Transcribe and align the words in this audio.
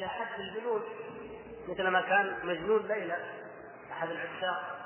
إلى 0.00 0.08
حد 0.08 0.40
الجنون 0.40 0.82
مثل 1.68 1.88
ما 1.88 2.00
كان 2.00 2.38
مجنون 2.42 2.86
ليلى 2.86 3.16
أحد 3.92 4.10
العشاق 4.10 4.78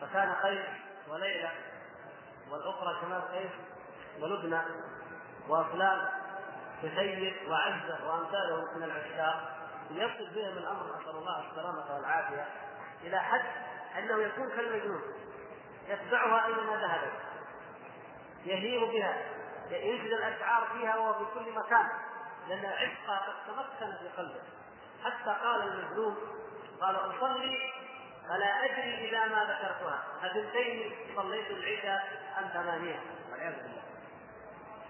فكان 0.00 0.32
قيس 0.32 0.66
وليلى 1.08 1.50
والأخرى 2.50 3.00
كمان 3.00 3.20
قيس 3.20 3.50
ولبنى 4.20 4.60
وأفلام 5.48 6.08
كسيد 6.82 7.34
وعزة 7.48 8.08
وأمثاله 8.08 8.76
من 8.76 8.82
العشاق 8.82 9.56
يصل 9.90 10.34
بهم 10.34 10.58
الأمر 10.58 11.00
نسال 11.00 11.16
الله 11.16 11.50
السلامة 11.50 11.94
والعافية 11.94 12.46
إلى 13.04 13.20
حد 13.20 13.44
أنه 13.98 14.22
يكون 14.22 14.48
كالمجنون 14.48 15.02
يتبعها 15.88 16.46
أينما 16.46 16.76
ذهبت 16.76 17.12
يهيم 18.44 18.90
بها 18.90 19.16
ينشد 19.70 20.12
الأشعار 20.12 20.68
فيها 20.72 20.96
وهو 20.96 21.14
في 21.14 21.24
كل 21.34 21.52
مكان. 21.52 21.88
لأن 22.48 22.66
عشقها 22.66 23.18
قد 23.18 23.34
تمكن 23.46 23.96
في 23.96 24.08
قلبه. 24.16 24.40
حتى 25.04 25.36
قال 25.44 25.62
المجنون 25.62 26.16
قال 26.80 26.96
أصلي 26.96 27.72
فلا 28.28 28.64
أدري 28.64 29.08
اذا 29.08 29.24
ما 29.26 29.44
ذكرتها. 29.44 30.04
اثنتين 30.24 30.92
صليت 31.16 31.50
العشاء 31.50 32.08
أم 32.38 32.48
ثمانية؟ 32.48 33.00
والعياذ 33.30 33.54
بالله. 33.54 33.82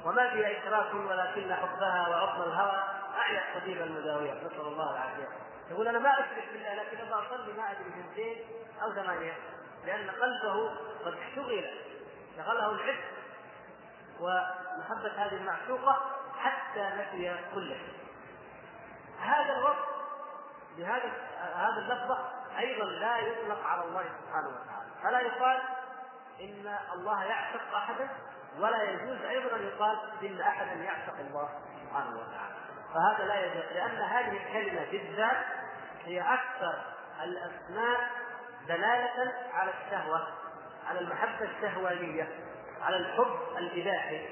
وما 0.04 0.30
فيها 0.30 0.60
اشراك 0.60 0.94
ولكن 0.94 1.54
حبها 1.54 2.08
وعظم 2.08 2.42
الهوى 2.42 2.82
أعيا 3.18 3.42
الطبيب 3.48 3.82
المداويه 3.82 4.32
نسأل 4.32 4.60
الله 4.60 4.90
العافية. 4.90 5.28
يقول 5.70 5.88
أنا 5.88 5.98
ما 5.98 6.12
اشرك 6.12 6.48
بالله 6.52 6.74
لكن 6.74 6.98
أبغى 6.98 7.26
أصلي 7.26 7.52
ما 7.52 7.70
أدري 7.72 7.88
اثنتين 7.88 8.44
أو 8.82 8.92
ثمانية. 8.92 9.32
لأن 9.86 10.10
قلبه 10.10 10.70
قد 11.04 11.14
شغل 11.34 11.64
شغله 12.36 12.70
العشق. 12.70 13.04
ومحبة 14.20 15.12
هذه 15.16 15.34
المعشوقة 15.34 16.02
حتى 16.46 16.90
نسي 16.94 17.36
كل 17.54 17.68
شيء 17.68 17.96
هذا 19.20 19.52
الوصف 19.58 19.96
بهذا 20.76 21.12
هذا 21.54 21.78
اللفظه 21.78 22.18
أيضا 22.58 22.84
لا 22.84 23.18
يطلق 23.18 23.66
على 23.66 23.84
الله 23.84 24.02
سبحانه 24.02 24.48
وتعالى. 24.48 24.90
فلا 25.02 25.20
يقال 25.20 25.62
إن 26.40 26.78
الله 26.94 27.24
يعشق 27.24 27.74
أحدا 27.74 28.08
ولا 28.58 28.82
يجوز 28.82 29.22
أيضا 29.22 29.56
أن 29.56 29.62
يقال 29.62 29.98
إن 30.22 30.40
أحدا 30.40 30.72
يعشق 30.72 31.14
الله 31.20 31.48
سبحانه 31.82 32.10
وتعالى. 32.10 32.54
فهذا 32.94 33.24
لا 33.24 33.46
يجوز 33.46 33.72
لأن 33.72 33.96
هذه 33.96 34.36
الكلمة 34.36 34.90
بالذات 34.90 35.46
هي 36.04 36.20
أكثر 36.20 36.74
الأسماء 37.22 38.10
دلالة 38.68 39.32
على 39.54 39.70
الشهوة 39.70 40.28
على 40.88 40.98
المحبة 40.98 41.44
الشهوانية 41.44 42.28
على 42.82 42.96
الحب 42.96 43.38
الإباحي. 43.56 44.28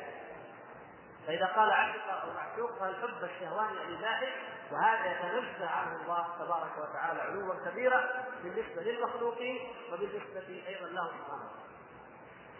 فإذا 1.26 1.46
قال 1.46 1.70
عشق 1.70 2.22
أو 2.22 2.30
معشوق 2.32 2.78
فالحب 2.80 3.24
الشهواني 3.24 3.82
الاباحي 3.82 4.28
وهذا 4.72 5.12
يتنزه 5.12 5.70
عنه 5.70 6.02
الله 6.02 6.26
تبارك 6.38 6.78
وتعالى 6.78 7.20
علوا 7.20 7.54
كبيرا 7.70 8.24
بالنسبة 8.42 8.82
للمخلوقين 8.82 9.58
وبالنسبة 9.92 10.62
أيضا 10.68 10.86
له 10.86 11.08
سبحانه 11.08 11.50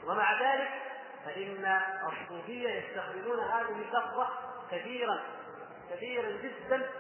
ومع 0.07 0.33
ذلك 0.33 0.71
فإن 1.25 1.83
الصوفية 2.13 2.69
يستخدمون 2.69 3.41
هذه 3.41 3.83
اللفظة 3.83 4.29
كثيرا 4.71 5.21
كثيرا 5.91 6.31
جدا 6.31 6.91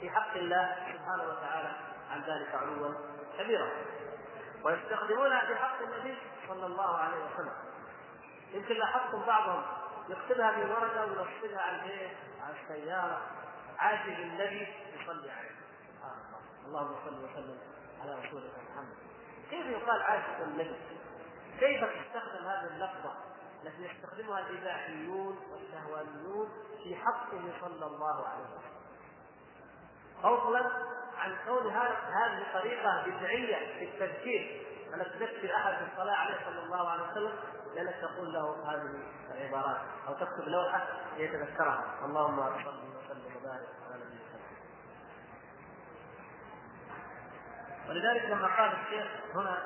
في 0.00 0.10
حق 0.10 0.34
الله 0.34 0.76
سبحانه 0.92 1.22
وتعالى 1.22 1.72
عن 2.10 2.20
ذلك 2.20 2.54
علوا 2.54 2.94
كبيرا. 3.38 3.68
ويستخدمونها 4.64 5.46
في 5.46 5.56
حق 5.56 5.82
النبي 5.82 6.18
صلى 6.48 6.66
الله 6.66 6.96
عليه 6.96 7.16
وسلم. 7.16 7.54
يمكن 8.52 8.74
لاحظتم 8.74 9.22
بعضهم 9.26 9.62
يكتبها 10.08 10.52
في 10.52 10.60
ورقه 10.60 11.04
وينصبها 11.04 11.60
على 11.60 11.76
الايه؟ 11.76 12.16
على 12.42 12.54
السيارة. 12.62 13.20
عاجل 13.78 14.22
الذي 14.22 14.74
يصلي 14.94 15.30
عليه. 15.30 15.50
سبحان 15.88 16.18
الله 16.26 16.40
اللهم 16.66 16.94
صل 17.04 17.24
وسلم 17.24 17.58
على 18.02 18.14
رسولك 18.14 18.52
محمد. 18.70 18.96
كيف 19.50 19.66
يقال 19.66 20.02
عاشق 20.02 20.40
النبي؟ 20.42 20.76
كيف 21.60 21.84
تستخدم 21.84 22.46
هذه 22.46 22.66
اللفظة 22.66 23.14
التي 23.64 23.82
يستخدمها 23.84 24.40
الإباحيون 24.40 25.38
والشهوانيون 25.52 26.48
في 26.82 26.96
حقه 26.96 27.42
صلى 27.60 27.86
الله 27.86 28.28
عليه 28.28 28.44
وسلم؟ 28.44 28.82
فضلا 30.22 30.70
عن 31.18 31.36
كون 31.46 31.70
هذه 31.72 32.46
طريقه 32.54 33.06
بدعية 33.06 33.78
في 33.78 33.84
التذكير. 33.84 34.66
انك 34.94 35.06
تذكر 35.06 35.56
أحد 35.56 35.72
في 35.74 35.92
الصلاة 35.92 36.14
عليه 36.14 36.38
صلى 36.44 36.62
الله 36.62 36.88
عليه 36.90 37.02
وسلم 37.02 37.32
لأنك 37.74 37.94
تقول 38.02 38.32
له 38.32 38.56
هذه 38.66 38.90
العبارات 39.34 39.80
أو 40.08 40.14
تكتب 40.14 40.48
لوحه 40.48 40.86
ليتذكرها 41.16 41.84
اللهم 42.04 42.36
صل 42.36 42.68
وسلم 42.68 43.36
وبارك 43.36 43.68
على 43.90 44.04
نبينا 44.04 44.22
ولذلك 47.88 48.24
لما 48.24 48.56
قال 48.56 48.72
الشيخ 48.72 49.06
هنا 49.34 49.58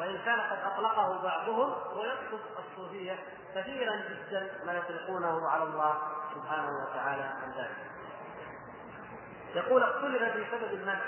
وإن 0.00 0.18
كان 0.24 0.40
قد 0.40 0.58
أطلقه 0.72 1.22
بعضهم 1.22 1.98
ويقصد 1.98 2.40
الصوفية 2.58 3.18
كثيرا 3.54 3.96
جدا 3.96 4.50
ما 4.66 4.72
يطلقونه 4.72 5.48
على 5.48 5.62
الله 5.62 5.98
سبحانه 6.34 6.82
وتعالى 6.82 7.22
عن 7.22 7.52
ذلك. 7.58 7.76
يقول 9.54 9.82
اختلف 9.82 10.32
في 10.32 10.46
سبب 10.50 10.72
المنع 10.72 11.00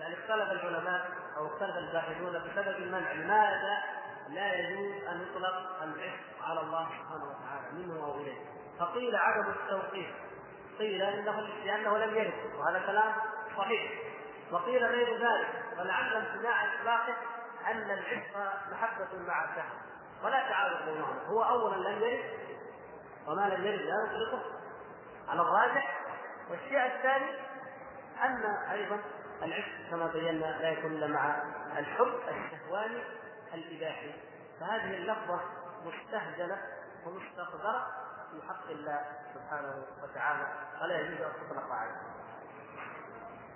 يعني 0.00 0.14
اختلف 0.14 0.50
العلماء 0.50 1.10
أو 1.36 1.46
اختلف 1.46 1.76
الباحثون 1.76 2.32
بسبب 2.32 2.76
المنع 2.76 3.12
لماذا؟ 3.12 3.82
لا 4.28 4.54
يجوز 4.54 5.04
أن 5.04 5.22
يطلق 5.22 5.82
العشق 5.82 6.44
على 6.48 6.60
الله 6.60 6.84
سبحانه 6.84 7.24
وتعالى 7.24 7.72
منه 7.72 8.04
أو 8.04 8.14
اليه 8.14 8.38
فقيل 8.78 9.16
عدم 9.16 9.50
التوقيف. 9.50 10.10
قيل 10.78 11.02
انه 11.02 11.40
لأنه 11.40 11.98
لم 11.98 12.14
يرد. 12.14 12.54
وهذا 12.58 12.86
كلام 12.86 13.14
صحيح. 13.56 13.92
وقيل 14.50 14.84
غير 14.84 15.14
ذلك. 15.14 15.48
ولعل 15.78 16.16
امتناع 16.16 16.74
إطلاقه 16.74 17.14
أن 17.70 17.90
العشق 17.90 18.36
محبة 18.72 19.18
مع 19.26 19.44
الشهوه 19.44 19.80
ولا 20.24 20.48
تعارض 20.48 20.84
بينهما. 20.84 21.26
هو 21.26 21.42
اولا 21.42 21.88
لم 21.88 22.02
يرد. 22.02 22.24
وما 23.26 23.48
لم 23.48 23.66
يرد 23.66 23.80
لا 23.80 24.04
نطلقه 24.04 24.42
على 25.28 25.40
الراجح. 25.40 26.00
والشيء 26.50 26.86
الثاني 26.86 27.30
أن 28.24 28.44
أيضا 28.72 28.98
العشق 29.42 29.90
كما 29.90 30.06
بينا 30.06 30.58
لا 30.60 30.70
يكون 30.70 30.92
إلا 30.92 31.06
مع 31.06 31.42
الحب 31.78 32.14
الشهواني 32.28 33.02
الإباحي. 33.54 34.12
فهذه 34.60 34.94
اللفظة 34.94 35.40
مستهجنة 35.84 36.62
ومستقذرة 37.06 37.86
في 38.30 38.48
حق 38.48 38.70
الله 38.70 39.04
سبحانه 39.34 39.84
وتعالى 40.02 40.46
فلا 40.80 41.00
يجوز 41.00 41.20
أن 41.20 41.32
تطلق 41.32 41.72
عليه. 41.72 42.00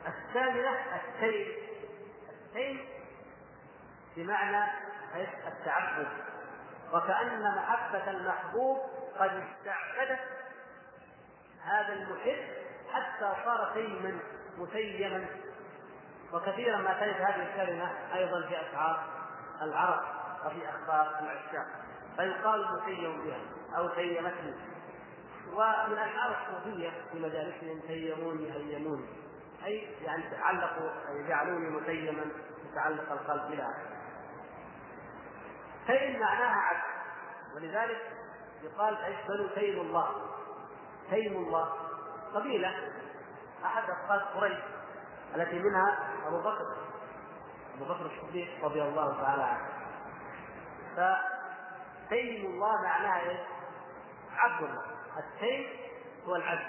الثامنه 0.06 0.70
التيم 0.96 1.46
التيم 2.30 2.88
بمعنى 4.16 4.70
التعبد. 5.46 6.08
وكأن 6.92 7.54
محبة 7.56 8.10
المحبوب 8.10 8.78
قد 9.18 9.30
استعبدت 9.30 10.20
هذا 11.64 11.92
المحب 11.92 12.44
حتى 12.92 13.32
صار 13.44 13.70
تيما 13.74 14.18
متيما. 14.58 15.26
وكثيرا 16.32 16.76
ما 16.76 17.00
تجد 17.00 17.20
هذه 17.20 17.42
الكلمة 17.42 17.90
أيضا 18.14 18.48
في 18.48 18.60
أشعار. 18.60 19.19
العرب 19.62 20.00
وفي 20.46 20.68
أخبار 20.68 21.18
العشاق 21.20 21.66
فيقال 22.16 22.66
متيم 22.74 23.24
بها 23.24 23.40
أو 23.76 23.88
تيمتني 23.88 24.54
ومن 25.52 25.98
أشعار 25.98 26.36
الصوفية 26.40 26.90
في 27.12 27.18
مجالسهم 27.18 27.80
تيموني 27.80 28.52
هيموني 28.52 29.06
أي 29.64 29.88
يعني 30.02 30.22
تعلقوا 30.30 30.90
جعلوني 31.28 31.70
متيما 31.70 32.24
يتعلق 32.70 33.12
القلب 33.12 33.52
إلى 33.52 33.62
آخره 33.62 34.00
تيم 35.86 36.20
معناها 36.20 36.60
عبد 36.60 36.82
ولذلك 37.54 38.12
يقال 38.62 38.96
إيش 38.96 39.16
بنو 39.28 39.82
الله. 39.82 40.10
تيم 41.10 41.36
الله. 41.36 41.72
قبيلة 42.34 42.92
احد 43.64 43.82
افراد 43.90 44.20
قريش 44.20 44.58
التي 45.36 45.58
منها 45.58 45.98
أبو 46.26 46.40
بكر. 46.40 46.89
أبو 47.80 47.94
بكر 47.94 48.06
الصديق 48.06 48.64
رضي 48.64 48.82
الله 48.82 49.22
تعالى 49.22 49.42
عنه. 49.42 49.68
فتيم 50.96 52.46
الله 52.46 52.82
معناها؟ 52.82 53.46
عبد 54.36 54.62
الله. 54.62 54.84
التيم 55.18 55.68
هو 56.26 56.36
العبد. 56.36 56.68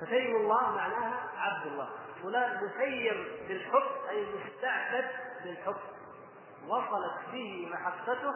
فتيم 0.00 0.36
الله 0.36 0.70
معناها 0.76 1.28
عبد 1.36 1.66
الله. 1.66 1.88
فلان 2.22 2.64
متيم 2.64 3.44
بالحب 3.48 4.08
أي 4.10 4.26
مستعبد 4.34 5.10
بالحب. 5.44 5.76
وصلت 6.68 7.14
به 7.32 7.70
محبته 7.72 8.34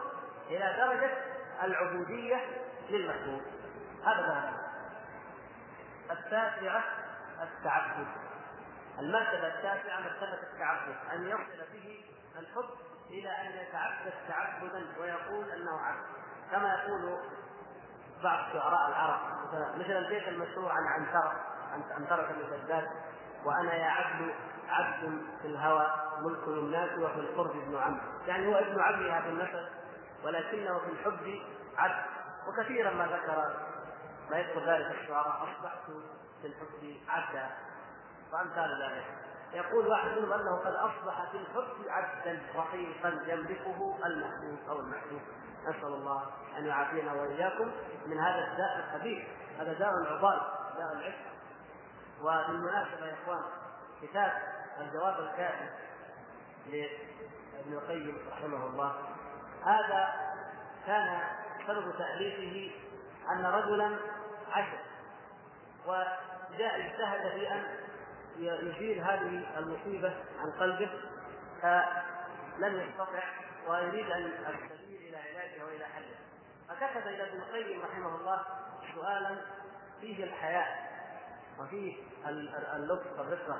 إلى 0.49 0.75
درجة 0.77 1.17
العبودية 1.63 2.45
للمحبوب 2.89 3.41
هذا 4.05 4.27
معنى. 4.27 4.57
التاسعة 6.11 6.83
التعبد. 7.43 8.07
المرتبة 8.99 9.47
التاسعة 9.47 9.99
مرتبة 9.99 10.39
التعبد 10.53 10.95
أن 11.13 11.27
يصل 11.27 11.71
به 11.73 12.05
الحب 12.39 12.69
إلى 13.09 13.29
أن 13.29 13.51
يتعبد 13.51 14.13
تعبدا 14.27 14.85
ويقول 14.99 15.51
أنه 15.51 15.79
عبد 15.79 16.05
كما 16.51 16.73
يقول 16.73 17.19
بعض 18.23 18.53
شعراء 18.53 18.89
العرب 18.89 19.19
مثل 19.75 19.91
البيت 19.91 20.27
المشهور 20.27 20.71
عن 20.71 20.83
عنترة 20.87 21.33
عن 21.71 21.83
عنترة 21.91 22.31
بن 22.31 22.57
شداد 22.57 22.87
وأنا 23.45 23.73
يا 23.73 23.85
عبد 23.85 24.33
عبد 24.69 25.21
في 25.41 25.47
الهوى 25.47 25.87
ملك 26.21 26.47
الناس 26.47 26.99
وفي 26.99 27.19
القرب 27.19 27.49
ابن 27.49 27.77
عم 27.77 27.99
يعني 28.27 28.47
هو 28.47 28.55
ابن 28.55 28.81
عمها 28.81 29.21
في 29.21 29.29
النسب 29.29 29.67
ولكنه 30.23 30.79
في 30.79 30.91
الحب 30.91 31.41
عبد. 31.77 32.05
وكثيرا 32.47 32.91
ما 32.91 33.05
ذكر 33.05 33.53
ما 34.29 34.37
يذكر 34.37 34.59
ذلك 34.59 34.99
الشعراء 35.01 35.43
أصبحت 35.43 35.85
في 36.41 36.47
الحب 36.47 36.97
عبدا. 37.09 37.49
وامثال 38.33 38.81
ذلك. 38.83 39.05
يقول 39.53 39.87
واحد 39.87 40.07
منهم 40.17 40.33
أنه 40.33 40.55
قد 40.55 40.73
أصبح 40.73 41.31
في 41.31 41.37
الحب 41.37 41.87
عبدا 41.89 42.41
رقيقا 42.55 43.09
يملكه 43.27 43.97
المحبوب 44.05 44.59
أو 44.69 44.79
المحبوب. 44.79 45.21
نسأل 45.67 45.87
الله 45.87 46.23
أن 46.57 46.65
يعافينا 46.65 47.13
وإياكم 47.13 47.71
من 48.05 48.19
هذا 48.19 48.51
الداء 48.51 48.79
الخبيث. 48.79 49.27
هذا 49.59 49.73
داء 49.73 49.89
عضال 49.89 50.41
داء 50.77 50.93
العشق. 50.93 51.27
وبالمناسبة 52.21 53.05
يا 53.05 53.13
إخوان 53.23 53.43
كتاب 54.01 54.31
الجواب 54.79 55.19
الكافي 55.19 55.69
لابن 56.65 57.73
القيم 57.73 58.17
رحمه 58.31 58.65
الله. 58.65 58.95
هذا 59.65 60.09
كان 60.87 61.19
سبب 61.67 61.97
تأليفه 61.97 62.71
أن 63.31 63.45
رجلا 63.45 63.97
عشق 64.51 64.79
وجاء 65.85 66.79
اجتهد 66.79 67.31
في 67.31 67.51
أن 67.51 67.63
يزيل 68.37 68.99
هذه 69.03 69.59
المصيبة 69.59 70.13
عن 70.39 70.51
قلبه 70.59 70.89
فلم 71.61 72.81
يستطع 72.81 73.23
ويريد 73.67 74.11
أن 74.11 74.25
السبيل 74.25 75.01
إلى 75.09 75.17
علاجها 75.17 75.65
وإلى 75.65 75.85
حله. 75.85 76.15
فكتب 76.69 77.07
إلى 77.07 77.23
ابن 77.23 77.37
القيم 77.41 77.81
رحمه 77.81 78.15
الله 78.15 78.41
سؤالا 78.95 79.37
فيه 80.01 80.23
الحياء 80.23 80.87
وفيه 81.59 81.95
اللطف 82.75 83.19
والرفقة 83.19 83.59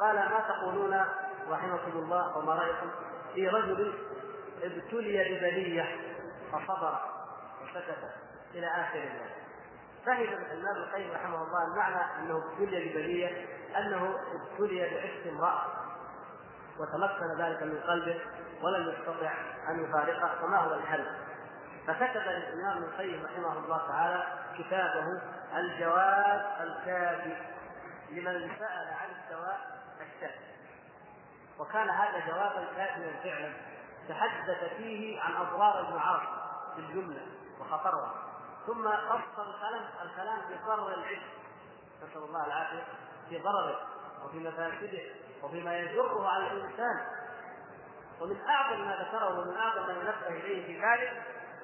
قال 0.00 0.16
ما 0.16 0.40
تقولون 0.48 1.04
رحمكم 1.48 1.98
الله 1.98 2.38
وما 2.38 2.54
رأيكم؟ 2.54 2.90
في 3.34 3.48
رجل 3.48 3.94
ابتلي 4.62 5.24
ببلية 5.38 5.96
فصبر 6.52 6.98
وسكت 7.62 7.98
إلى 8.54 8.66
آخر 8.66 8.98
ذلك 8.98 9.42
فهم 10.06 10.22
الإمام 10.22 10.76
القيم 10.76 11.12
رحمه 11.12 11.42
الله 11.42 11.64
المعنى 11.66 12.18
أنه 12.18 12.36
ابتلي 12.36 12.88
ببلية 12.88 13.46
أنه 13.78 14.18
ابتلي 14.34 14.80
بعشق 14.80 15.32
امرأة 15.32 15.62
وتمكن 16.78 17.42
ذلك 17.42 17.62
من 17.62 17.80
قلبه 17.80 18.20
ولم 18.62 18.88
يستطع 18.88 19.32
أن 19.68 19.84
يفارقه 19.84 20.40
فما 20.40 20.58
هو 20.58 20.74
الحل؟ 20.74 21.06
فكتب 21.86 22.16
الإمام 22.16 22.76
ابن 22.76 22.84
القيم 22.84 23.24
رحمه 23.24 23.58
الله 23.58 23.88
تعالى 23.88 24.22
كتابه 24.58 25.22
الجواب 25.56 26.46
الكافي 26.60 27.36
لمن 28.10 28.50
سأل 28.58 28.88
عن 28.88 29.08
الدواء 29.10 29.60
الشافي 30.00 30.52
وكان 31.58 31.90
هذا 31.90 32.26
جوابا 32.26 32.64
كافيا 32.76 33.12
فعلا. 33.22 33.52
تحدث 34.08 34.74
فيه 34.76 35.20
عن 35.20 35.32
أضرار 35.32 35.88
المعاصي 35.88 36.26
في 36.74 36.80
الجملة 36.80 37.26
وخطرها. 37.60 38.14
ثم 38.66 38.88
قص 38.88 39.38
الكلام 39.38 39.84
الكلام 40.02 40.38
في 40.48 40.54
ضرر 40.66 40.88
العلم 40.88 41.22
نسأل 42.02 42.22
الله 42.22 42.46
العافية. 42.46 42.82
في 43.28 43.38
ضرره 43.38 43.80
وفي 44.24 44.38
مفاسده 44.38 45.02
وفيما 45.42 45.78
يجره 45.78 46.28
على 46.28 46.52
الإنسان. 46.52 47.06
ومن 48.20 48.36
أعظم 48.48 48.80
ما 48.80 48.96
ذكره 48.96 49.38
ومن 49.38 49.56
أعظم 49.56 49.86
ما 49.86 49.92
ينبه 49.92 50.28
إليه 50.28 50.66
في 50.66 50.86
ذلك 50.86 51.22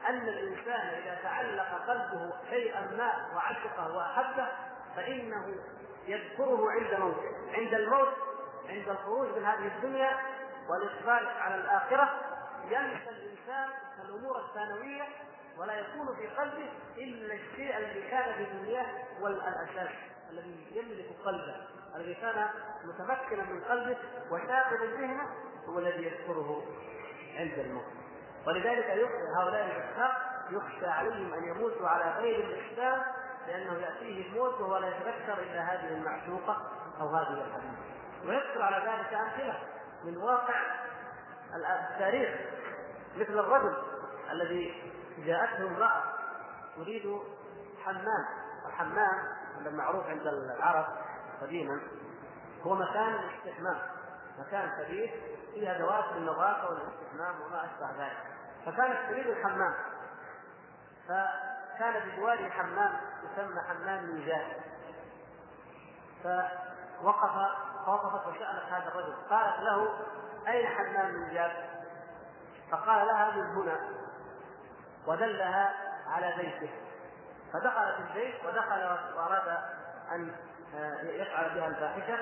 أن 0.08 0.28
الإنسان 0.28 0.88
إذا 0.88 1.18
تعلق 1.22 1.86
قلبه 1.88 2.32
شيئا 2.50 2.80
ما 2.80 3.34
وعشقه 3.34 3.96
وأحبه 3.96 4.48
فإنه 4.96 5.54
يذكره 6.06 6.70
عند 6.70 7.00
موته 7.00 7.32
عند 7.54 7.74
الموت 7.74 8.12
عند 8.68 8.88
الخروج 8.88 9.28
من 9.28 9.44
هذه 9.44 9.66
الدنيا 9.76 10.18
والاقبال 10.68 11.28
على 11.40 11.54
الآخرة. 11.54 12.20
ينسى 12.64 13.10
الإنسان 13.10 13.68
الأمور 14.04 14.40
الثانوية 14.40 15.02
ولا 15.58 15.74
يكون 15.80 16.16
في 16.16 16.26
قلبه 16.26 16.70
إلا 16.96 17.34
الشيء 17.34 17.78
الذي 17.78 18.10
كان 18.10 18.34
في 18.34 18.44
دنياه 18.44 18.86
هو 19.20 19.26
الاساس 19.26 19.90
الذي 20.30 20.66
يملك 20.72 21.06
قلبه 21.24 21.56
الذي 21.96 22.14
كان 22.14 22.46
متمكنا 22.84 23.44
من 23.44 23.60
قلبه 23.60 23.96
وشاغلا 24.30 24.84
ذهنه 24.84 25.28
هو 25.68 25.78
الذي 25.78 26.06
يذكره 26.06 26.62
عند 27.36 27.58
الموت 27.58 27.84
ولذلك 28.46 28.84
هؤلاء 29.36 29.66
الاشخاص 29.66 30.16
يخشى 30.50 30.86
عليهم 30.86 31.34
أن 31.34 31.44
يموتوا 31.44 31.88
على 31.88 32.20
غير 32.20 32.44
الاسلام 32.44 33.02
لأنه 33.48 33.78
ياتيه 33.78 34.26
الموت 34.26 34.60
وهو 34.60 34.76
لا 34.76 34.88
يتذكر 34.88 35.42
إلا 35.42 35.60
هذه 35.60 35.88
المعشوقة 35.88 36.56
أو 37.00 37.08
هذه 37.08 37.32
الحبيبة. 37.32 37.78
ويذكر 38.26 38.62
على 38.62 38.76
ذلك 38.76 39.14
أمثلة 39.14 39.58
من 40.04 40.16
واقع 40.16 40.60
التاريخ 41.54 42.40
مثل 43.16 43.38
الرجل 43.38 43.76
الذي 44.30 44.92
جاءته 45.18 45.66
امرأة 45.66 46.02
تريد 46.76 47.18
حمام 47.84 48.24
الحمام 48.66 49.38
المعروف 49.66 50.06
عند 50.06 50.26
العرب 50.26 50.86
قديما 51.42 51.80
هو 52.62 52.74
مكان 52.74 53.14
الاستحمام. 53.14 53.78
مكان 54.38 54.84
كبير 54.84 55.22
فيه 55.54 55.76
أدوات 55.76 56.04
للنظافة 56.12 56.70
والاستحمام 56.70 57.40
وما 57.42 57.64
أشبه 57.64 58.04
ذلك. 58.04 58.16
فكانت 58.66 59.10
تريد 59.10 59.26
الحمام. 59.26 59.74
فكان 61.08 62.08
بجواره 62.08 62.48
حمام 62.48 63.00
يسمى 63.22 63.60
حمام 63.60 64.14
ميزان 64.14 64.46
فوقف 66.22 67.32
فوقفت 67.86 68.26
وسالت 68.26 68.72
هذا 68.72 68.88
الرجل. 68.88 69.14
قالت 69.30 69.60
له 69.60 69.98
أين 70.48 70.66
حمام 70.66 71.14
ميزان 71.14 71.52
فقال 72.70 73.06
لها 73.06 73.30
من 73.36 73.44
هنا. 73.44 73.80
ودلها 75.06 75.74
على 76.06 76.34
بيته. 76.36 76.87
فدخلت 77.52 77.96
البيت 77.98 78.44
ودخل 78.44 78.98
وأراد 79.16 79.58
أن 80.12 80.32
يفعل 81.02 81.54
بها 81.54 81.66
الفاحشة 81.66 82.18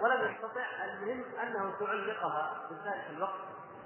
ولم 0.00 0.34
يستطع 0.34 0.84
المهم 0.84 1.24
أنه 1.42 1.74
تعلقها 1.78 2.54
في 2.68 2.74
ذلك 2.74 3.04
الوقت 3.10 3.40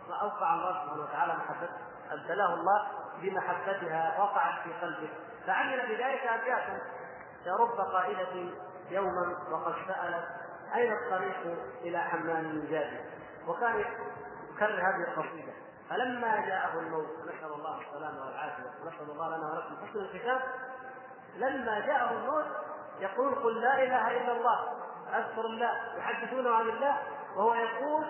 فأوقع 0.08 0.54
الله 0.54 0.72
سبحانه 0.84 1.02
وتعالى 1.02 1.32
محبته 1.32 1.78
ابتلاه 2.10 2.54
الله 2.54 2.88
بمحبتها 3.22 4.20
وقعت 4.20 4.62
في 4.64 4.72
قلبه. 4.72 5.08
فعمل 5.46 5.78
بذلك 5.78 6.26
ابياتا 6.26 6.78
يا 7.46 7.52
رب 7.54 7.80
قائلة 7.80 8.50
يوما 8.90 9.36
وقد 9.50 9.74
سألت 9.88 10.24
أين 10.74 10.92
الطريق 10.92 11.56
إلى 11.80 11.98
حمام 11.98 12.66
جابر؟ 12.70 13.00
وكان 13.46 13.80
يكرر 14.54 14.80
هذه 14.80 15.08
القصيدة. 15.08 15.52
فلما 15.90 16.46
جاءه 16.46 16.78
الموت 16.78 17.08
نسأل 17.22 17.52
الله 17.52 17.80
السلامة 17.80 18.26
والعافية. 18.26 18.70
ونسأل 18.84 19.10
الله 19.10 19.36
لنا 19.36 19.52
ولكم 19.52 19.86
حسن 19.86 19.98
الختام 19.98 20.40
لما 21.36 21.80
جاءه 21.80 22.10
الموت 22.10 22.46
يقول 23.00 23.34
قل 23.34 23.60
لا 23.60 23.82
إله 23.82 24.10
إلا 24.10 24.32
الله 24.32 24.68
أذكر 25.14 25.40
الله 25.40 25.70
يحدثونه 25.98 26.50
عن 26.50 26.68
الله 26.68 26.98
وهو 27.36 27.54
يقول 27.54 28.04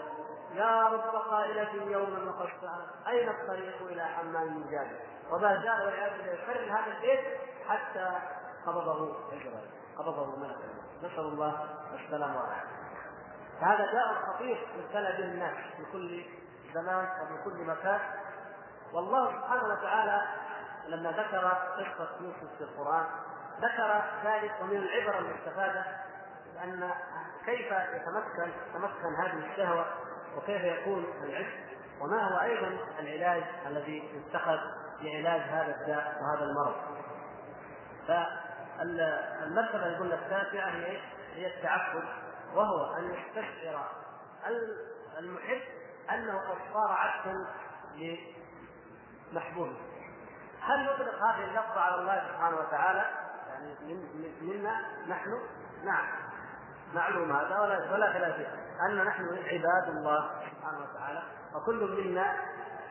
يا 0.55 0.83
رب 0.83 1.15
قائلة 1.31 1.73
يوما 1.75 2.31
وقد 2.31 2.49
سألت 2.61 3.07
أين 3.09 3.29
الطريق 3.29 3.83
إلى 3.83 4.05
حمام 4.05 4.65
جابر 4.71 4.97
وما 5.31 5.63
زال 5.63 5.87
والعياذ 5.87 6.19
بالله 6.19 6.33
يكرر 6.33 6.73
هذا 6.73 6.97
البيت 6.97 7.21
حتى 7.69 8.19
قبضه 8.67 9.17
الجبل 9.33 9.69
قبضه 9.99 10.37
ملك 10.37 10.57
نسأل 11.03 11.25
الله 11.25 11.69
السلامة 11.95 12.41
والعافية. 12.41 12.85
فهذا 13.61 13.93
داء 13.93 14.15
خطير 14.15 14.69
ابتلى 14.79 15.17
به 15.19 15.25
الناس 15.25 15.57
في 15.77 15.93
كل 15.93 16.25
زمان 16.75 17.05
وفي 17.23 17.45
كل 17.45 17.65
مكان. 17.65 18.01
والله 18.93 19.31
سبحانه 19.31 19.65
وتعالى 19.65 20.23
لما 20.89 21.11
ذكر 21.11 21.49
قصة 21.49 22.09
يوسف 22.21 22.57
في 22.59 22.65
القرآن 22.65 23.07
ذكر 23.61 24.03
ذلك 24.25 24.53
ومن 24.61 24.77
العبر 24.77 25.19
المستفادة 25.19 25.85
أن 26.65 26.91
كيف 27.47 27.73
يتمكن 27.73 28.53
تمكن 28.75 29.15
هذه 29.19 29.53
الشهوة 29.53 29.87
وكيف 30.37 30.63
يكون 30.63 31.05
العشق 31.23 31.75
وما 32.01 32.29
هو 32.29 32.41
أيضا 32.41 32.79
العلاج 32.99 33.43
الذي 33.67 34.11
يتخذ 34.15 34.59
لعلاج 35.01 35.41
هذا 35.41 35.81
الداء 35.81 36.23
وهذا 36.23 36.45
المرض. 36.45 36.75
فالمرتبة 38.09 39.87
يقول 39.87 40.13
التاسعة 40.13 40.71
هي؟ 40.71 41.01
هي 41.35 41.47
التعبد 41.47 42.05
وهو 42.55 42.95
أن 42.97 43.15
يستشعر 43.15 43.89
المحب 45.19 45.63
أنه 46.11 46.39
قد 46.39 46.59
صار 46.73 46.93
عبدا 46.93 47.47
لمحبوبه. 49.33 49.77
هل 50.67 50.85
نطلق 50.85 51.25
هذه 51.25 51.45
اللفظة 51.45 51.81
على 51.81 51.95
الله 51.95 52.23
سبحانه 52.29 52.57
وتعالى؟ 52.57 53.05
يعني 53.49 53.75
من 53.85 54.35
منا 54.41 54.81
نحن؟ 55.09 55.31
نعم. 55.85 56.07
معلوم 56.95 57.33
هذا 57.33 57.59
ولا 57.59 57.93
ولا 57.93 58.13
خلاف 58.13 58.35
أن 58.89 59.05
نحن 59.05 59.25
عباد 59.25 59.89
الله 59.89 60.31
سبحانه 60.51 60.79
وتعالى 60.79 61.23
وكل 61.55 62.05
منا 62.05 62.37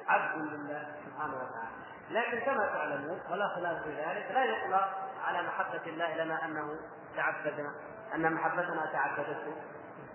عبد 0.07 0.41
لله 0.41 0.95
سبحانه 1.05 1.35
وتعالى. 1.35 1.73
لكن 2.11 2.39
كما 2.45 2.65
تعلمون 2.65 3.19
ولا 3.29 3.47
خلاف 3.47 3.83
في 3.83 3.89
ذلك 3.89 4.31
لا 4.31 4.43
يطلق 4.43 4.89
على 5.25 5.41
محبة 5.41 5.81
الله 5.87 6.23
لنا 6.23 6.45
أنه 6.45 6.79
تعبدنا 7.15 7.71
أن 8.15 8.33
محبتنا 8.33 8.85
تعددته 8.93 9.55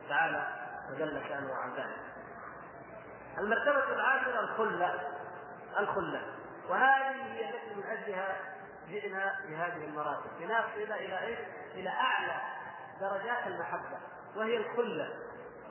تعالى 0.08 0.46
وجل 0.92 1.22
شأنه 1.28 1.54
عن 1.54 1.70
ذلك. 1.74 1.98
المرتبة 3.38 3.92
العاشرة 3.92 4.40
الخلة 4.40 5.00
الخلة. 5.78 6.37
وهذه 6.68 7.32
هي 7.32 7.50
التي 7.50 7.74
من 7.74 7.84
أجلها 7.84 8.36
جئنا 8.88 9.34
بهذه 9.48 9.84
المراتب. 9.84 10.30
لنصل 10.40 10.92
إلى 10.92 11.20
إيش؟ 11.26 11.38
إلى 11.74 11.88
أعلى 11.88 12.40
درجات 13.00 13.46
المحبة 13.46 13.98
وهي 14.36 14.56
الخلة. 14.56 15.08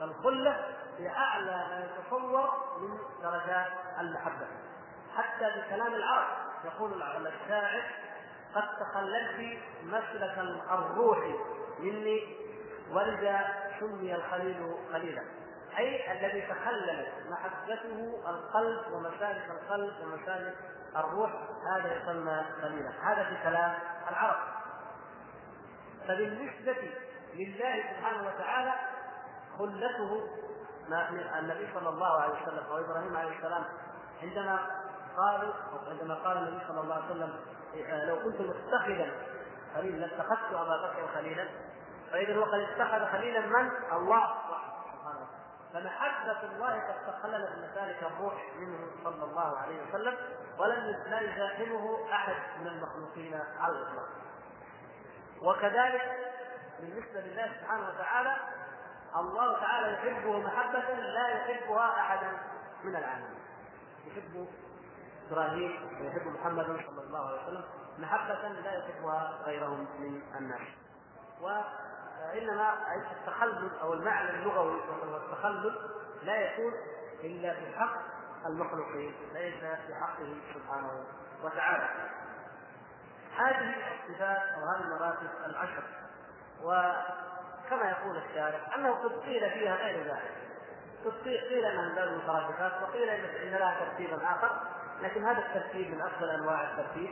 الخلة 0.02 0.66
هي 0.98 1.08
أعلى 1.08 1.66
ما 1.70 1.84
يتصور 1.84 2.78
من 2.80 2.98
درجات 3.22 3.72
المحبة. 4.00 4.46
حتى 5.16 5.50
بكلام 5.60 5.94
العرب 5.94 6.48
يقول 6.64 7.02
الشاعر 7.26 7.82
قد 8.54 8.68
تخللت 8.80 9.58
مسلك 9.82 10.38
الروح 10.70 11.18
مني 11.78 12.36
ولذا 12.90 13.54
سمي 13.80 14.14
الخليل 14.14 14.74
خليلا 14.92 15.22
أي 15.78 16.12
الذي 16.12 16.40
تخللت 16.40 17.12
محبته 17.30 18.20
القلب 18.28 18.92
ومسالك 18.92 19.50
القلب 19.50 19.94
ومسالك 20.02 20.56
الروح 20.96 21.30
هذا 21.74 21.96
يسمى 21.96 22.44
خليلا 22.62 22.90
هذا 23.02 23.24
في 23.24 23.42
كلام 23.42 23.74
العرب. 24.08 24.38
فبالنسبة 26.08 26.92
لله 27.34 27.82
سبحانه 27.90 28.28
وتعالى 28.28 28.72
خلته 29.58 30.28
النبي 31.38 31.68
صلى 31.74 31.88
الله 31.88 32.20
عليه 32.20 32.42
وسلم 32.42 32.64
أو 32.70 32.78
إبراهيم 32.78 33.16
عليه 33.16 33.36
السلام. 33.36 33.64
عندما 34.22 34.58
قالوا 35.16 35.52
عندما 35.88 36.14
قال 36.14 36.36
النبي 36.38 36.66
صلى 36.68 36.80
الله 36.80 36.94
عليه 36.94 37.06
وسلم 37.06 37.40
إيه، 37.74 38.04
لو 38.04 38.16
كنت 38.16 38.40
متخذا 38.40 39.10
خليلا 39.74 40.06
لاتخذت 40.06 40.54
أبا 40.54 40.76
بكر 40.86 41.08
خليلا. 41.14 41.48
فاذا 42.12 42.36
هو 42.36 42.44
قد 42.44 42.60
اتخذ 42.60 43.12
خليلا 43.12 43.40
من؟ 43.40 43.70
الله 43.92 44.34
سبحانه 44.48 44.74
وتعالى. 45.00 45.26
فمحبة 45.72 46.42
الله 46.42 46.72
قد 46.72 47.12
تخللت 47.12 47.50
مسالك 47.58 48.02
الروح 48.02 48.34
منه 48.56 48.78
صلى 49.04 49.24
الله 49.24 49.58
عليه 49.58 49.88
وسلم. 49.88 50.16
ولم 50.58 50.96
لا 51.06 51.20
يزاحمه 51.20 52.12
أحد 52.12 52.34
من 52.60 52.66
المخلوقين 52.66 53.40
على 53.58 53.72
الإطلاق. 53.72 54.08
وكذلك 55.42 56.32
بالنسبة 56.80 57.20
لله 57.20 57.52
سبحانه 57.60 57.88
وتعالى 57.88 58.36
الله 59.16 59.60
تعالى 59.60 59.92
يحبه 59.92 60.38
محبة 60.38 60.94
لا 60.94 61.28
يحبها 61.28 62.00
أحدا 62.00 62.30
من 62.84 62.96
العالمين. 62.96 63.38
يحب 64.06 64.48
إبراهيم 65.30 65.98
ويحب 66.00 66.26
محمد 66.26 66.66
صلى 66.66 67.02
الله 67.02 67.28
عليه 67.28 67.42
وسلم 67.42 67.64
محبة 67.98 68.48
لا 68.48 68.72
يحبها 68.78 69.38
غيرهم 69.44 69.86
من 69.98 70.22
الناس. 70.38 70.68
وإنما 71.40 72.74
التخلل 73.12 73.70
أو 73.82 73.92
المعنى 73.92 74.30
اللغوي 74.30 74.80
والتخلل 75.12 75.90
لا 76.22 76.36
يكون 76.36 76.72
إلا 77.24 77.54
في 77.54 77.78
حق 77.78 78.17
المخلوقين 78.48 79.14
ليس 79.34 79.60
في 79.60 79.94
حقه 79.94 80.36
سبحانه 80.54 81.04
وتعالى. 81.42 81.88
هذه 83.36 83.74
الصفات 83.74 84.42
أو 84.42 84.68
هذه 84.68 84.80
المراتب 84.80 85.28
العشر 85.46 85.82
وكما 86.62 87.90
يقول 87.90 88.16
الشارع 88.16 88.74
أنه 88.74 88.94
قد 88.94 89.12
قيل 89.12 89.50
فيها 89.50 89.74
غير 89.74 90.04
ذلك. 90.04 90.34
قد 91.04 91.28
قيل 91.28 91.64
أنها 91.64 91.88
من 91.88 91.94
باب 91.94 92.08
المترادفات 92.08 92.82
وقيل 92.82 93.08
إن 93.08 93.50
لها 93.50 93.84
ترتيبا 93.84 94.16
آخر 94.16 94.60
لكن 95.02 95.24
هذا 95.24 95.38
الترتيب 95.38 95.94
من 95.94 96.00
أفضل 96.00 96.30
أنواع 96.30 96.70
الترتيب 96.70 97.10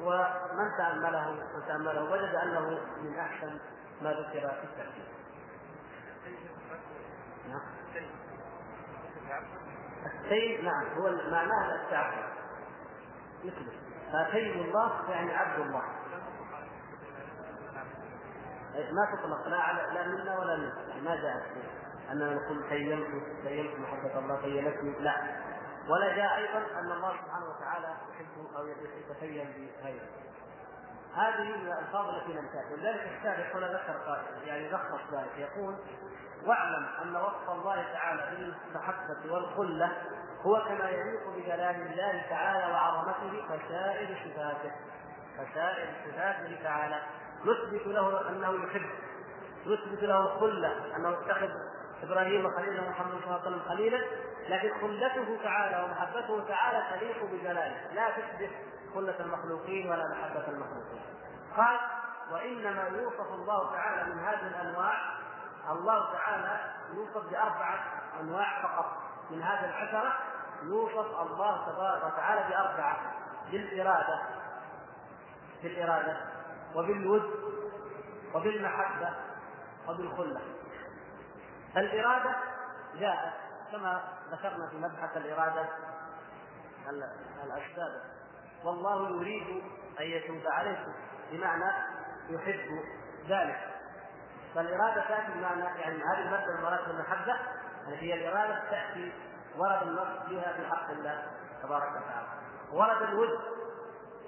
ومن 0.00 0.70
تأمله 0.78 1.30
من 1.30 1.66
تأمله 1.68 2.02
وجد 2.02 2.34
أنه 2.34 2.80
من 3.02 3.18
أحسن 3.18 3.58
ما 4.02 4.10
ذكر 4.10 4.48
في 4.48 4.64
الترتيب. 4.64 5.04
نعم. 7.48 7.60
السيد 10.06 10.64
نعم 10.64 10.86
هو 10.98 11.10
معناه 11.30 11.74
التعبد. 11.74 12.28
مثله 13.44 13.72
فسيد 14.12 14.56
الله 14.56 15.10
يعني 15.10 15.34
عبد 15.34 15.60
الله. 15.60 15.82
ما 18.92 19.16
تطلق 19.16 19.48
لا 19.48 19.56
على 19.56 19.82
لا 19.94 20.06
منا 20.06 20.38
ولا 20.38 20.56
منا 20.56 20.88
يعني 20.88 21.00
ما 21.00 21.16
جاءت 21.16 21.42
اننا 22.12 22.34
نقول 22.34 22.68
تيمت 22.68 23.06
تيمت 23.44 23.78
محبة 23.78 24.18
الله 24.18 24.40
تيمتني 24.42 24.94
لا. 25.00 25.14
ولا 25.88 26.16
جاء 26.16 26.36
أيضا 26.36 26.58
أن 26.78 26.92
الله 26.92 27.12
سبحانه 27.12 27.46
وتعالى 27.46 27.96
يحب 28.10 28.56
أو 28.56 28.66
يتسيم 28.66 29.70
بغيره. 29.82 30.08
هذه 31.14 31.56
من 31.56 31.72
الألفاظ 31.72 32.08
التي 32.08 32.32
لم 32.32 32.48
تاتي 32.52 32.74
ولذلك 32.74 33.12
الشارح 33.18 33.56
هنا 33.56 33.72
ذكر 33.72 34.22
يعني 34.44 34.70
لخص 34.70 35.00
ذلك. 35.12 35.38
يقول 35.38 35.74
واعلم 36.46 36.86
أن 37.02 37.16
وصف 37.16 37.50
الله 37.50 37.84
تعالى 37.92 38.22
بالمحبه 38.30 39.32
والخلة 39.32 39.92
هو 40.42 40.64
كما 40.68 40.90
يليق 40.90 41.28
بجلال 41.36 41.92
الله 41.92 42.24
تعالى 42.30 42.72
وعظمته 42.72 43.42
كسائر 43.48 44.16
صفاته. 44.24 44.72
كسائر 45.38 45.88
صفاته 46.06 46.62
تعالى. 46.62 47.00
نثبت 47.44 47.86
له 47.86 48.28
أنه 48.28 48.64
يحب. 48.64 48.90
نثبت 49.66 50.02
له 50.02 50.20
الخلة 50.20 50.96
أنه 50.96 51.08
اتخذ 51.08 51.50
إبراهيم 52.02 52.50
خليلا 52.50 52.82
ومحمد 52.82 53.10
صلى 53.10 53.24
الله 53.24 53.40
عليه 53.40 53.50
وسلم 53.50 53.62
خليلا. 53.68 54.04
لكن 54.48 54.70
خلته 54.80 55.38
تعالى 55.44 55.84
ومحبته 55.84 56.48
تعالى 56.48 56.98
تليق 56.98 57.24
بجلاله. 57.24 57.92
لا 57.92 58.10
تشبه 58.10 58.50
خلة 58.94 59.20
المخلوقين 59.20 59.90
ولا 59.90 60.04
محبة 60.08 60.48
المخلوقين. 60.48 61.02
قال 61.56 61.78
وإنما 62.32 62.88
يوصف 62.88 63.32
الله 63.32 63.72
تعالى 63.72 64.14
من 64.14 64.18
هذه 64.18 64.46
الأنواع 64.46 65.18
الله 65.70 66.12
تعالى 66.12 66.60
يوصف 66.94 67.30
بأربعة 67.30 67.78
أنواع 68.20 68.62
فقط. 68.62 68.92
من 69.30 69.42
هذه 69.42 69.64
العشرة 69.64 70.12
يوصف 70.62 71.20
الله 71.20 71.72
تبارك 71.72 72.04
وتعالى 72.04 72.48
بأربعة. 72.48 72.96
بالإرادة. 73.50 74.22
بالإرادة. 75.62 76.16
وبالود. 76.74 77.30
وبالمحبة. 78.34 79.14
وبالخلة. 79.88 80.40
الإرادة 81.76 82.36
جاءت 82.94 83.32
كما 83.72 84.02
ذكرنا 84.30 84.68
في 84.70 84.76
مبحث 84.76 85.16
الإرادة 85.16 85.68
الأسباب 87.44 88.02
والله 88.64 89.10
يريد 89.10 89.62
أن 90.00 90.04
يتوب 90.04 90.42
عليكم. 90.46 90.92
بمعنى 91.30 91.72
يحب 92.28 92.84
ذلك. 93.28 93.67
فالإرادة 94.54 95.08
تأتي 95.08 95.32
بمعنى 95.32 95.80
يعني 95.80 95.96
هذه 95.96 96.18
المرتبة 96.18 96.56
من 96.56 96.62
مراتب 96.62 96.90
المحبة 96.90 97.36
التي 97.88 98.12
هي 98.12 98.14
الإرادة 98.14 98.70
تأتي 98.70 99.12
ورد 99.56 99.82
النص 99.82 100.28
فيها 100.28 100.52
في 100.52 100.66
حق 100.66 100.90
الله 100.90 101.26
تبارك 101.62 101.90
وتعالى. 101.90 102.28
ورد 102.72 103.02
الود 103.02 103.38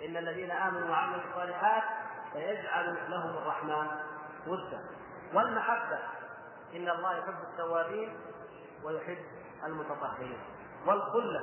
إن 0.05 0.17
الذين 0.17 0.51
آمنوا 0.51 0.91
وعملوا 0.91 1.23
الصالحات 1.31 1.83
سيجعل 2.33 3.11
لهم 3.11 3.31
الرحمن 3.31 3.87
ودا. 4.47 4.85
والمحبة 5.35 5.99
إن 6.75 6.89
الله 6.89 7.19
يحب 7.19 7.43
التوابين 7.53 8.21
ويحب 8.85 9.19
المتطهرين. 9.65 10.41
والخلة 10.87 11.41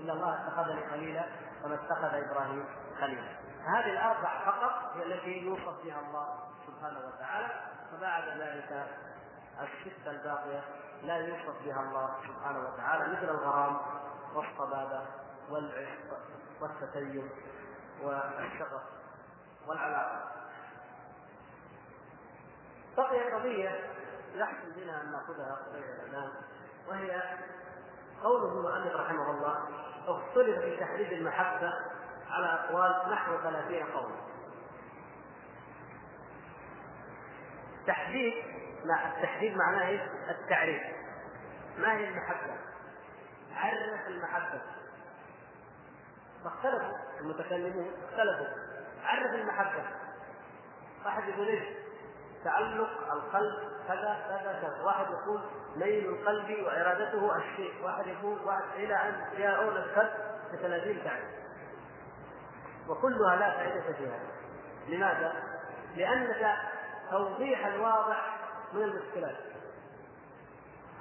إن 0.00 0.10
الله 0.10 0.34
اتخذني 0.34 0.90
خليلا 0.90 1.24
كما 1.62 1.74
اتخذ 1.74 2.14
إبراهيم 2.14 2.66
خليلا. 3.00 3.36
هذه 3.76 3.90
الأربع 3.90 4.44
فقط 4.44 4.96
هي 4.96 5.02
التي 5.02 5.46
يوصف 5.46 5.84
بها 5.84 6.00
الله 6.00 6.38
سبحانه 6.66 6.98
وتعالى. 6.98 7.71
وبعد 7.92 8.40
ذلك 8.40 8.86
الستة 9.60 10.10
الباقية 10.10 10.64
لا 11.02 11.16
يوصف 11.16 11.64
بها 11.64 11.80
الله 11.80 12.14
سبحانه 12.28 12.68
وتعالى 12.68 13.12
مثل 13.12 13.30
الغرام 13.30 13.76
والصبابة 14.34 15.06
والعشق 15.50 16.18
والتسيب 16.60 17.30
والشغف 18.02 18.82
والعلاقة. 19.66 20.20
بقي 22.96 23.32
قضية 23.32 23.90
يحسن 24.34 24.72
بنا 24.76 25.00
أن 25.00 25.12
نأخذها 25.12 25.54
قضية 25.66 25.92
الإعلام 25.92 26.32
وهي 26.88 27.22
قوله 28.22 28.52
المؤلف 28.52 28.96
رحمه 28.96 29.30
الله 29.30 29.68
اختلف 30.06 30.58
في 30.58 30.76
تحديد 30.76 31.12
المحبة 31.12 31.72
على 32.30 32.46
أقوال 32.46 33.12
نحو 33.12 33.42
ثلاثين 33.42 33.86
قولا. 33.86 34.31
تحديد 37.86 38.34
مع 38.84 39.08
التحديد 39.08 39.56
معناه 39.56 39.88
إيش؟ 39.88 40.00
التعريف 40.30 40.82
ما 41.78 41.92
هي 41.92 42.08
المحبة؟ 42.08 42.56
عرف 43.56 44.06
المحبة 44.08 44.60
فاختلفوا 46.44 46.98
المتكلمون 47.20 47.90
اختلفوا 48.08 48.46
عرف 49.04 49.34
المحبة 49.34 49.84
واحد 51.04 51.28
يقول 51.28 51.48
إيش؟ 51.48 51.64
تعلق 52.44 53.12
القلب 53.12 53.72
كذا 53.88 54.16
كذا 54.28 54.58
كذا، 54.62 54.82
واحد 54.84 55.06
يقول 55.10 55.40
ميل 55.76 56.08
القلب 56.08 56.64
وإرادته 56.64 57.36
الشيء، 57.36 57.84
واحد 57.84 58.06
يقول 58.06 58.38
واحد 58.44 58.62
إلى 58.74 58.94
أن 58.94 59.24
جاءون 59.38 59.76
القلب 59.76 60.12
بثلاثين 60.52 61.04
تعريف. 61.04 61.24
وكلها 62.88 63.36
لا 63.36 63.50
فائدة 63.50 63.92
فيها. 63.92 64.18
لماذا؟ 64.88 65.32
لأنك 65.96 66.56
توضيح 67.12 67.66
الواضح 67.66 68.36
من 68.72 68.82
المشكلات. 68.82 69.36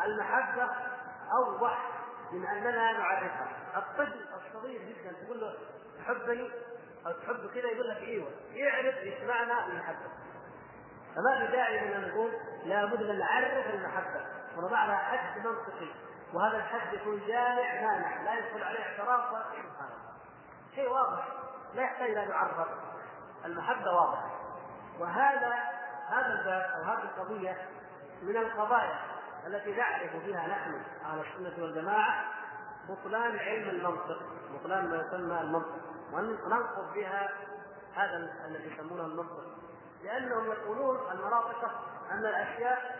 المحبة 0.05 0.69
أوضح 1.33 1.89
من 2.31 2.45
أننا 2.45 2.91
نعرفها. 2.91 3.47
الطفل 3.77 4.25
الصغير 4.35 4.81
جدا 4.81 5.25
تقول 5.25 5.41
له 5.41 5.53
تحبني؟ 5.97 6.49
أو 7.05 7.11
تحب 7.11 7.49
كذا؟ 7.53 7.67
يقول 7.67 7.89
لك 7.89 7.97
أيوه. 7.97 8.27
يعرف 8.53 8.97
إيش 8.97 9.21
معنى 9.23 9.65
المحبة. 9.65 10.09
فما 11.15 11.45
في 11.45 11.51
داعي 11.51 11.95
أن 11.95 12.09
نقول 12.09 12.31
لابد 12.65 13.01
ان 13.01 13.19
نعرف 13.19 13.73
المحبة. 13.73 14.25
ونضع 14.57 14.85
لها 14.85 14.97
حد 14.97 15.37
منطقي. 15.37 15.93
وهذا 16.33 16.57
الحد 16.57 16.93
يكون 16.93 17.27
جامع 17.27 17.81
مانع. 17.81 18.21
لا 18.23 18.37
يدخل 18.37 18.63
عليه 18.63 18.79
اعتراف 18.79 19.33
ولا 19.33 19.43
شيء 20.75 20.89
واضح. 20.89 21.27
لا 21.73 21.83
يحتاج 21.83 22.09
إلى 22.09 22.23
أن 22.23 22.29
يعرف. 22.29 22.67
المحبة 23.45 23.91
واضحة. 23.91 24.31
وهذا 24.99 25.80
هذا 26.11 26.39
الباب 26.39 26.71
أو 26.75 26.83
هذه 26.83 27.03
القضية 27.03 27.57
من 28.21 28.37
القضايا 28.37 28.99
التي 29.47 29.75
نعرف 29.75 30.15
فيها 30.25 30.47
نحن 30.47 30.81
أهل 31.05 31.19
السنة 31.19 31.63
والجماعة 31.63 32.25
بطلان 32.89 33.39
علم 33.39 33.69
المنطق 33.69 34.19
بطلان 34.53 34.89
ما 34.89 34.95
يسمى 34.95 35.41
المنطق 35.41 35.79
وننقض 36.13 36.93
بها 36.93 37.29
هذا 37.95 38.29
الذي 38.47 38.73
يسمونه 38.73 39.05
المنطق. 39.05 39.43
لأنهم 40.03 40.51
يقولون 40.51 40.99
المناطق 41.11 41.71
أن 42.11 42.25
الأشياء 42.25 42.99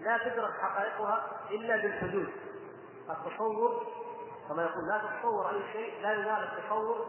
لا 0.00 0.18
تدرك 0.18 0.52
حقائقها 0.60 1.26
إلا 1.50 1.76
بالحدود. 1.76 2.32
التصور 3.10 3.86
كما 4.48 4.62
يقول 4.62 4.88
لا 4.88 4.98
تتصور 4.98 5.50
أي 5.50 5.72
شيء 5.72 6.02
لا 6.02 6.12
ينال 6.12 6.48
التصور 6.52 7.06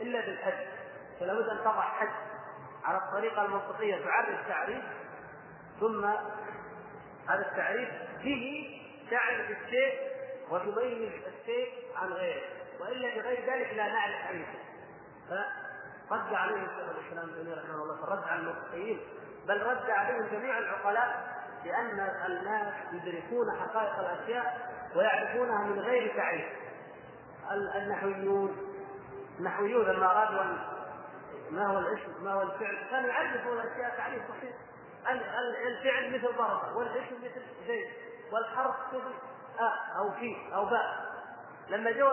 إلا 0.00 0.20
بالحد. 0.20 0.66
فلا 1.20 1.34
بد 1.34 1.48
أن 1.48 1.58
تضع 1.60 1.80
حد. 1.80 2.27
على 2.84 2.98
الطريقة 2.98 3.44
المنطقية 3.44 4.04
تعرف 4.04 4.48
تعريف 4.48 4.84
ثم 5.80 6.04
هذا 7.28 7.50
التعريف 7.50 7.88
به 8.24 8.74
تعرف 9.10 9.50
الشيء 9.50 9.98
وتميز 10.50 11.12
الشيء 11.26 11.72
عن 11.96 12.12
غيره 12.12 12.42
وإلا 12.80 13.14
بغير 13.14 13.52
ذلك 13.52 13.74
لا 13.74 13.88
نعرف 13.88 14.22
تعريفه 14.24 14.58
فرد 16.10 16.34
عليهم 16.34 16.66
شيخ 16.66 16.88
الإسلام 16.88 17.30
ابن 17.40 17.52
رحمه 17.52 17.82
الله 17.82 18.06
فرد 18.06 18.24
على 18.28 18.40
المبتدئين 18.40 19.00
بل 19.48 19.62
رد 19.62 19.90
عليهم 19.90 20.26
جميع 20.32 20.58
العقلاء 20.58 21.38
لأن 21.64 22.00
الناس 22.26 22.74
يدركون 22.92 23.46
حقائق 23.60 23.98
الأشياء 23.98 24.68
ويعرفونها 24.96 25.64
من 25.64 25.78
غير 25.80 26.16
تعريف. 26.16 26.46
النحويون 27.76 28.56
النحويون 29.38 29.86
لما 29.86 30.10
أرادوا 30.10 30.77
ما 31.50 31.66
هو 31.66 31.78
الاسم 31.78 32.24
ما 32.24 32.32
هو 32.32 32.42
الفعل؟ 32.42 32.76
كانوا 32.90 33.08
يعرفون 33.08 33.52
الأشياء 33.52 33.96
تعريف 33.96 34.22
بسيط 34.22 34.54
الفعل 35.66 36.14
مثل 36.14 36.36
ضرب 36.38 36.76
والاسم 36.76 37.16
مثل 37.24 37.42
زيد 37.66 37.86
والحرف 38.32 38.74
مثل 38.92 39.14
أ 39.60 39.98
أو 39.98 40.10
في 40.10 40.54
أو 40.54 40.64
باء. 40.64 41.08
لما 41.68 41.90
جو 41.90 42.12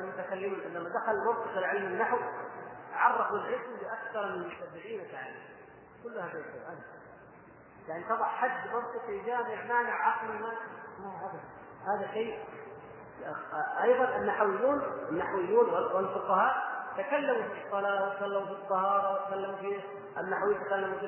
المتكلمون 0.00 0.60
لما 0.60 0.88
دخل 0.88 1.16
منطق 1.16 1.58
العلم 1.58 1.86
النحو 1.86 2.18
عرفوا 2.94 3.36
الاسم 3.36 3.76
بأكثر 3.80 4.36
من 4.36 4.42
70 4.42 5.12
تعريف 5.12 5.36
كل 6.04 6.18
هذا 6.18 6.38
الشيء 6.38 6.62
يعني 7.88 8.04
تضع 8.04 8.26
حد 8.26 8.70
منطقي 8.74 9.26
جامع 9.26 9.64
مانع 9.64 10.08
عقلي 10.08 10.38
ما 10.38 10.52
هذا. 10.98 11.40
هذا 11.86 12.12
شيء. 12.12 12.44
أيضا 13.82 14.16
النحويون 14.16 14.82
النحويون 15.08 15.68
والفقهاء 15.70 16.71
تكلموا 16.96 17.42
في 17.42 17.66
الصلاة 17.66 18.08
وتكلموا 18.08 18.46
في 18.46 18.52
الطهارة 18.52 19.12
وتكلموا 19.12 19.56
في 19.56 19.80
النحوي 20.18 20.54
تكلموا 20.54 20.98
في 20.98 21.06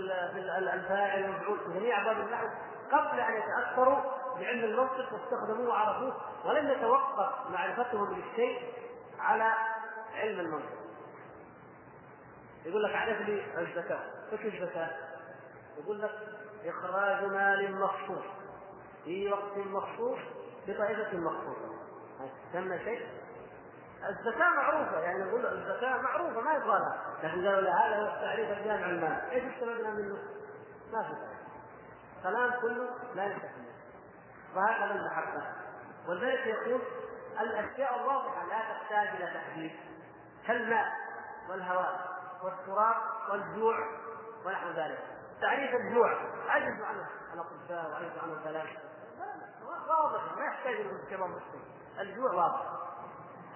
الفاعل 0.74 1.22
والمفعول 1.22 1.58
جميع 1.74 2.00
أبواب 2.02 2.26
النحو. 2.26 2.46
قبل 2.92 3.20
أن 3.20 3.34
يتاثروا 3.36 4.00
بعلم 4.40 4.64
المنطق 4.64 5.12
واستخدموه 5.12 5.68
وعرفوه 5.68 6.16
ولم 6.44 6.68
يتوقف 6.70 7.50
معرفتهم 7.50 8.14
للشيء 8.14 8.72
على 9.18 9.52
علم 10.14 10.40
المنطق. 10.40 10.84
يقول 12.66 12.82
لك 12.82 12.96
عرف 12.96 13.20
لي 13.20 13.44
الزكاة. 13.58 14.00
إيش 14.32 14.54
الزكاة؟ 14.54 14.90
يقول 15.78 16.02
لك 16.02 16.10
إخراج 16.64 17.24
مال 17.24 17.80
مخصوص. 17.80 18.24
في 19.04 19.32
وقت 19.32 19.56
مخصوص 19.56 20.18
بطائفة 20.68 21.16
مخصوصة. 21.16 21.74
سمى 22.52 22.78
شيء؟ 22.78 23.06
الزكاة 24.08 24.50
معروفة 24.50 25.00
يعني 25.00 25.24
نقول 25.24 25.46
الزكاة 25.46 26.00
معروفة 26.00 26.40
ما 26.40 26.52
يبغى 26.52 26.94
لكن 27.22 27.46
قالوا 27.46 27.60
لا 27.60 27.86
هذا 27.86 27.96
هو 27.96 28.14
التعريف 28.14 28.58
الجامع 28.58 28.86
المال. 28.86 29.30
إيش 29.30 29.44
استفدنا 29.44 29.90
منه؟ 29.90 30.18
ما 30.92 31.02
في 31.02 31.14
كلام 32.22 32.60
كله 32.60 32.88
لا 33.14 33.24
يستحمل 33.24 33.64
وهكذا 34.56 34.94
المحبة 34.94 35.42
ولذلك 36.08 36.46
يقول 36.46 36.80
الأشياء 37.40 38.00
الواضحة 38.00 38.44
لا 38.46 38.58
تحتاج 38.58 39.08
إلى 39.08 39.34
تحديد. 39.34 39.72
كالماء 40.46 40.86
والهواء 41.50 42.00
والتراب 42.42 42.96
والجوع 43.30 43.76
ونحو 44.46 44.70
ذلك. 44.70 44.98
تعريف 45.40 45.74
الجوع. 45.74 46.10
عجز 46.48 46.82
عنه 46.82 47.08
الأطباء 47.34 47.90
وعجز 47.90 48.18
عنه 48.22 48.32
الفلاسفه 48.32 48.80
واضح. 49.88 50.36
ما 50.36 50.44
يحتاج 50.44 50.74
إلى 50.74 50.98
كما 51.10 51.26
مسلم 51.26 51.62
الجوع 52.00 52.32
واضح. 52.32 52.84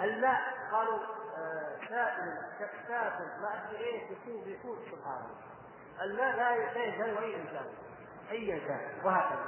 الماء 0.01 0.41
قالوا 0.73 0.99
آه، 1.39 1.89
سائل 1.89 2.39
شفاف 2.59 3.13
ما 3.41 3.69
أدري 3.69 3.85
إيش 3.85 4.03
يكون 4.11 4.49
يكون 4.49 4.79
سبحان 4.91 5.23
الله. 5.25 6.05
الماء 6.05 6.37
لا 6.37 6.57
يشتهي 6.57 7.19
اي 7.19 7.37
إنسان. 7.37 7.67
أي 8.31 8.55
إنسان؟ 8.55 8.81
وهكذا. 9.05 9.45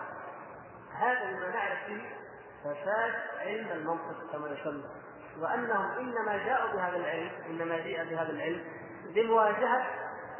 هذا 0.95 1.31
مما 1.31 1.49
نعرف 1.49 1.85
فيه 1.87 2.17
فساد 2.65 3.15
علم 3.41 3.69
المنطق 3.69 4.33
كما 4.33 4.49
يسمى. 4.49 4.91
وأنهم 5.39 5.99
إنما 5.99 6.37
جاءوا 6.37 6.73
بهذا 6.73 6.97
العلم 6.97 7.31
إنما 7.47 7.77
جيء 7.77 8.05
بهذا 8.05 8.31
العلم 8.31 8.65
لمواجهة 9.05 9.87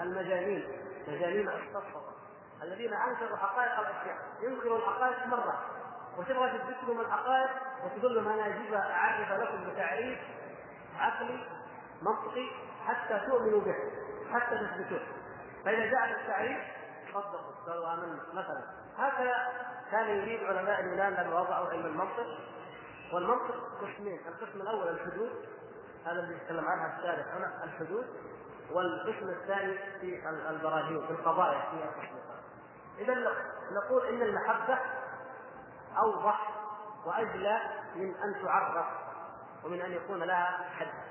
المجانين 0.01 0.69
مجانين 1.09 1.49
الصفقه 1.49 2.03
الذين 2.63 2.95
أنكروا 2.95 3.37
حقائق 3.37 3.81
الأشياء 3.81 4.17
ينكروا 4.43 4.79
الحقائق 4.79 5.27
مرة. 5.27 5.80
وتبغى 6.19 6.51
تثبت 6.59 6.77
لهم 6.89 7.01
الحقائق 7.01 7.51
وتقول 7.85 8.15
لهم 8.15 8.29
أنا 8.29 8.47
أجيب 8.47 8.75
أعرف 8.75 9.33
لكم 9.33 9.71
بتعريف 9.71 10.19
عقلي 10.99 11.47
منطقي 12.03 12.47
حتى 12.87 13.21
تؤمنوا 13.27 13.61
به 13.61 13.75
حتى 14.33 14.59
تثبتوه. 14.59 15.01
فإذا 15.65 15.91
جاء 15.91 16.21
التعريف 16.21 16.59
صدقوا 17.15 17.53
قالوا 17.67 17.95
آمنا. 17.95 18.19
مثلا 18.35 18.63
هكذا 18.99 19.49
كان 19.91 20.09
يريد 20.09 20.45
علماء 20.45 20.81
اليونان 20.81 21.13
لما 21.13 21.41
وضعوا 21.41 21.69
علم 21.69 21.87
المنطق 21.87 22.27
والمنطق 23.13 23.55
قسمين 23.81 24.21
القسم 24.29 24.61
الأول 24.61 24.89
الحدود 24.89 25.31
هذا 26.07 26.21
اللي 26.21 26.37
يتكلم 26.37 26.65
عنها 26.65 26.99
الشارح 26.99 27.35
هنا 27.35 27.65
الحدود 27.65 28.07
والقسم 28.73 29.29
الثاني 29.29 29.79
في 30.01 30.29
البراهين 30.51 31.07
في 31.07 31.11
القضايا 31.13 31.61
في 31.61 31.77
التصديقات 31.77 32.41
اذا 32.99 33.33
نقول 33.73 34.07
إن 34.07 34.23
المحبة 34.23 34.79
اوضح 35.99 36.51
واجلى 37.07 37.61
من 37.95 38.15
أن 38.15 38.45
تعرف 38.45 38.87
ومن 39.65 39.81
أن 39.81 39.93
يكون 39.93 40.23
لها 40.23 40.59
حد. 40.79 41.11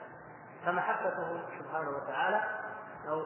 فمحبته 0.65 1.42
سبحانه 1.60 1.89
وتعالى 1.89 2.42
أو 3.08 3.26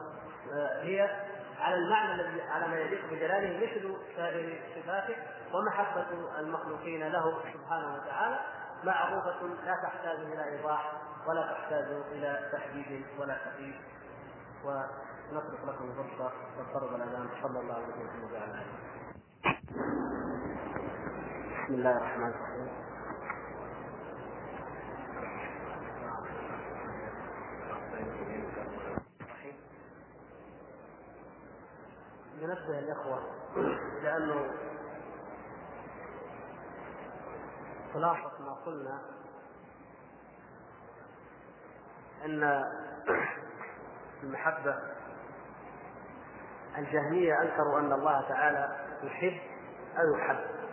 آه، 0.52 0.82
هي 0.82 1.24
على 1.60 1.74
المعنى 1.74 2.12
الذي 2.12 2.42
على 2.42 2.68
ما 2.68 2.76
يليق 2.78 3.06
بجلاله 3.10 3.56
مثل 3.56 3.96
سائر 4.16 4.62
صفاته 4.74 5.16
ومحبة 5.54 6.06
المخلوقين 6.38 7.08
له 7.08 7.38
سبحانه 7.52 7.94
وتعالى 7.94 8.40
معروفة 8.84 9.46
لا 9.64 9.76
تحتاج 9.82 10.16
إلى 10.18 10.44
إيضاح 10.44 10.92
ولا 11.26 11.52
تحتاج 11.52 11.84
إلى 12.12 12.50
تحديد 12.52 13.06
ولا 13.18 13.36
تقييد 13.44 13.80
ونترك 14.64 15.60
لكم 15.68 15.90
الفرصة 15.90 16.32
والفرض 16.58 16.94
الأذان. 16.94 17.28
صلى 17.42 17.60
الله 17.60 17.74
عليه 17.74 17.86
وسلم. 17.86 18.32
وعلى 18.32 18.44
آله 18.44 20.03
بسم 21.64 21.74
الله 21.74 21.96
الرحمن 21.96 22.28
الرحيم. 22.28 22.68
ننبه 32.42 32.78
الإخوة 32.78 33.22
لأنه 34.02 34.50
خلاصة 37.94 38.32
ما 38.40 38.54
قلنا 38.66 39.00
أن 42.24 42.64
المحبة 44.22 44.78
الجهمية 46.78 47.42
أنكروا 47.42 47.80
أن 47.80 47.92
الله 47.92 48.28
تعالى 48.28 48.86
يحب 49.02 49.40
أو 49.98 50.16
يحب. 50.16 50.63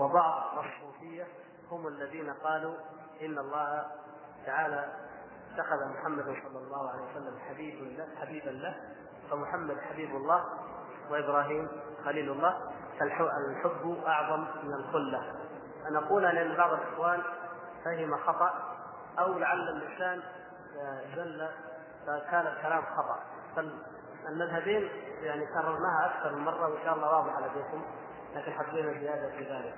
وبعض 0.00 0.42
الصوفية 0.58 1.26
هم 1.70 1.86
الذين 1.86 2.32
قالوا 2.32 2.74
إن 3.22 3.38
الله 3.38 3.86
تعالى 4.46 4.92
اتخذ 5.54 5.88
محمدا 5.88 6.24
صلى 6.48 6.58
الله 6.58 6.90
عليه 6.90 7.02
وسلم 7.10 7.38
حبيب 7.48 7.74
له 7.98 8.08
حبيبا 8.20 8.50
له 8.50 8.74
فمحمد 9.30 9.78
حبيب 9.80 10.16
الله 10.16 10.44
وإبراهيم 11.10 11.68
خليل 12.04 12.30
الله 12.30 12.72
فالحب 13.00 14.02
أعظم 14.06 14.40
من 14.62 14.74
الخلة. 14.74 15.34
ان 15.88 15.96
أقول 15.96 16.22
لأن 16.22 16.56
بعض 16.56 16.72
الإخوان 16.72 17.22
فهم 17.84 18.16
خطأ 18.16 18.52
أو 19.18 19.38
لعل 19.38 19.68
اللسان 19.68 20.22
زل 21.16 21.48
فكان 22.06 22.46
الكلام 22.46 22.82
خطأ. 22.96 23.18
فالمذهبين 23.56 24.88
يعني 25.22 25.46
كررناها 25.46 26.06
أكثر 26.06 26.34
من 26.36 26.44
مرة 26.44 26.68
وإن 26.68 26.84
شاء 26.84 26.94
الله 26.94 27.08
واضحه 27.16 27.40
لديكم 27.40 27.82
حبينا 28.38 29.00
زيادة 29.00 29.30
في 29.30 29.44
ذلك. 29.44 29.74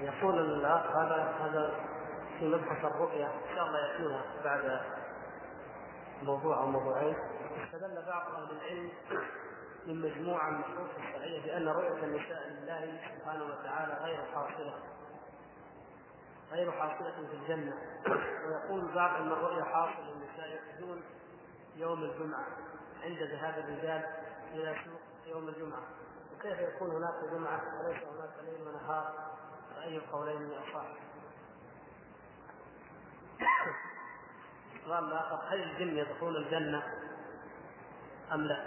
يقول 0.00 0.38
الأخ 0.38 0.96
هذا 0.96 1.34
هذا 1.40 1.74
في 2.38 2.48
مبحث 2.48 2.84
الرؤيا 2.84 3.26
إن 3.26 3.54
شاء 3.54 3.66
الله 3.66 3.78
يأتينا 3.78 4.20
بعد 4.44 4.80
موضوع 6.22 6.56
أو 6.56 6.66
موضوعين. 6.66 7.16
استدل 7.64 8.02
بعض 8.06 8.34
أهل 8.34 8.56
العلم 8.56 8.90
من 9.86 10.00
مجموعة 10.00 10.50
من 10.50 10.56
النصوص 10.64 10.90
الشرعية 10.98 11.42
بأن 11.42 11.68
رؤية 11.68 12.04
النساء 12.04 12.48
لله 12.48 12.98
سبحانه 13.18 13.44
وتعالى 13.44 13.94
غير 14.04 14.18
حاصلة. 14.34 14.74
غير 16.52 16.72
حاصلة 16.72 17.26
في 17.30 17.34
الجنة. 17.36 17.74
ويقول 18.46 18.80
البعض 18.88 19.20
أن 19.20 19.32
الرؤيا 19.32 19.64
حاصله 19.64 20.10
للنساء 20.14 20.48
يخرجون 20.56 21.02
يوم 21.76 22.02
الجمعة 22.04 22.44
عند 23.04 23.18
ذهاب 23.22 23.58
الرجال 23.58 24.04
إلى 24.52 24.76
سوق 24.84 25.00
يوم 25.34 25.48
الجمعة. 25.48 25.82
وكيف 26.36 26.58
يكون 26.58 26.90
هناك 26.90 27.14
جمعة 27.32 27.60
وليس 27.80 28.02
هناك 28.02 28.30
ليل 28.44 28.68
ونهار؟ 28.68 29.34
فاي 29.76 29.96
القولين 29.96 30.50
اصح 30.52 30.86
السؤال 34.76 35.04
الآخر 35.04 35.40
هل 35.48 35.62
الجن 35.62 35.96
يدخلون 35.98 36.36
الجنة 36.36 36.82
أم 38.32 38.40
لا؟ 38.40 38.66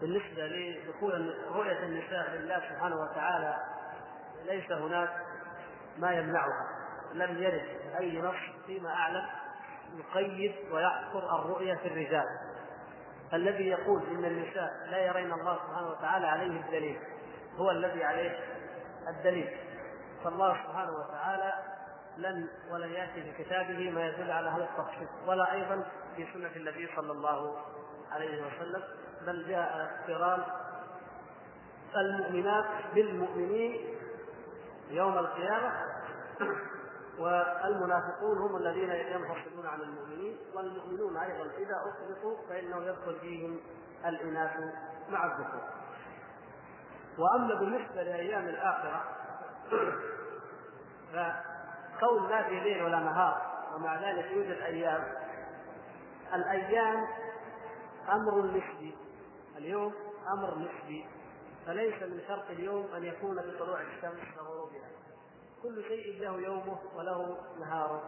بالنسبة 0.00 0.46
لدخول 0.46 1.34
رؤية 1.52 1.78
النساء 1.84 2.30
لله 2.30 2.58
سبحانه 2.70 2.96
وتعالى 3.02 3.56
ليس 4.44 4.72
هناك 4.72 5.21
ما 5.98 6.12
يمنعها. 6.12 6.66
لم 7.12 7.42
يرد 7.42 7.96
أي 7.98 8.18
نص 8.18 8.64
فيما 8.66 8.90
أعلم 8.90 9.26
يقيد 9.96 10.54
ويحصر 10.72 11.36
الرؤيه 11.40 11.74
في 11.74 11.88
الرجال. 11.88 12.24
الذي 13.32 13.68
يقول 13.68 14.02
إن 14.10 14.24
النساء 14.24 14.70
لا 14.90 14.98
يرين 15.06 15.32
الله 15.32 15.56
سبحانه 15.56 15.88
وتعالى 15.88 16.26
عليه 16.26 16.60
الدليل 16.60 16.98
هو 17.56 17.70
الذي 17.70 18.04
عليه 18.04 18.38
الدليل. 19.08 19.56
فالله 20.24 20.52
سبحانه 20.52 20.92
وتعالى 20.92 21.52
لن 22.16 22.48
ولن 22.70 22.92
يأتي 22.92 23.22
في 23.22 23.44
كتابه 23.44 23.90
ما 23.90 24.06
يدل 24.06 24.30
على 24.30 24.48
هذا 24.50 24.64
التخصيص 24.64 25.08
ولا 25.26 25.52
أيضا 25.52 25.84
في 26.16 26.26
سنة 26.32 26.50
النبي 26.56 26.88
صلى 26.96 27.12
الله 27.12 27.56
عليه 28.12 28.46
وسلم 28.46 28.82
بل 29.26 29.48
جاء 29.48 29.90
اقتران 30.00 30.42
المؤمنات 31.96 32.64
بالمؤمنين 32.94 33.80
يوم 34.92 35.18
القيامة. 35.18 35.72
والمنافقون 37.18 38.38
هم 38.38 38.56
الذين 38.56 38.90
ينفصلون 38.90 39.66
عن 39.66 39.80
المؤمنين 39.80 40.36
والمؤمنون 40.54 41.16
أيضا 41.16 41.44
إذا 41.58 41.76
اطلقوا 41.76 42.36
فإنه 42.48 42.84
يدخل 42.84 43.18
فيهم 43.20 43.60
الإناث 44.04 44.50
مع 45.08 45.26
الذكور 45.26 45.62
وأما 47.18 47.54
بالنسبة 47.54 48.02
لأيام 48.02 48.48
الآخرة 48.48 49.04
كون 52.00 52.22
ما 52.22 52.42
في 52.42 52.60
ليل 52.60 52.82
ولا 52.82 52.98
نهار 52.98 53.52
ومع 53.74 54.00
ذلك 54.00 54.30
يوجد 54.30 54.60
أيام. 54.60 55.04
الأيام 56.34 57.06
أمر 58.12 58.42
نسبي 58.46 58.96
اليوم 59.56 59.94
أمر 60.32 60.58
نسبي 60.58 61.06
فليس 61.66 62.02
من 62.02 62.20
شرط 62.28 62.50
اليوم 62.50 62.94
أن 62.96 63.04
يكون 63.04 63.36
بطلوع 63.36 63.80
الشمس 63.80 64.38
وغروبها. 64.38 64.88
كل 65.62 65.84
شيء 65.88 66.20
له 66.20 66.40
يومه 66.40 66.78
وله 66.96 67.36
نهاره. 67.60 68.02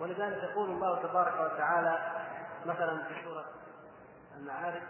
ولذلك 0.00 0.42
يقول 0.42 0.70
الله 0.70 1.02
تبارك 1.02 1.52
وتعالى 1.52 1.98
مثلا 2.66 3.04
في 3.04 3.24
سورة 3.24 3.44
المعارج 4.36 4.82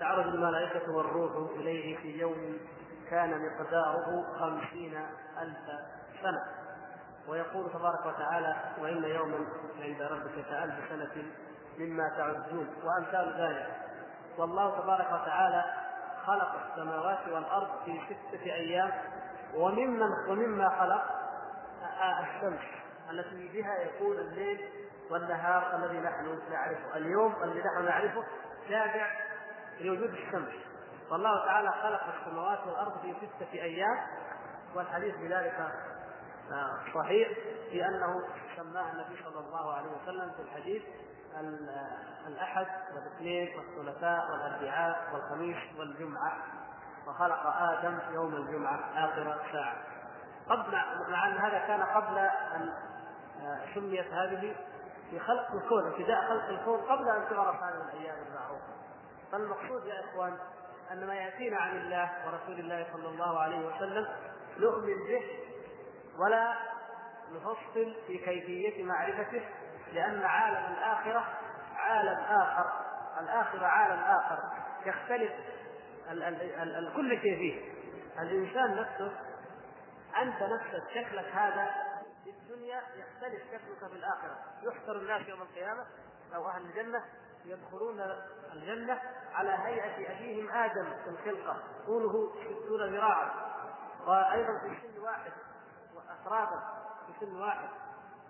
تعرض 0.00 0.26
الملائكة 0.26 0.92
والروح 0.92 1.50
إليه 1.50 1.96
في 1.96 2.18
يوم 2.20 2.58
كان 3.10 3.46
مقداره 3.46 4.24
خمسين 4.38 4.96
ألف 5.38 5.80
سنة. 6.22 6.44
ويقول 7.28 7.70
تبارك 7.72 8.06
وتعالى 8.06 8.56
وإن 8.80 9.04
يوما 9.04 9.46
عند 9.78 10.02
ربك 10.02 10.44
كألف 10.50 10.74
سنة 10.88 11.32
مما 11.78 12.08
تعدون. 12.16 12.68
وأمثال 12.84 13.40
ذلك. 13.40 13.83
والله 14.38 14.80
تبارك 14.80 15.06
وتعالى 15.06 15.64
خلق 16.26 16.52
السماوات 16.70 17.28
والأرض 17.28 17.68
في 17.84 18.00
ستة 18.06 18.44
أيام 18.44 18.90
وممن 19.54 20.08
ومما 20.28 20.68
خلق 20.68 21.04
الشمس 22.20 22.60
التي 23.10 23.48
بها 23.48 23.78
يكون 23.78 24.18
الليل 24.18 24.68
والنهار 25.10 25.76
الذي 25.76 25.98
نحن 25.98 26.38
نعرفه 26.50 26.96
اليوم 26.96 27.34
الذي 27.42 27.58
نحن 27.60 27.84
نعرفه 27.84 28.24
تابع 28.68 29.06
لوجود 29.80 30.10
الشمس. 30.10 30.52
والله 31.10 31.44
تعالى 31.46 31.70
خلق 31.70 32.00
السماوات 32.18 32.58
والأرض 32.66 33.00
في 33.00 33.14
ستة 33.14 33.52
أيام 33.52 34.06
والحديث 34.74 35.14
بذلك 35.16 35.70
آه، 36.52 36.78
صحيح 36.94 37.28
في 37.70 37.86
انه 37.86 38.22
سماها 38.56 38.92
النبي 38.92 39.22
صلى 39.24 39.40
الله 39.40 39.74
عليه 39.74 39.88
وسلم 40.02 40.32
في 40.36 40.42
الحديث 40.42 40.82
الأحد 42.26 42.66
والإثنين 42.94 43.58
والثلاثاء 43.58 44.30
والأربعاء 44.30 45.10
والخميس 45.12 45.78
والجمعة. 45.78 46.36
وخلق 47.06 47.46
آدم 47.46 47.98
يوم 48.12 48.34
الجمعة 48.34 48.80
آخر 48.96 49.40
ساعه 49.52 49.76
قبل 50.48 50.72
مع 51.08 51.26
ان 51.28 51.38
هذا 51.38 51.58
كان 51.58 51.82
قبل 51.82 52.18
أن 52.18 52.72
آه، 53.40 53.74
سميت 53.74 54.12
هذه 54.12 54.56
في 55.10 55.20
خلق 55.20 55.52
الكون 55.54 55.86
ابتداء 55.86 56.28
خلق 56.28 56.48
الكون 56.48 56.80
قبل 56.80 57.08
أن 57.08 57.28
تعرف 57.30 57.62
هذه 57.62 57.82
الأيام 57.92 58.16
المعروفة. 58.26 58.74
فالمقصود 59.32 59.86
يا 59.86 60.04
إخوان 60.04 60.38
أن 60.92 61.06
ما 61.06 61.14
يأتينا 61.14 61.56
عن 61.56 61.76
الله 61.76 62.10
ورسول 62.26 62.60
الله 62.60 62.86
صلى 62.92 63.08
الله 63.08 63.38
عليه 63.38 63.66
وسلم 63.66 64.06
نؤمن 64.58 64.96
به 65.08 65.22
ولا 66.18 66.54
نفصل 67.32 67.96
في 68.06 68.18
كيفية 68.18 68.84
معرفته 68.84 69.42
لأن 69.94 70.24
عالم 70.24 70.72
الآخرة 70.72 71.24
عالم 71.76 72.18
آخر. 72.18 72.72
الآخرة 73.20 73.66
عالم 73.66 74.00
آخر. 74.00 74.38
يختلف 74.86 75.32
ال 76.10 76.22
ال 76.22 76.42
ال 76.42 76.76
ال 76.76 76.94
كل 76.96 77.20
شيء 77.20 77.36
فيه. 77.36 77.72
الإنسان 78.22 78.76
نفسه 78.76 79.12
أنت 80.22 80.42
نفسك 80.42 80.82
شكلك 80.90 81.26
هذا 81.34 81.70
في 82.24 82.30
الدنيا 82.30 82.82
يختلف 82.96 83.42
شكلك 83.46 83.90
في 83.90 83.96
الآخرة. 83.96 84.36
يحشر 84.62 84.96
الناس 84.96 85.28
يوم 85.28 85.42
القيامة 85.42 85.86
أو 86.34 86.48
أهل 86.48 86.62
الجنة 86.62 87.04
يدخلون 87.44 88.00
الجنة 88.52 89.00
على 89.34 89.50
هيئة 89.50 90.16
أبيهم 90.16 90.50
آدم 90.50 90.84
في 91.04 91.10
الخلقة. 91.10 91.56
طوله 91.86 92.34
ستون 92.44 92.96
ذراعا. 92.96 93.30
وأيضا 94.06 94.58
في 94.58 94.76
سن 94.82 95.00
واحد 95.02 95.32
وأفرادا 95.94 96.60
في 97.06 97.26
سن 97.26 97.36
واحد. 97.36 97.68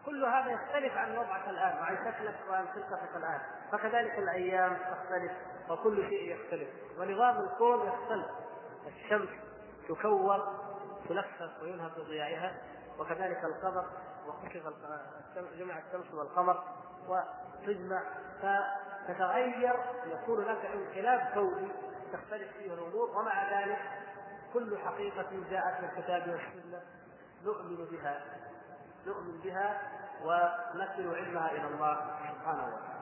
كل 0.07 0.25
هذا 0.25 0.51
يختلف 0.51 0.97
عن 0.97 1.19
وضعك 1.19 1.49
الآن 1.49 1.79
وعن 1.79 1.97
شكلك 1.97 2.35
وعن 2.51 2.67
خلقتك 2.67 3.17
الآن. 3.17 3.40
فكذلك 3.73 4.19
الأيام 4.19 4.77
تختلف 4.77 5.33
وكل 5.71 6.09
شيء 6.09 6.37
يختلف. 6.37 6.69
ونظام 6.99 7.45
الكون 7.45 7.87
يختلف. 7.87 8.27
الشمس 8.87 9.29
تكور 9.88 10.64
تلفف 11.09 11.62
وينهك 11.62 11.99
ضيائها 11.99 12.55
وكذلك 12.99 13.45
القمر 13.45 13.85
وخسف 14.27 14.73
جمع 15.59 15.79
الشمس 15.79 16.14
والقمر 16.14 16.64
وتجمع 17.09 18.03
فتتغير 18.43 19.77
يكون 20.07 20.45
لك 20.45 20.64
انقلاب 20.64 21.35
كوني 21.35 21.69
تختلف 22.12 22.53
فيه 22.53 22.75
الأمور. 22.75 23.11
ومع 23.11 23.61
ذلك 23.61 23.79
كل 24.53 24.79
حقيقة 24.79 25.31
جاءت 25.51 25.81
في 25.81 25.87
الكتاب 25.87 26.29
والسنة 26.29 26.83
نؤمن 27.45 27.85
بها. 27.85 28.25
نؤمن 29.07 29.40
بها 29.45 29.81
ونكل 30.25 31.14
علمها 31.17 31.51
إلى 31.51 31.67
الله 31.75 31.95
سبحانه 32.40 32.64
وتعالى. 32.64 32.95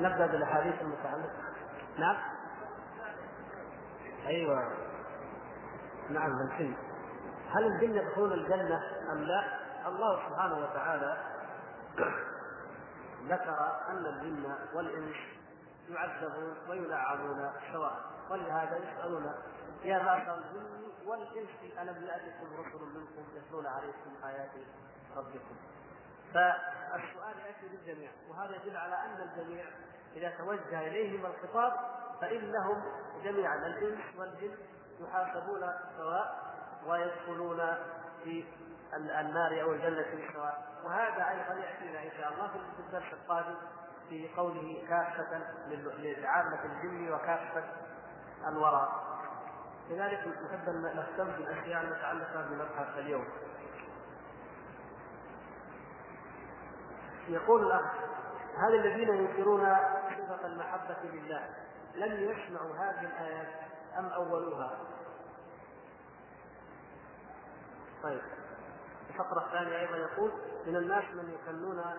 نبدأ 0.00 0.26
بالأحاديث 0.26 0.74
المتعلقة. 0.80 1.30
نعم. 1.98 2.39
أيوه. 4.26 4.72
نعم 6.10 6.40
الجن 6.40 6.74
هل 7.50 7.66
الجن 7.66 7.94
يدخلون 7.94 8.32
الجنة 8.32 8.82
أم 9.12 9.18
لا؟ 9.18 9.60
الله 9.88 10.28
سبحانه 10.28 10.58
وتعالى 10.58 11.16
ذكر 13.28 13.72
أن 13.88 14.06
الجن 14.06 14.54
والإنس 14.74 15.16
يعذبون 15.88 16.56
ويلعبون 16.68 17.50
سواء. 17.72 18.00
ولهذا 18.30 18.76
يسألون 18.76 19.32
يا 19.84 20.02
معشر 20.02 20.34
الجن 20.34 20.90
والإنس 21.06 21.50
ألم 21.80 22.04
يأتكم 22.04 22.46
رسل 22.58 22.84
منكم 22.94 23.24
يتلون 23.36 23.66
عليكم 23.66 24.10
آيات 24.24 24.50
ربكم? 25.16 25.56
فالسؤال 26.34 27.34
يأتي 27.46 27.68
للجميع 27.68 28.10
وهذا 28.30 28.56
يدل 28.56 28.76
على 28.76 28.94
أن 28.94 29.28
الجميع 29.28 29.64
إذا 30.16 30.30
توجه 30.38 30.88
إليهم 30.88 31.26
الخطاب 31.26 31.72
فإنهم 32.20 32.82
جميعا 33.24 33.56
الإنس 33.56 34.00
والجن 34.18 34.54
يحاسبون 35.00 35.60
سواء 35.96 36.38
ويدخلون 36.86 37.60
في 38.24 38.44
النار 38.96 39.62
أو 39.62 39.72
الجنة 39.72 40.32
سواء. 40.32 40.70
وهذا 40.84 41.28
أيضا 41.30 41.54
يأتينا 41.64 42.02
إن 42.02 42.10
شاء 42.18 42.32
الله 42.32 42.48
في 42.48 42.80
الدرس 42.82 43.12
القادم 43.12 43.54
في 44.08 44.28
قوله 44.36 44.84
كافة 44.88 45.40
لعامة 45.98 46.64
الجن 46.64 47.12
وكافة 47.12 47.64
الوراء 48.48 49.10
لذلك 49.90 50.18
نحب 50.28 50.68
أن 50.68 50.82
نهتم 50.82 51.24
بالاشياء 51.24 51.82
المتعلقه 51.82 52.42
بمبحث 52.42 52.98
اليوم. 52.98 53.24
يقول 57.28 57.66
الأخ 57.66 57.90
هل 58.56 58.74
الذين 58.74 59.08
ينكرون 59.14 59.76
صفة 60.28 60.46
المحبة 60.46 60.96
لله 61.04 61.48
لم 61.94 62.30
يسمعوا 62.30 62.76
هذه 62.76 63.00
الآيات 63.00 63.48
أم 63.98 64.06
أولوها؟ 64.06 64.78
طيب 68.02 68.20
الفقرة 69.10 69.46
الثانية 69.46 69.80
أيضا 69.80 69.96
يقول 69.96 70.32
من 70.66 70.76
الناس 70.76 71.04
من 71.04 71.34
يكنون 71.34 71.78
آه، 71.78 71.96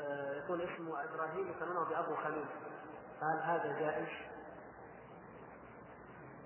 آه، 0.00 0.44
يكون 0.44 0.60
اسمه 0.60 1.04
إبراهيم 1.04 1.50
يكنونه 1.50 1.84
بأبو 1.84 2.14
خليل 2.16 2.46
هل 3.22 3.38
هذا 3.42 3.80
جائز؟ 3.80 4.08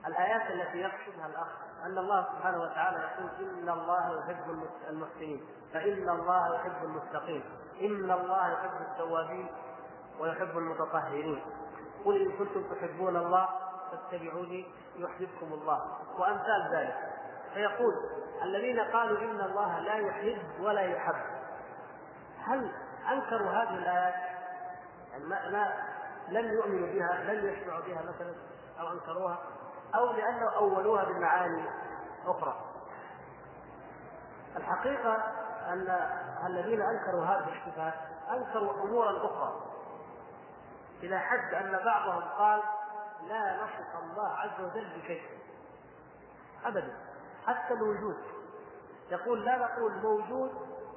الآيات 0.07 0.51
التي 0.51 0.79
يقصدها 0.79 1.27
الأخ 1.27 1.49
أن 1.85 1.99
الله 1.99 2.23
سبحانه 2.23 2.63
وتعالى 2.63 2.99
يقول 2.99 3.51
إن 3.51 3.69
الله 3.69 4.19
يحب 4.19 4.69
المحسنين 4.89 5.47
فإن 5.73 6.09
الله 6.09 6.55
يحب 6.55 6.85
المتقين 6.85 7.45
إن 7.81 8.11
الله 8.11 8.53
يحب 8.53 8.81
التوابين 8.81 9.49
ويحب 10.21 10.59
المتطهرين 10.59 11.43
قل 12.07 12.23
إن 12.23 12.39
كنتم 12.39 12.75
تحبون 12.75 13.17
الله 13.17 13.49
فاتبعوني 13.91 14.67
يحببكم 14.97 15.53
الله. 15.53 15.99
وأمثال 16.19 16.69
ذلك. 16.73 16.97
فيقول 17.55 17.95
الذين 18.43 18.81
قالوا 18.81 19.19
إن 19.19 19.41
الله 19.41 19.79
لا 19.79 19.95
يحب 19.95 20.61
ولا 20.61 20.81
يحب. 20.81 21.25
هل 22.45 22.73
أنكروا 23.13 23.51
هذه 23.51 23.79
الآيات؟ 23.79 24.15
يعني 25.13 25.25
ما, 25.25 25.51
ما 25.51 25.73
لم 26.29 26.53
يؤمنوا 26.53 26.87
بها 26.87 27.33
لم 27.33 27.49
يسمعوا 27.49 27.81
بها 27.81 28.03
مثلا 28.03 28.35
أو 28.81 28.93
أنكروها؟ 28.93 29.39
أو 29.95 30.13
لأنه 30.13 30.51
أولوها 30.57 31.05
بمعاني 31.05 31.65
أخرى. 32.27 32.57
الحقيقة 34.57 35.15
أن 35.69 36.11
الذين 36.47 36.83
أنكروا 36.83 37.25
هذه 37.25 37.49
الصفات 37.57 37.95
أنكروا 38.31 38.73
أمورا 38.85 39.27
أخرى. 39.27 39.76
إلى 41.03 41.19
حد 41.19 41.55
أن 41.55 41.81
بعضهم 41.85 42.23
قال 42.23 42.63
لا 43.29 43.57
نصف 43.57 44.03
الله 44.03 44.29
عز 44.29 44.61
وجل 44.61 45.01
بشيء. 45.03 45.23
أبدا. 46.65 46.97
حتى 47.47 47.75
الوجود. 47.75 48.17
يقول 49.11 49.45
لا 49.45 49.57
نقول 49.57 49.93
موجود 49.93 50.53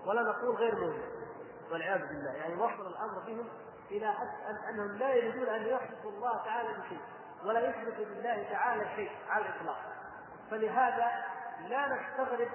ولا 0.05 0.21
نقول 0.21 0.55
غير 0.55 0.75
موجود. 0.75 1.09
والعياذ 1.71 2.07
بالله. 2.07 2.31
يعني 2.31 2.55
وصل 2.55 2.87
الأمر 2.87 3.19
بهم 3.19 3.47
إلى 3.91 4.13
حد 4.13 4.29
أنهم 4.69 4.97
لا 4.97 5.13
يريدون 5.13 5.49
أن 5.49 5.61
يصفوا 5.61 6.11
الله 6.11 6.45
تعالى 6.45 6.69
بشيء 6.69 7.01
ولا 7.45 7.69
يثبت 7.69 7.99
لله 7.99 8.49
تعالى 8.51 8.95
شيء 8.95 9.11
على 9.29 9.45
الإطلاق. 9.45 9.77
فلهذا 10.51 11.11
لا 11.67 11.87
نستغرب 11.87 12.47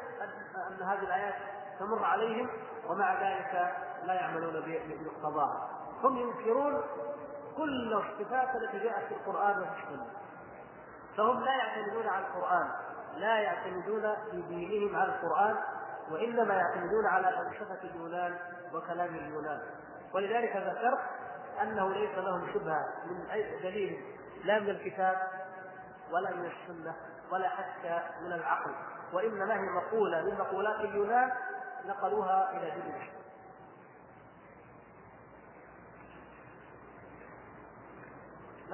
ان 0.70 0.82
هذه 0.82 1.02
الآيات 1.02 1.34
تمر 1.78 2.04
عليهم 2.04 2.48
ومع 2.86 3.12
ذلك 3.12 3.76
لا 4.04 4.14
يعملون 4.14 4.60
بمقتضاها 4.60 5.70
هم 6.02 6.16
ينكرون 6.16 6.82
كل 7.56 7.92
الصفات 7.92 8.56
التي 8.56 8.78
جاءت 8.78 9.04
في 9.04 9.14
القرآن 9.14 9.60
وفي 9.60 9.70
السنة 9.82 10.06
فهم 11.16 11.44
لا 11.44 11.52
يعتمدون 11.52 12.08
على 12.08 12.26
القرآن 12.26 12.70
لا 13.16 13.38
يعتمدون 13.38 14.14
في 14.30 14.42
دينهم 14.42 14.96
على 14.96 15.14
القرآن 15.14 15.56
وإنما 16.10 16.54
يعتمدون 16.54 17.06
على 17.06 17.24
فلسفة 17.26 17.78
اليونان 17.84 18.38
وكلام 18.74 19.14
اليونان. 19.14 19.60
ولذلك 20.14 20.56
ذكرت 20.56 21.00
أنه 21.62 21.92
ليس 21.92 22.18
لهم 22.18 22.52
شبهة 22.54 22.86
من 23.06 23.30
أي 23.30 23.62
دليل 23.62 24.04
لا 24.44 24.60
من 24.60 24.70
الكتاب 24.70 25.16
ولا 26.12 26.30
من 26.30 26.46
السنة 26.46 26.94
ولا 27.32 27.48
حتى 27.48 28.02
من 28.20 28.32
العقل 28.32 28.74
وإنما 29.12 29.54
هي 29.54 29.68
مقولة. 29.68 30.22
من 30.22 30.38
مقولات 30.38 30.80
اليونان 30.80 31.32
نقلوها 31.86 32.50
إلى 32.50 32.70
دين 32.70 33.23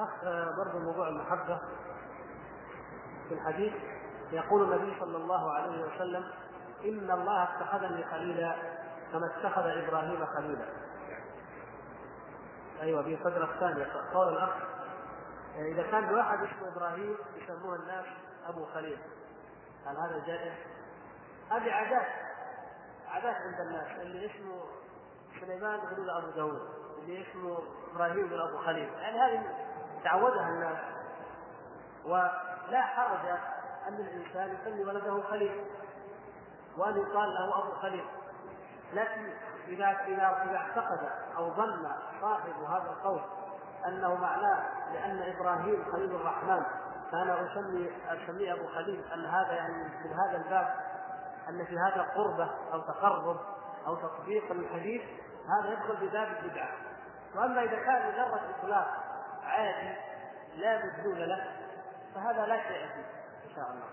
الأخ 0.01 0.25
برضه 0.57 0.79
موضوع 0.79 1.09
المحبة 1.09 1.61
في 3.29 3.35
الحديث. 3.35 3.73
يقول 4.33 4.63
النبي 4.63 5.01
صلى 5.01 5.17
الله 5.17 5.53
عليه 5.53 5.85
وسلم 5.85 6.25
إن 6.85 7.11
الله 7.11 7.43
اتخذني 7.43 8.05
خليلا 8.05 8.55
كما 9.13 9.27
اتخذ 9.27 9.63
إبراهيم 9.63 10.27
خليلا. 10.27 10.67
أيوه 12.81 13.03
في 13.03 13.15
الصدر 13.15 13.45
الثانية 13.45 13.87
قول 14.15 14.29
الأخ 14.29 14.51
يعني 15.57 15.73
إذا 15.73 15.83
كان 15.83 16.15
واحد 16.15 16.39
اسمه 16.39 16.69
إبراهيم 16.77 17.17
يسموه 17.37 17.77
الناس 17.77 18.07
أبو 18.47 18.65
خليل. 18.65 18.99
هل 19.87 19.97
هذا 19.97 20.27
جائز؟ 20.27 20.53
هذه 21.51 21.73
عادات 21.73 22.07
عادات 23.09 23.37
عند 23.37 23.61
الناس. 23.61 24.01
اللي 24.01 24.27
اسمه 24.27 24.63
سليمان 25.41 25.79
يقولوا 25.93 26.19
أبو 26.19 26.31
داوود 26.31 26.61
اللي 26.99 27.27
اسمه 27.31 27.59
إبراهيم 27.95 28.27
يقول 28.27 28.41
أبو 28.49 28.59
خليل. 28.59 28.89
يعني 28.89 29.19
هذه 29.19 29.70
تعودها 30.05 30.49
الناس. 30.49 30.79
ولا 32.05 32.83
حرج 32.83 33.39
أن 33.89 33.95
الإنسان 33.95 34.55
يسمي 34.55 34.85
ولده 34.85 35.23
خليل 35.23 35.65
وأن 36.77 36.97
يقال 36.97 37.29
له 37.35 37.59
أبو 37.65 37.73
خليل. 37.73 38.05
لكن 38.93 39.33
إذا 39.69 39.87
إذا 39.87 40.45
إذا 40.51 40.57
اعتقد 40.57 41.09
أو 41.37 41.51
ظن 41.51 41.89
صاحب 42.21 42.65
هذا 42.69 42.91
القول 42.91 43.21
أنه 43.87 44.15
معناه 44.15 44.63
لأن 44.93 45.35
إبراهيم 45.37 45.85
خليل 45.93 46.15
الرحمن 46.15 46.63
فأنا 47.13 47.35
أسمي 47.35 47.91
اسميه 48.09 48.53
أبو 48.53 48.67
خليل 48.67 49.05
أن 49.15 49.27
هذا 49.27 49.53
يعني 49.53 49.85
من 50.05 50.13
هذا 50.13 50.37
الباب 50.37 50.75
أن 51.49 51.65
في 51.65 51.79
هذا 51.79 52.03
قربه 52.03 52.51
أو 52.73 52.81
تقرب 52.81 53.37
أو 53.87 53.95
تطبيق 53.95 54.53
للحديث 54.53 55.03
هذا 55.49 55.73
يدخل 55.73 55.97
في 55.97 56.09
باب 56.09 56.29
البدعة. 56.29 56.69
وأما 57.35 57.63
إذا 57.63 57.77
كان 57.77 58.13
مجرد 58.13 58.41
اطلاق 58.59 59.10
عادي 59.51 59.97
لا 60.57 60.85
مدلول 60.85 61.29
له. 61.29 61.45
فهذا 62.15 62.47
لا 62.47 62.57
شيء 62.57 62.87
فيه 62.89 63.05
إن 63.51 63.55
شاء 63.57 63.71
الله. 63.71 63.87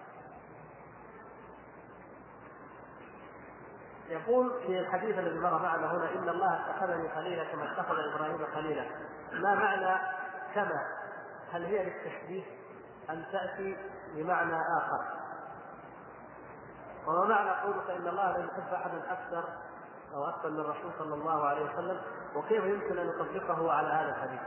يقول 4.09 4.61
في 4.67 4.79
الحديث 4.79 5.17
الذي 5.19 5.39
مر 5.39 5.61
معنا 5.63 5.91
هنا 5.91 6.09
إن 6.15 6.29
الله 6.29 6.69
اتخذني 6.69 7.09
خليلا 7.09 7.43
كما 7.43 7.71
اتخذ 7.71 7.95
إبراهيم 7.99 8.47
خليلا 8.55 8.85
ما 9.31 9.55
معنى 9.55 9.97
كما؟ 10.55 10.81
هل 11.51 11.65
هي 11.65 11.83
للتشبيه؟ 11.85 12.43
أم 13.09 13.25
تأتي 13.31 13.77
بمعنى 14.15 14.55
آخر؟ 14.55 15.05
وما 17.07 17.25
معنى 17.25 17.49
قولك 17.49 17.89
إن 17.89 18.07
الله 18.07 18.31
لا 18.37 18.45
يحب 18.45 18.73
احدا 18.73 19.01
أكثر 19.11 19.43
أو 20.13 20.29
أكثر 20.29 20.49
من 20.49 20.59
الرسول 20.59 20.91
صلى 20.99 21.13
الله 21.13 21.47
عليه 21.47 21.73
وسلم؟ 21.73 22.01
وكيف 22.35 22.63
يمكن 22.63 22.97
أن 22.97 23.07
نطبقه 23.07 23.73
على 23.73 23.87
هذا 23.87 24.09
الحديث؟ 24.09 24.41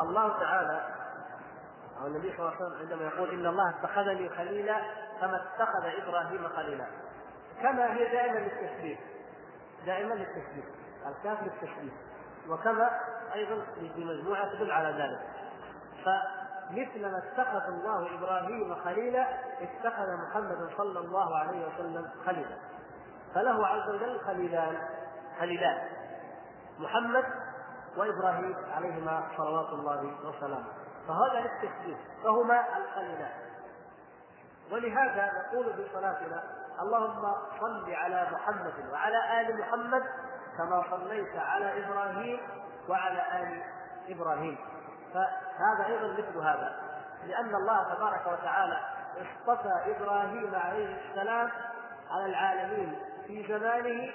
الله 0.00 0.38
تعالى 0.40 0.80
أو 2.00 2.06
النبي 2.06 2.36
صلى 2.36 2.38
الله 2.38 2.54
عليه 2.54 2.66
وسلم 2.66 2.78
عندما 2.80 3.02
يقول 3.08 3.30
إن 3.30 3.46
الله 3.46 3.70
اتخذني 3.70 4.28
خليلا 4.28 4.80
كما 5.20 5.36
اتخذ 5.36 5.84
إبراهيم 6.02 6.48
خليلا. 6.48 6.86
كما 7.62 7.92
هي 7.92 8.12
دائما 8.12 8.38
للتشبيه 8.38 8.96
دائما 9.86 10.14
للتشبيه 10.14 10.64
الكاف 11.06 11.42
للتشبيه 11.42 11.92
وكما 12.48 12.90
أيضا 13.34 13.62
في 13.94 14.04
مجموعة 14.04 14.54
تدل 14.54 14.72
على 14.72 14.88
ذلك. 14.88 15.20
فمثل 16.04 17.02
ما 17.02 17.18
اتخذ 17.18 17.68
الله 17.68 18.18
إبراهيم 18.18 18.74
خليلا 18.74 19.26
اتخذ 19.60 20.16
محمدا 20.16 20.70
صلى 20.76 20.98
الله 20.98 21.36
عليه 21.36 21.66
وسلم 21.66 22.10
خليلا. 22.26 22.56
فله 23.34 23.66
عز 23.66 23.88
وجل 23.88 24.20
خليلان 24.20 24.78
خليلان. 25.40 25.78
محمد 26.78 27.24
وإبراهيم 27.98 28.56
عليهما 28.76 29.22
صلوات 29.36 29.68
الله 29.68 30.14
وسلامه. 30.24 30.64
فهذا 31.08 31.40
للتشبيه 31.40 31.96
فهما 32.24 32.64
الخليلان. 32.78 33.30
ولهذا 34.72 35.32
نقول 35.32 35.72
في 35.72 35.86
صلاتنا 35.94 36.42
اللهم 36.82 37.32
صل 37.60 37.94
على 37.94 38.28
محمد 38.32 38.74
وعلى 38.92 39.40
آل 39.40 39.58
محمد 39.58 40.02
كما 40.58 40.84
صليت 40.90 41.36
على 41.36 41.84
إبراهيم 41.84 42.40
وعلى 42.88 43.22
آل 43.42 43.62
إبراهيم. 44.08 44.58
فهذا 45.14 45.86
أيضا 45.86 46.12
مثل 46.12 46.38
هذا 46.38 46.80
لأن 47.26 47.54
الله 47.54 47.94
تبارك 47.94 48.26
وتعالى 48.26 48.80
اصطفى 49.16 49.96
إبراهيم 49.96 50.54
عليه 50.54 51.10
السلام 51.10 51.50
على 52.10 52.26
العالمين 52.26 52.98
في 53.26 53.46
زمانه 53.48 54.12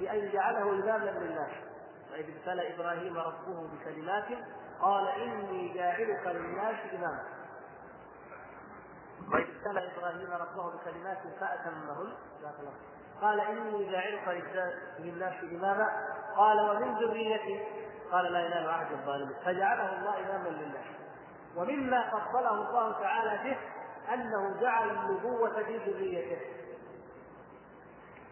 بأن 0.00 0.30
جعله 0.32 0.62
اماما 0.62 1.10
للناس. 1.10 1.50
واذ 2.12 2.24
ابتلى 2.36 2.74
إبراهيم 2.74 3.18
ربه 3.18 3.68
بكلمات 3.68 4.28
قال 4.80 5.08
إني 5.08 5.68
جاعلك 5.68 6.26
للناس 6.26 6.76
إماما. 6.94 7.24
واذ 9.32 9.42
ابتلى 9.42 9.90
إبراهيم 9.96 10.32
ربه 10.32 10.76
بكلمات 10.76 11.18
فأتمهن. 11.40 12.12
قال 13.22 13.40
إني 13.40 13.90
جاعلك 13.90 14.28
للناس 14.98 15.44
إماما. 15.44 15.86
قال 16.36 16.70
ومن 16.70 16.94
ذريتي. 16.94 17.66
قال 18.12 18.32
لا 18.32 18.46
ينال 18.46 18.70
عهد 18.70 18.92
الظالمين. 18.92 19.36
فجعله 19.44 19.98
الله 19.98 20.20
إماما 20.20 20.48
للناس. 20.48 20.86
ومما 21.56 22.10
فضله 22.10 22.68
الله 22.68 22.92
تعالى 22.92 23.50
به 23.50 23.58
أنه 24.14 24.60
جعل 24.60 24.90
النبوة 24.90 25.62
في 25.62 25.76
ذريته. 25.76 26.40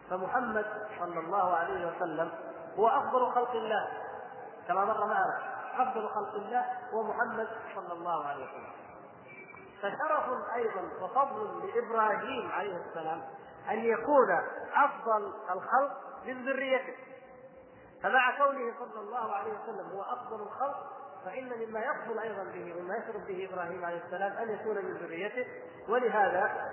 فمحمد 0.09 0.65
صلى 0.99 1.19
الله 1.19 1.55
عليه 1.55 1.87
وسلم 1.87 2.31
هو 2.77 2.87
أفضل 2.87 3.31
خلق 3.31 3.51
الله. 3.51 3.87
كما 4.67 4.85
مر 4.85 5.05
معنا 5.05 5.39
أفضل 5.77 6.09
خلق 6.09 6.35
الله 6.35 6.65
هو 6.93 7.03
محمد 7.03 7.47
صلى 7.75 7.93
الله 7.93 8.25
عليه 8.25 8.45
وسلم. 8.45 8.73
فشرف 9.81 10.53
أيضا 10.55 10.81
وفضل 11.01 11.67
لإبراهيم 11.67 12.51
عليه 12.51 12.77
السلام 12.77 13.21
أن 13.69 13.79
يكون 13.79 14.31
أفضل 14.75 15.33
الخلق 15.49 15.91
من 16.25 16.45
ذريته. 16.45 16.95
فمع 18.03 18.37
كونه 18.37 18.73
صلى 18.79 18.99
الله 19.01 19.33
عليه 19.35 19.51
وسلم 19.53 19.89
هو 19.95 20.01
أفضل 20.01 20.41
الخلق 20.41 20.77
فإن 21.25 21.49
مما 21.67 21.79
يفضل 21.79 22.19
أيضا 22.19 22.43
به 22.43 22.75
ومما 22.77 22.95
يشرف 22.95 23.27
به 23.27 23.49
إبراهيم 23.51 23.85
عليه 23.85 24.01
السلام 24.05 24.31
أن 24.31 24.49
يكون 24.49 24.75
من 24.75 24.97
ذريته. 24.97 25.45
ولهذا 25.89 26.71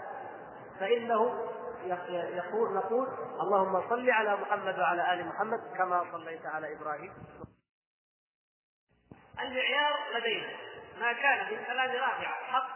فإنه 0.80 1.48
يقول 2.36 2.74
نقول 2.74 3.08
اللهم 3.40 3.88
صل 3.90 4.10
على 4.10 4.36
محمد 4.36 4.78
وعلى 4.78 5.12
آل 5.14 5.26
محمد 5.26 5.60
كما 5.78 6.06
صليت 6.12 6.46
على 6.46 6.72
إبراهيم. 6.72 7.12
المعيار 9.40 9.94
لدينا. 10.14 10.56
ما 11.00 11.12
كان 11.12 11.54
من 11.54 11.64
كلام 11.64 11.90
رافع 11.90 12.28
حق. 12.52 12.68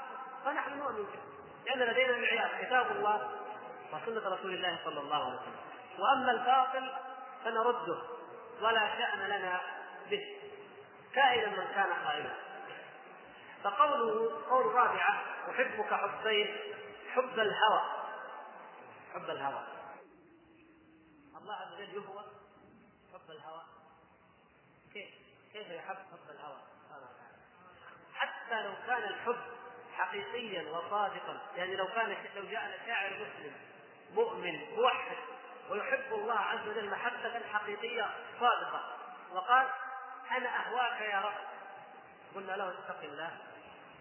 فنحن 0.44 0.79
نؤمن 0.79 1.05
به. 1.05 1.18
لأن 1.66 1.79
لدينا 1.79 2.11
المعيار 2.11 2.64
كتاب 2.64 2.90
الله 2.90 3.31
وسنة 3.92 4.35
رسول 4.35 4.55
الله 4.55 4.79
صلى 4.85 5.01
الله 5.01 5.25
عليه 5.25 5.40
وسلم. 5.40 5.61
وأما 5.99 6.31
الباطل 6.31 6.92
فنرده. 7.44 8.03
ولا 8.62 8.99
شأن 8.99 9.18
لنا 9.18 9.61
به. 10.11 10.37
كائنا 11.14 11.46
من 11.46 11.66
كان 11.75 11.92
قائلا 12.07 12.35
فقوله 13.64 14.31
قول 14.51 14.66
رابعة 14.66 15.23
أحبك 15.51 15.94
حبين 15.94 16.57
حب 17.14 17.38
الهوى. 17.38 18.00
حب 19.14 19.31
الهوى. 19.31 19.66
الله 21.37 21.55
عز 21.55 21.73
وجل 21.73 21.94
يهوى 21.94 22.25
حب 23.12 23.31
الهوى. 23.31 23.62
كيف 24.92 25.09
كيف 25.53 25.70
يحب 25.70 25.96
حب 25.96 26.31
الهوى؟ 26.31 26.59
سبحانه 26.85 27.07
وتعالى 27.07 27.37
حتى 28.14 28.62
لو 28.62 28.75
كان 28.87 29.03
الحب 29.03 29.40
حقيقيا 29.96 30.70
وصادقا 30.70 31.40
يعني 31.57 31.77
لو 31.77 31.87
كان 31.87 32.16
لو 32.37 32.44
جاء 32.44 32.81
شاعر 32.87 33.11
مسلم 33.11 33.53
مؤمن 34.14 34.75
موحد 34.77 35.16
ويحب 35.70 36.12
الله 36.12 36.38
عز 36.38 36.68
وجل 36.68 36.90
محبة 36.90 37.49
حقيقية 37.53 38.14
صادقة 38.40 38.96
وقال 39.33 39.68
أنا 40.31 40.66
أهواك 40.66 41.01
يا 41.01 41.20
رب. 41.20 41.35
قلنا 42.35 42.53
له 42.53 42.68
اتق 42.68 43.03
الله. 43.03 43.38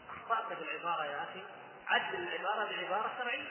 أخطأت 0.10 0.54
في 0.54 0.63
العبارة 0.63 1.06
يا 1.06 1.24
أخي. 1.24 1.43
عدل 1.88 2.15
العبارة 2.15 2.65
بعبارة 2.65 3.12
شرعية. 3.17 3.48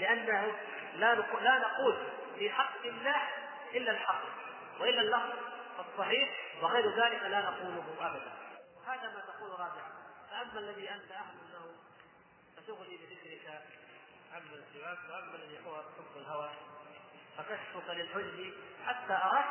لأنه 0.00 0.56
لا 0.94 1.14
لا 1.14 1.58
نقول 1.58 1.96
في 2.38 2.50
حق 2.50 2.84
الله 2.84 3.22
إلا 3.74 3.90
الحق 3.90 4.22
وإلا 4.80 5.00
اللفظ 5.00 5.38
الصحيح 5.78 6.36
وغير 6.62 7.04
ذلك 7.04 7.22
لا 7.22 7.40
نقوله 7.40 7.84
أبدا. 8.00 8.32
هذا 8.86 9.12
ما 9.14 9.20
تقول 9.20 9.50
رابعا. 9.50 9.92
فأما 10.30 10.58
الذي 10.58 10.90
أنت 10.90 11.12
أهل 11.12 11.36
له 11.52 11.74
فشغلي 12.56 12.96
بذكرك 12.96 13.62
عمن 14.34 14.62
سواك 14.72 14.98
وأما 15.10 15.34
الذي 15.34 15.58
هو 15.66 15.76
حب 15.76 16.16
الهوى 16.16 16.50
فكشفك 17.38 17.88
للحجج 17.88 18.52
حتى 18.86 19.12
أراك. 19.12 19.46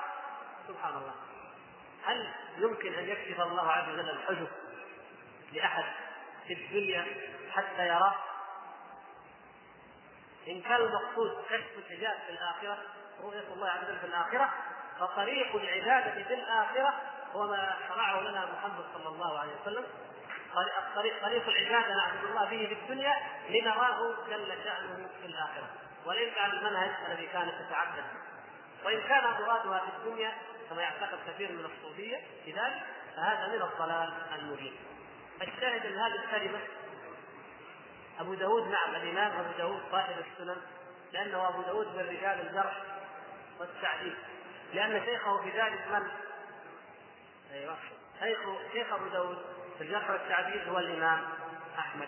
سبحان 0.68 0.98
الله. 0.98 1.16
هل 2.06 2.34
يمكن 2.58 2.94
أن 2.94 3.10
يكشف 3.10 3.42
الله 3.42 3.72
عز 3.72 3.90
وجل 3.90 4.10
الحجب 4.10 4.48
لأحد 5.54 5.84
في 6.48 6.54
الدنيا 6.54 7.06
حتى 7.52 7.88
يراه؟ 7.88 8.16
إن 10.47 10.62
كان 10.62 10.75
المقصود 10.75 11.45
كشف 11.49 11.78
الحجاب 11.78 12.17
في 12.28 12.32
الآخرة 12.32 12.78
رؤية 13.23 13.54
الله 13.54 13.69
عز 13.69 13.84
وجل 13.84 13.99
في 13.99 14.06
الآخرة 14.06 14.54
فطريق 14.99 15.56
العبادة 15.56 16.23
في 16.23 16.34
الآخرة 16.34 16.93
هو 17.34 17.47
ما 17.47 17.75
شرعه 17.88 18.21
لنا 18.21 18.45
محمد 18.45 18.86
صلى 18.93 19.08
الله 19.08 19.39
عليه 19.39 19.52
وسلم. 19.62 19.84
طريق 20.95 21.21
طريق 21.21 21.49
العبادة 21.49 21.95
نعبد 21.95 22.23
الله 22.23 22.45
به 22.45 22.67
في 22.67 22.73
الدنيا 22.73 23.15
لنراه 23.49 24.15
جل 24.30 24.54
شأنه 24.63 25.08
في 25.21 25.28
الآخرة. 25.28 25.67
وليس 26.06 26.38
على 26.38 26.54
المنهج 26.54 26.89
الذي 27.08 27.28
كانت 27.28 27.54
تتعبد 27.67 28.04
وإن 28.86 29.02
كان 29.02 29.23
مرادها 29.23 29.80
في 29.80 29.91
الدنيا 29.97 30.32
كما 30.69 30.82
يعتقد 30.82 31.19
كثير 31.28 31.52
من 31.52 31.65
الصوفية 31.65 32.17
في 32.45 32.52
ذلك 32.52 32.84
فهذا 33.15 33.47
من 33.47 33.62
الضلال 33.62 34.13
المبين. 34.36 34.75
الشاهد 35.41 35.86
من 35.86 35.97
هذه 35.97 36.15
الكلمة 36.15 36.60
أبو 38.19 38.34
داود 38.34 38.67
نعم 38.67 38.95
الإمام 38.95 39.39
أبو 39.39 39.58
داود 39.58 39.82
صاحب 39.91 40.15
السنن 40.32 40.62
لأنه 41.13 41.49
أبو 41.49 41.62
داود 41.62 41.88
من 41.88 41.99
رجال 41.99 42.47
الجرح 42.47 42.82
والتعديل 43.60 44.15
لأن 44.73 45.05
شيخه 45.05 45.41
في 45.41 45.49
ذلك 45.49 45.88
من؟ 45.91 46.12
أيوه 47.53 47.77
شيخ 48.73 48.93
أبو 48.93 49.08
داود 49.08 49.38
في 49.77 49.84
الجرح 49.84 50.10
والتعديل 50.10 50.69
هو 50.69 50.79
الإمام 50.79 51.21
أحمد 51.79 52.08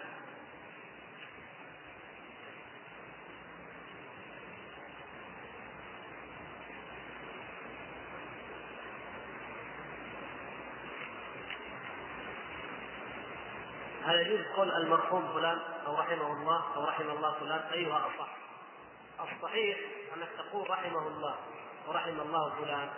هل 14.12 14.20
يجوز 14.20 14.46
قول 14.56 14.72
المرحوم 14.72 15.34
فلان 15.34 15.60
أو 15.88 16.00
رحمه 16.00 16.34
الله 16.34 16.76
أو 16.76 16.86
رحم 16.86 17.10
الله 17.10 17.40
فلان 17.40 17.60
أيها 17.74 18.08
أصح؟ 18.08 18.28
الصحيح 19.34 19.78
أنك 20.16 20.30
تقول 20.38 20.70
رحمه 20.70 21.08
الله 21.08 21.36
ورحم 21.88 22.20
الله 22.20 22.56
فلان 22.56 22.90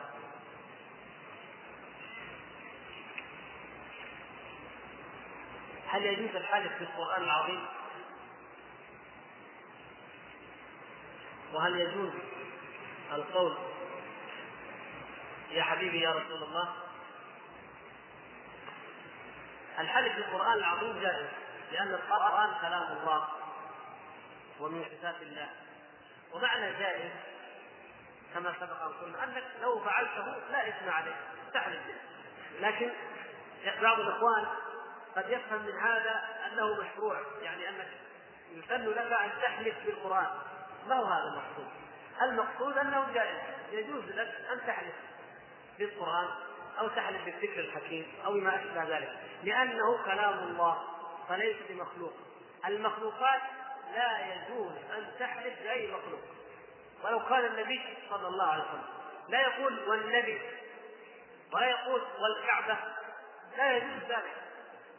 هل 5.87 6.05
يجوز 6.05 6.35
الحدث 6.35 6.77
في 6.77 6.83
القرآن 6.83 7.23
العظيم؟ 7.23 7.65
وهل 11.53 11.79
يجوز 11.79 12.11
القول 13.13 13.57
يا 15.51 15.63
حبيبي 15.63 16.01
يا 16.01 16.11
رسول 16.11 16.43
الله 16.43 16.73
الحلف 19.79 20.15
بالقرآن 20.15 20.53
العظيم 20.53 21.01
جائز 21.01 21.27
لأن 21.71 21.93
القرآن 21.93 22.49
كلام 22.61 22.97
الله 22.97 23.27
ومن 24.59 24.85
صفات 24.85 25.21
الله. 25.21 25.49
ومعنى 26.33 26.79
جائز 26.79 27.11
كما 28.33 28.53
سبق 28.59 28.81
أن 28.81 28.93
قلنا 28.93 29.23
أنك 29.23 29.43
لو 29.61 29.79
فعلته 29.79 30.37
لا 30.51 30.67
إثم 30.67 30.89
عليك 30.89 31.15
تحلف 31.53 31.79
به. 31.87 31.95
لكن 32.59 32.91
بعض 33.81 33.99
الإخوان 33.99 34.45
قد 35.15 35.29
يفهم 35.29 35.61
من 35.61 35.79
هذا 35.79 36.21
أنه 36.45 36.81
مشروع 36.81 37.21
يعني 37.41 37.69
أنك 37.69 37.87
يسن 38.51 38.89
لك 38.89 39.13
أن 39.13 39.31
تحلف 39.41 39.75
بالقرآن. 39.85 40.27
ما 40.87 40.95
هو 40.95 41.05
هذا 41.05 41.23
المقصود؟ 41.23 41.67
المقصود 42.21 42.77
أنه 42.77 43.13
جائز 43.13 43.37
يجوز 43.71 44.05
لك 44.05 44.35
أن 44.51 44.67
تحلف 44.67 44.95
بالقرآن. 45.79 46.27
أو 46.79 46.87
تحلف 46.87 47.25
بالذكر 47.25 47.59
الحكيم 47.59 48.13
أو 48.25 48.31
ما 48.31 48.55
أشبه 48.55 48.97
ذلك. 48.97 49.19
لأنه 49.43 50.03
كلام 50.05 50.39
الله 50.39 50.83
فليس 51.29 51.57
بمخلوق. 51.69 52.13
المخلوقات 52.65 53.41
لا 53.95 54.33
يجوز 54.33 54.71
أن 54.97 55.11
تحلف 55.19 55.63
بأي 55.63 55.87
مخلوق. 55.87 56.21
ولو 57.03 57.19
كان 57.19 57.45
النبي 57.45 57.81
صلى 58.09 58.27
الله 58.27 58.45
عليه 58.45 58.63
وسلم 58.63 58.83
لا 59.29 59.41
يقول 59.41 59.89
والنبي 59.89 60.41
ولا 61.53 61.67
يقول 61.69 62.01
والكعبة 62.19 62.77
لا 63.57 63.77
يجوز 63.77 64.03
ذلك. 64.09 64.35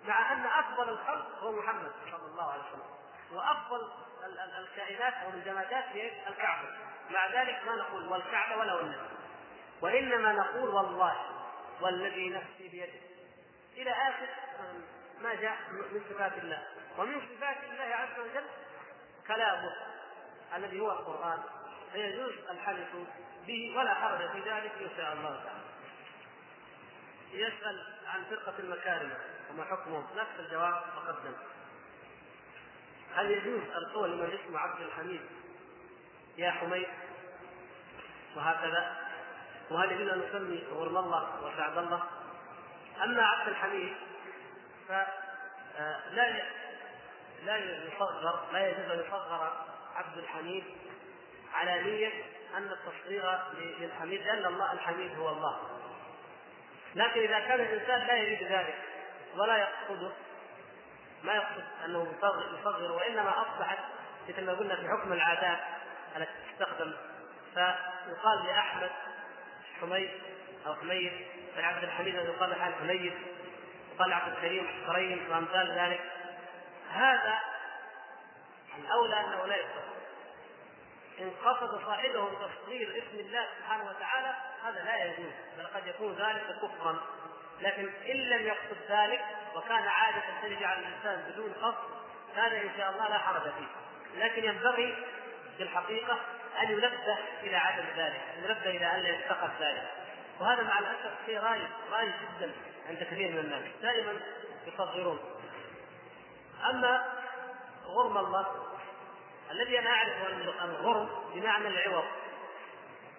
مع 0.05 0.33
أن 0.33 0.47
أفضل 0.47 0.89
الخلق 0.89 1.39
هو 1.41 1.53
محمد 1.53 1.93
صلى 2.11 2.27
الله 2.27 2.53
عليه 2.53 2.63
وسلم. 2.63 2.95
وأفضل 3.33 3.91
الكائنات 4.59 5.15
أو 5.15 5.31
الجمادات 5.31 5.85
هي 5.85 6.29
الكعبة. 6.29 6.69
مع 7.11 7.27
ذلك 7.27 7.61
ما 7.67 7.77
نقول 7.77 8.09
والكعبة 8.09 8.57
ولا 8.57 8.75
والنبي. 8.75 9.09
وإنما 9.81 10.33
نقول 10.33 10.69
والله. 10.69 11.34
والذي 11.81 12.31
نفسي 12.31 12.69
بيده. 12.69 13.01
إلى 13.77 13.91
آخر 13.91 14.29
ما 15.23 15.35
جاء 15.35 15.59
من 15.71 16.03
صفات 16.11 16.39
الله. 16.39 16.67
ومن 16.99 17.21
صفات 17.21 17.57
الله 17.65 17.95
عز 17.95 18.19
وجل 18.19 18.45
كلامه 19.27 19.73
الذي 20.57 20.81
هو 20.81 20.91
القرآن. 20.91 21.43
فيجوز 21.93 22.33
الحديث 22.51 22.89
به 23.47 23.75
ولا 23.77 23.95
حرج 23.95 24.31
في 24.31 24.39
ذلك 24.39 24.73
إن 24.73 24.91
شاء 24.97 25.13
الله 25.13 25.45
تعالى. 25.45 25.65
يسأل 27.33 27.87
عن 28.07 28.25
فرقة 28.25 28.59
المكارم 28.59 29.13
وما 29.51 29.65
حكمهم 29.65 30.07
نفس 30.17 30.31
الجواب 30.39 30.83
تقدم. 30.97 31.35
هل 33.15 33.31
يجوز 33.31 33.63
القول 33.63 34.11
لمن 34.11 34.39
اسمه 34.41 34.59
عبد 34.59 34.81
الحميد؟ 34.81 35.21
يا 36.39 36.51
حميد 36.51 36.89
وهكذا. 38.37 39.04
وهل 39.71 39.93
يجوز 39.93 40.09
ان 40.09 40.19
نسمي 40.29 40.65
غرم 40.73 40.97
الله 40.97 41.45
وسعد 41.45 41.79
الله. 41.79 42.03
أما 43.03 43.23
عبد 43.23 43.49
الحميد 43.49 43.97
فلا 44.89 45.07
لا 47.45 47.57
يصغر 47.57 48.53
لا 48.53 48.69
يجوز 48.69 48.91
أن 48.91 49.01
يصغر 49.01 49.53
عبد 49.95 50.19
الحميد 50.19 50.65
على 51.55 51.83
نية 51.83 52.13
أن 52.57 52.71
التصغير 52.73 53.39
للحميد 53.81 54.23
لأن 54.23 54.45
الله 54.47 54.73
الحميد 54.73 55.19
هو 55.19 55.29
الله. 55.29 55.61
لكن 56.95 57.21
إذا 57.21 57.39
كان 57.39 57.61
الإنسان 57.61 58.07
لا 58.07 58.15
يريد 58.15 58.43
ذلك 58.43 58.79
ولا 59.37 59.57
يقصده 59.57 60.13
ما 61.23 61.35
يقصد 61.35 61.65
أنه 61.85 62.15
يصغر 62.61 62.93
وإنما 62.93 63.43
أصبحت 63.43 63.79
مثل 64.29 64.47
ما 64.47 64.53
قلنا 64.53 64.77
في 64.77 64.89
حكم 64.89 65.13
العادات 65.13 65.59
التي 66.17 66.33
تستخدم. 66.53 66.93
فيقال 67.55 68.47
لأحمد 68.47 68.91
حميد 69.81 70.11
أو 70.67 70.75
حميد 70.75 71.13
لعبد 71.57 71.85
الحميد 71.85 72.17
أن 72.17 72.27
يقال 72.27 72.51
لحال 72.51 72.75
حميد 72.75 73.13
يقال 73.95 74.11
لعبد 74.11 74.33
الكريم 74.33 74.85
كريم 74.87 75.31
وأمثال 75.31 75.79
ذلك. 75.79 76.01
هذا 76.93 77.39
الأولى 78.79 79.21
أنه 79.21 79.47
لا 79.47 79.57
يصغر 79.57 79.85
إن 81.21 81.31
قصد 81.45 81.87
صاحبه 81.87 82.31
تصغير 82.35 82.89
اسم 82.99 83.19
الله 83.19 83.47
سبحانه 83.59 83.91
وتعالى 83.91 84.35
هذا 84.65 84.85
لا 84.85 85.05
يجوز 85.05 85.33
بل 85.59 85.67
قد 85.67 85.87
يكون 85.87 86.15
ذلك 86.15 86.57
كفرا. 86.63 87.01
لكن 87.61 87.91
إن 88.09 88.17
لم 88.17 88.47
يقصد 88.47 88.77
ذلك 88.89 89.25
وكان 89.55 89.89
عادة 89.89 90.23
تجري 90.43 90.65
على 90.65 90.81
الإنسان 90.81 91.33
بدون 91.33 91.53
قصد 91.53 91.95
هذا 92.37 92.57
إن 92.57 92.71
شاء 92.77 92.91
الله 92.91 93.09
لا 93.09 93.19
حرج 93.19 93.43
فيه. 93.43 93.67
لكن 94.17 94.45
ينبغي 94.45 94.97
في 95.57 95.63
الحقيقة 95.63 96.21
أن 96.63 96.71
ينبه 96.71 97.19
إلى 97.43 97.57
عدم 97.57 97.85
ذلك 97.97 98.21
ينبه 98.37 98.71
إلى 98.71 98.87
أن 98.87 99.01
لا 99.01 99.09
يتقد 99.09 99.51
ذلك. 99.61 99.91
وهذا 100.41 100.63
مع 100.63 100.79
الأسف 100.79 101.13
شيء 101.27 101.39
رايج 101.39 101.63
رايج 101.93 102.13
جدا 102.13 102.53
عند 102.89 102.99
كثير 102.99 103.33
من 103.33 103.39
الناس 103.39 103.63
دائما 103.83 104.13
يصغرون. 104.67 105.19
أما 106.71 107.13
غرم 107.85 108.19
الله 108.19 108.47
الذي 109.51 109.79
أنا 109.79 109.91
اعرفه 109.91 110.27
أن 110.27 110.71
الغرم 110.71 111.09
بمعنى 111.35 111.69
العوض. 111.69 112.05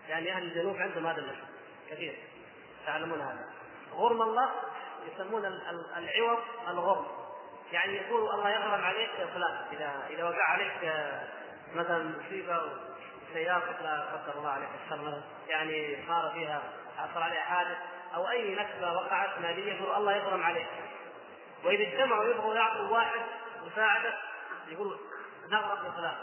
يعني 0.09 0.31
أهل 0.31 0.43
الجنوب 0.43 0.77
عندهم 0.77 1.07
هذا 1.07 1.19
المعنى 1.19 1.38
كثير 1.91 2.17
تعلمون 2.86 3.21
هذا. 3.21 3.49
غرم 3.93 4.21
الله 4.21 4.51
يسمون 5.13 5.45
العوض 5.97 6.39
الغرم. 6.67 7.25
يعني 7.71 7.95
يقول 7.95 8.29
الله 8.29 8.49
يغرم 8.49 8.83
عليك 8.83 9.11
فلان 9.33 9.65
اذا 9.71 10.07
إذا 10.09 10.23
وقع 10.23 10.43
عليك 10.43 10.83
آه، 10.83 11.27
مثلا 11.75 12.03
مصيبة 12.03 12.61
سيارتك 13.36 13.81
لا 13.81 14.01
قدر 14.01 14.38
الله 14.38 14.49
عليك 14.49 14.69
الشر 14.86 15.21
يعني 15.47 15.97
صار 16.07 16.31
فيها 16.33 16.61
حصل 16.97 17.21
عليها 17.21 17.41
حادث 17.41 17.77
أو 18.15 18.29
أي 18.29 18.55
نكبة 18.55 18.93
وقعت 18.93 19.39
ماليه 19.39 19.73
يقول 19.73 19.95
الله 19.95 20.15
يغرم 20.15 20.43
عليك. 20.43 20.67
وإذا 21.63 21.83
اجتمعوا 21.83 22.23
يبغوا 22.23 22.55
يعطوا 22.55 22.89
واحد 22.89 23.21
مساعدة 23.65 24.13
يقول 24.67 24.99
نغرق 25.49 25.88
لفلان 25.88 26.15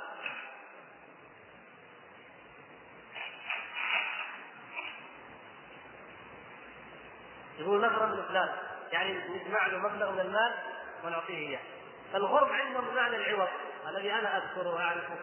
يقول 7.58 7.80
نغرم 7.80 8.12
لفلان 8.12 8.48
يعني 8.92 9.12
نجمع 9.28 9.66
له 9.66 9.78
مبلغ 9.78 10.12
من 10.12 10.20
المال 10.20 10.54
ونعطيه 11.04 11.48
إياه. 11.48 11.60
فالغرب 12.12 12.52
عندهم 12.52 12.84
بمعنى 12.84 13.16
العوض 13.16 13.48
الذي 13.88 14.12
أنا 14.12 14.36
أذكره 14.36 14.74
وأعرفه. 14.74 15.16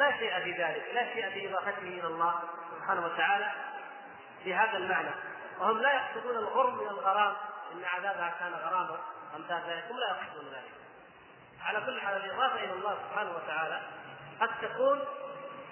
ولا 0.00 0.18
شيء 0.18 0.40
في 0.40 0.62
ذلك 0.62 0.84
لا 0.94 1.14
شيء 1.14 1.30
في 1.30 1.50
إضافته 1.50 1.82
إلى 1.82 2.06
الله 2.06 2.42
سبحانه 2.76 3.06
وتعالى 3.06 3.52
بهذا 4.44 4.76
المعنى. 4.76 5.10
وهم 5.58 5.78
لا 5.78 5.92
يقصدون 5.92 6.36
الغرم 6.36 6.74
من 6.74 6.86
الغرام 6.86 7.36
إن 7.72 7.84
عذابها 7.84 8.34
كان 8.40 8.52
غراما 8.52 8.98
امثال 9.36 9.62
ذلك 9.68 9.84
هم 9.90 9.98
لا 9.98 10.06
يقصدون 10.06 10.52
ذلك. 10.52 10.72
على 11.62 11.80
كل 11.80 12.00
حال 12.00 12.16
الإضافة 12.16 12.64
إلى 12.64 12.72
الله 12.72 12.98
سبحانه 13.08 13.30
وتعالى 13.36 13.80
قد 14.40 14.48
تكون 14.62 15.04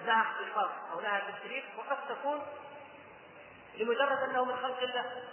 لها 0.05 0.21
اختصاص 0.21 0.71
أو 0.93 0.99
لها 0.99 1.21
تشريف 1.31 1.65
وقد 1.77 1.97
تكون 2.09 2.41
لمجرد 3.77 4.29
أنه 4.29 4.45
من 4.45 4.55
خلق 4.55 4.81
الله. 4.81 5.23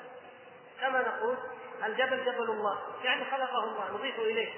كما 0.80 1.01
نقول 1.01 1.36
الجبل 1.84 2.24
جبل 2.24 2.51
الله 2.51 2.78
يعني 3.05 3.24
خلقه 3.24 3.64
الله 3.64 3.90
نضيف 3.94 4.18
إليه. 4.18 4.53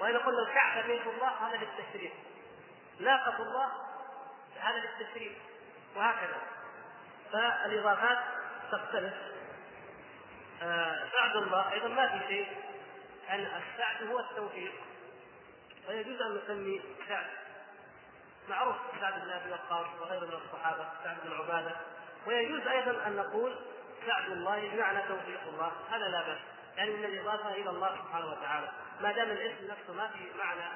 وإذا 0.00 0.18
قلنا 0.18 0.42
الكعبة 0.48 0.86
بيت 0.86 1.06
الله 1.06 1.28
هذا 1.28 1.56
للتشريف 1.56 2.12
ناقه 3.04 3.42
الله 3.42 3.68
هذا 4.60 4.76
للتشريف 4.78 5.32
وهكذا. 5.96 6.40
فالإضافات 7.32 8.18
تختلف. 8.72 9.14
آه 10.62 11.08
سعد 11.12 11.36
الله 11.36 11.72
أيضا 11.72 11.88
ما 11.88 12.08
في 12.08 12.26
شيء. 12.28 12.56
ان 13.30 13.40
السعد 13.40 14.06
هو 14.10 14.20
التوفيق. 14.20 14.72
فيجوز 15.86 16.22
أن 16.22 16.36
نسمي 16.36 16.82
سعد. 17.08 17.26
معروف 18.48 18.76
سعد 19.00 19.22
بن 19.22 19.30
أبي 19.30 19.52
وقاص 19.52 19.86
وغيره 20.00 20.26
من 20.26 20.40
الصحابة 20.46 20.88
سعد 21.04 21.16
بن 21.24 21.32
عبادة. 21.32 21.76
ويجوز 22.26 22.66
أيضا 22.66 23.06
أن 23.06 23.16
نقول 23.16 23.56
سعد 24.06 24.30
الله 24.30 24.68
بمعنى 24.68 25.02
توفيق 25.08 25.40
الله. 25.48 25.72
هذا 25.90 26.08
لا 26.08 26.22
بأس. 26.22 26.38
يعني 26.76 26.90
من 26.90 27.04
الإضافة 27.04 27.52
إلى 27.52 27.70
الله 27.70 27.96
سبحانه 27.96 28.26
وتعالى. 28.26 28.72
ما 29.00 29.12
دام 29.12 29.30
الاسم 29.30 29.66
نفسه 29.70 29.92
ما 29.92 30.08
في 30.08 30.38
معنى 30.38 30.72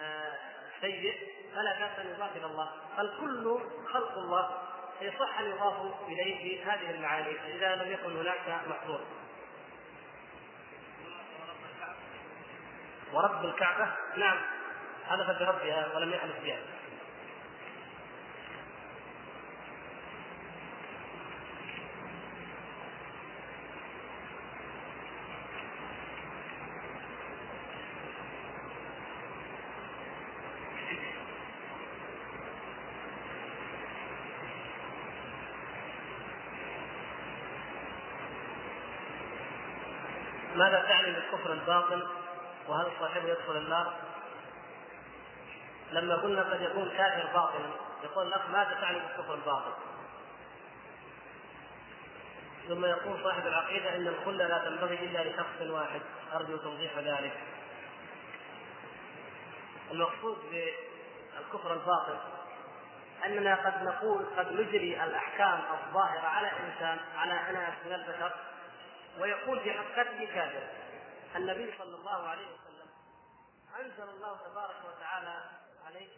آه 0.00 0.38
سيء 0.80 1.14
فلا 1.54 1.78
بأس 1.78 1.98
أن 1.98 2.06
يضاف 2.06 2.36
إلى 2.36 2.46
الله 2.46 2.70
فالكل 2.96 3.60
خلق 3.92 4.18
الله 4.18 4.62
يصح 5.00 5.38
أن 5.38 5.50
يضاف 5.50 5.74
إليه 6.08 6.64
بهذه 6.64 6.90
المعاني. 6.90 7.54
إذا 7.54 7.74
لم 7.76 7.92
يكن 7.92 8.16
هناك 8.16 8.60
محظور 8.68 9.00
ورب 13.12 13.44
الكعبة؟ 13.44 13.88
نعم. 14.16 14.38
حلف 15.08 15.30
بربها 15.30 15.96
ولم 15.96 16.12
يحلف 16.12 16.40
بها. 16.44 16.58
ماذا 40.58 40.82
تعني 40.88 41.12
بالكفر 41.12 41.52
الباطن 41.52 42.02
وهل 42.68 42.86
صاحبه 43.00 43.28
يدخل 43.28 43.56
النار؟ 43.56 43.94
لما 45.92 46.16
قلنا 46.16 46.42
قد 46.42 46.60
يكون 46.60 46.88
كافر 46.88 47.26
باطلا 47.34 47.70
يقول 48.04 48.26
الأخ 48.26 48.50
ماذا 48.50 48.78
تعني 48.80 48.98
بالكفر 48.98 49.34
الباطل؟ 49.34 49.72
ثم 52.68 52.84
يقول 52.84 53.24
صاحب 53.24 53.46
العقيدة 53.46 53.96
إن 53.96 54.06
الخلة 54.06 54.46
لا 54.46 54.58
تنبغي 54.58 54.94
إلا 54.94 55.30
لشخص 55.30 55.60
واحد 55.60 56.00
أرجو 56.34 56.56
توضيح 56.56 56.98
ذلك 56.98 57.32
المقصود 59.90 60.38
بالكفر 60.50 61.72
الباطل 61.72 62.18
أننا 63.24 63.54
قد 63.54 63.82
نقول 63.82 64.24
قد 64.36 64.52
نجري 64.52 65.04
الأحكام 65.04 65.60
الظاهرة 65.72 66.26
على 66.26 66.50
إنسان 66.50 66.98
على 67.16 67.32
ناس 67.32 67.74
من 67.86 67.92
البشر 67.92 68.32
ويقول 69.20 69.60
في 69.60 69.72
حقيقته 69.72 70.34
كافر. 70.34 70.68
النبي 71.36 71.74
صلى 71.78 71.96
الله 71.96 72.28
عليه 72.28 72.46
وسلم 72.46 72.88
أنزل 73.80 74.10
الله 74.14 74.36
تبارك 74.36 74.76
وتعالى 74.84 75.42
عليه 75.86 76.08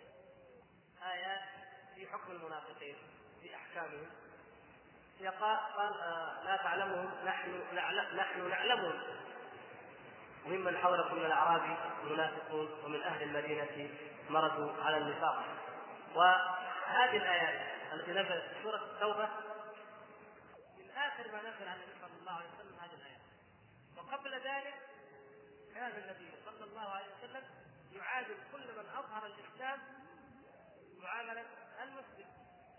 آيات 1.13 1.41
في 1.95 2.07
حكم 2.07 2.33
المنافقين 2.33 2.97
في 3.43 3.57
أحكامهم. 3.57 4.11
قال 5.77 6.01
آه، 6.01 6.45
لا 6.45 6.57
تعلمهم 6.57 7.11
نحن 7.25 7.63
نحن 8.17 8.49
نعلمهم. 8.49 9.03
وممن 10.47 10.77
حولكم 10.77 11.15
من 11.15 11.25
الاعراب 11.25 11.63
منافقون 12.05 12.69
ومن 12.85 13.03
أهل 13.03 13.23
المدينة 13.23 13.91
مرضوا 14.31 14.83
على 14.83 14.97
النفاق. 14.97 15.45
وهذه 16.15 17.17
الآيات 17.17 17.71
التي 17.93 18.11
نزلت 18.11 18.45
في 18.45 18.63
سورة 18.63 18.77
التوبة 18.77 19.29
من 20.79 20.91
آخر 20.97 21.33
ما 21.33 21.39
نزل 21.39 21.69
عن 21.69 21.77
النبي 21.77 21.93
صلى 22.01 22.21
الله 22.21 22.33
عليه 22.33 22.49
وسلم 22.59 22.70
وقبل 24.11 24.35
ذلك 24.35 24.75
كان 25.75 25.91
النبي 25.91 26.33
صلى 26.45 26.65
الله 26.65 26.89
عليه 26.89 27.15
وسلم 27.15 27.45
يعادل 27.93 28.37
كل 28.53 28.79
من 28.79 28.89
أظهر 28.97 29.27
الإسلام 29.27 29.81
معاملة 30.99 31.47
المسلم 31.83 32.27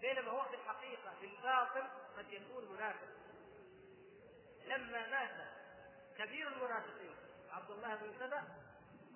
بينما 0.01 0.31
هو 0.31 0.43
في 0.43 0.55
الحقيقة 0.55 1.13
في 1.19 1.25
الباطن 1.25 1.87
قد 2.17 2.33
يكون 2.33 2.75
منافق. 2.75 3.07
لما 4.65 5.07
مات 5.09 5.47
كبير 6.17 6.47
المنافقين 6.47 7.15
عبد 7.51 7.71
الله 7.71 7.95
بن 7.95 8.13
سبأ 8.19 8.43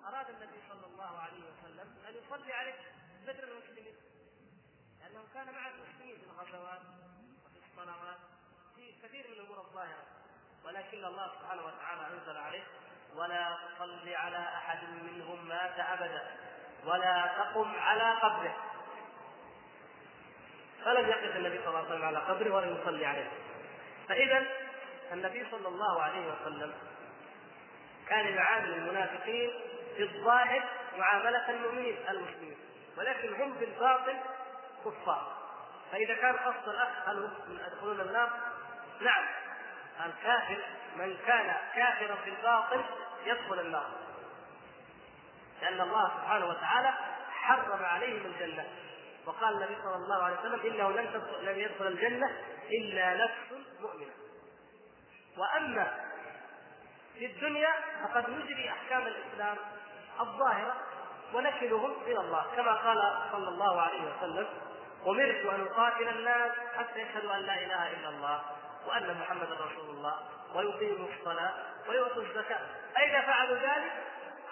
أراد 0.04 0.30
النبي 0.30 0.60
صلى 0.68 0.86
الله 0.86 1.18
عليه 1.18 1.42
وسلم 1.52 1.96
أن 2.08 2.14
يصلي 2.14 2.52
عليه 2.52 2.74
بدر 3.26 3.44
المسلمين 3.44 3.96
لأنه 5.00 5.24
كان 5.34 5.52
مع 5.52 5.68
المسلمين 5.68 6.16
في 6.18 6.24
الغزوات 6.24 6.82
وفي 7.46 7.58
الصلوات 7.70 8.18
في 8.76 8.92
كثير 9.02 9.26
من 9.26 9.32
الأمور 9.32 9.60
الظاهرة. 9.60 10.15
ولكن 10.66 11.04
الله 11.04 11.30
سبحانه 11.40 11.62
وتعالى 11.62 12.00
أنزل 12.14 12.36
عليه 12.38 12.62
ولا 13.16 13.58
تصلي 13.76 14.16
على 14.16 14.38
أحد 14.38 14.78
منهم 15.02 15.48
مات 15.48 15.78
أبدا 15.78 16.22
ولا 16.84 17.30
تقم 17.38 17.74
على 17.80 18.14
قبره. 18.22 18.56
فلم 20.84 21.08
يقف 21.08 21.36
النبي 21.36 21.58
صلى 21.58 21.68
الله 21.68 21.78
عليه 21.78 21.88
وسلم 21.88 22.04
على 22.04 22.18
قبره 22.18 22.54
ولم 22.54 22.80
يصلي 22.80 23.06
عليه. 23.06 23.30
فإذا 24.08 24.46
النبي 25.12 25.46
صلى 25.50 25.68
الله 25.68 26.02
عليه 26.02 26.32
وسلم 26.32 26.74
كان 28.08 28.26
يعامل 28.26 28.72
المنافقين 28.72 29.50
في 29.96 30.02
الظاهر 30.02 30.64
معاملة 30.98 31.50
المؤمنين 31.50 31.96
المسلمين 32.08 32.56
ولكن 32.96 33.42
هم 33.42 33.58
في 33.58 33.64
الباطن 33.64 34.20
كفار. 34.84 35.36
فإذا 35.92 36.14
كان 36.14 36.36
قصد 36.36 36.68
الأخ 36.68 37.08
هل 37.08 37.30
يدخلون 37.48 38.00
النار؟ 38.00 38.30
نعم. 39.00 39.24
الكافر 40.04 40.58
من 40.96 41.16
كان 41.26 41.56
كافرا 41.74 42.14
في 42.14 42.30
الباطن 42.30 42.84
يدخل 43.24 43.60
النار. 43.60 43.90
لأن 45.62 45.80
الله 45.80 46.08
سبحانه 46.08 46.46
وتعالى 46.46 46.94
حرم 47.30 47.84
عليهم 47.84 48.26
الجنة. 48.26 48.66
وقال 49.26 49.54
النبي 49.54 49.76
صلى 49.82 49.94
الله 49.94 50.22
عليه 50.22 50.40
وسلم 50.40 50.60
إنه 50.60 50.90
لن 50.90 51.22
لن 51.42 51.58
يدخل 51.58 51.86
الجنة 51.86 52.30
إلا 52.70 53.24
نفس 53.24 53.66
مؤمنة. 53.80 54.12
وأما 55.38 56.06
في 57.14 57.26
الدنيا 57.26 57.74
فقد 58.04 58.30
نجري 58.30 58.70
أحكام 58.70 59.02
الإسلام 59.06 59.56
الظاهرة 60.20 60.76
ونكلهم 61.34 62.02
إلى 62.02 62.20
الله. 62.20 62.46
كما 62.56 62.72
قال 62.72 63.18
صلى 63.32 63.48
الله 63.48 63.80
عليه 63.80 64.02
وسلم 64.02 64.46
أمرت 65.06 65.54
أن 65.54 65.66
أقاتل 65.66 66.08
الناس 66.08 66.52
حتى 66.78 67.00
يشهدوا 67.00 67.36
أن 67.36 67.40
لا 67.40 67.54
إله 67.54 67.92
إلا 67.92 68.08
الله. 68.08 68.42
وأن 68.88 69.20
محمدا 69.20 69.54
رسول 69.54 69.90
الله 69.90 70.20
ويقيموا 70.54 71.08
الصلاة 71.18 71.54
ويؤتوا 71.88 72.22
الزكاة. 72.22 72.60
فاذا 72.94 73.20
فعلوا 73.20 73.56
ذلك؟ 73.56 73.92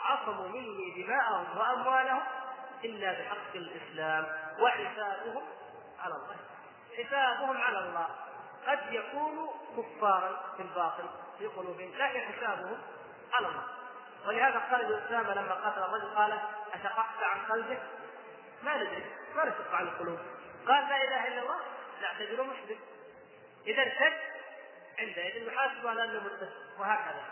عصموا 0.01 0.49
مني 0.49 1.03
دماءهم 1.03 1.59
وأموالهم. 1.59 2.23
إلا 2.85 3.13
بحق 3.13 3.55
الإسلام 3.55 4.27
وحسابهم 4.61 5.43
على 6.01 6.15
الله. 6.15 6.37
حسابهم 6.99 7.57
على 7.57 7.79
الله. 7.79 8.09
قد 8.67 8.93
يكونوا 8.93 9.53
كفارا 9.77 10.43
في 10.57 10.63
الباطن 10.63 11.09
في 11.39 11.47
قلوبهم 11.47 11.93
لكن 11.99 12.21
حسابهم 12.21 12.79
على 13.33 13.47
الله. 13.47 13.65
ولهذا 14.27 14.59
قال 14.59 14.95
اسامه 14.95 15.35
لما 15.35 15.55
قاتل 15.55 15.83
الرجل 15.83 16.15
قال 16.15 16.39
اشققت 16.73 17.23
عن 17.23 17.53
قلبك؟ 17.53 17.83
ما 18.63 18.77
ندري. 18.77 19.05
ما 19.37 19.45
نشق 19.45 19.75
عن 19.75 19.83
القلوب. 19.87 20.19
قال 20.69 20.89
لا 20.89 20.97
إله 21.05 21.29
إلا 21.29 21.43
الله. 21.43 21.61
نعتبره 22.03 22.43
مسلم 22.43 22.79
إذا 23.67 23.83
ارتد 23.83 24.19
عندئذ 24.99 25.47
يحاسب 25.47 25.87
على 25.87 26.05
انه 26.05 26.21
مرتد 26.21 26.53
وهكذا. 26.79 27.25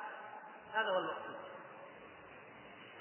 هذا 0.74 0.88
هو 0.88 0.98
المقصود 0.98 1.42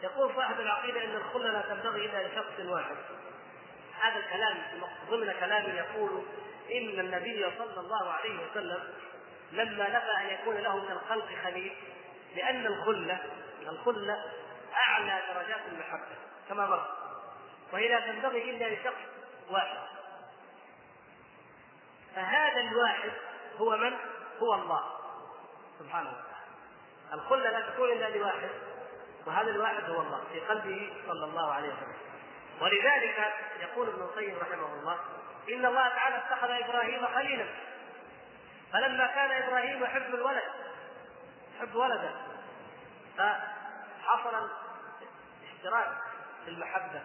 يقول 0.03 0.35
صاحب 0.35 0.59
العقيدة 0.59 1.03
إن 1.03 1.15
الخلة 1.15 1.51
لا 1.51 1.61
تنبغي 1.61 2.05
إلا 2.05 2.27
لشخص 2.27 2.59
واحد. 2.59 2.95
هذا 4.01 4.19
الكلام 4.19 4.57
ضمن 5.09 5.33
كلام 5.39 5.75
يقول 5.75 6.25
إن 6.71 6.99
النبي 6.99 7.45
صلى 7.57 7.79
الله 7.79 8.11
عليه 8.11 8.49
وسلم 8.49 8.93
لما 9.51 9.89
نفى 9.89 10.11
أن 10.17 10.25
يكون 10.25 10.57
له 10.57 10.77
من 10.77 10.91
الخلق 10.91 11.27
خليل 11.43 11.75
لأن 12.35 12.65
الخلة 12.65 13.19
الخلة 13.61 14.23
أعلى 14.73 15.21
درجات 15.33 15.61
المحبة 15.71 16.15
كما 16.49 16.65
مر. 16.65 16.87
وهي 17.73 17.87
لا 17.87 17.99
تنبغي 17.99 18.49
إلا 18.49 18.75
لشخص 18.75 19.01
واحد. 19.49 19.77
فهذا 22.15 22.61
الواحد 22.61 23.11
هو 23.57 23.77
من؟ 23.77 23.93
هو 24.39 24.53
الله. 24.53 24.83
سبحانه 25.79 26.09
وتعالى. 26.09 26.31
الخلة 27.13 27.49
لا 27.49 27.69
تكون 27.69 27.89
إلا 27.89 28.17
لواحد 28.17 28.49
وهذا 29.25 29.49
الواحد 29.49 29.89
هو 29.89 30.01
الله 30.01 30.23
في 30.33 30.39
قلبه 30.39 30.93
صلى 31.07 31.25
الله 31.25 31.53
عليه 31.53 31.67
وسلم. 31.67 31.95
ولذلك 32.61 33.33
يقول 33.59 33.87
ابن 33.87 34.01
القيم 34.01 34.37
رحمه 34.41 34.73
الله 34.73 34.99
إن 35.49 35.65
الله 35.65 35.89
تعالى 35.89 36.17
اتخذ 36.17 36.49
إبراهيم 36.51 37.07
خليلا. 37.15 37.45
فلما 38.73 39.07
كان 39.07 39.43
إبراهيم 39.43 39.83
يحب 39.83 40.15
الولد 40.15 40.43
يحب 41.57 41.75
ولده 41.75 42.11
فحصل 43.17 44.49
اشتراك 45.43 45.87
في 46.45 46.51
المحبة 46.51 47.01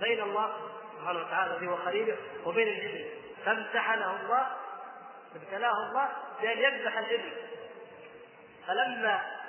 بين 0.00 0.20
الله 0.22 0.56
سبحانه 0.98 1.20
وتعالى 1.20 1.56
الذي 1.56 1.68
هو 1.68 1.76
خليله 1.76 2.16
وبين 2.44 2.68
الابن 2.68 3.04
فامتحنه 3.44 4.16
الله 4.20 4.56
ابتلاه 5.34 5.88
الله 5.88 6.08
بأن 6.42 6.58
يذبح 6.58 6.98
الابن 6.98 7.32
فلما 8.66 9.40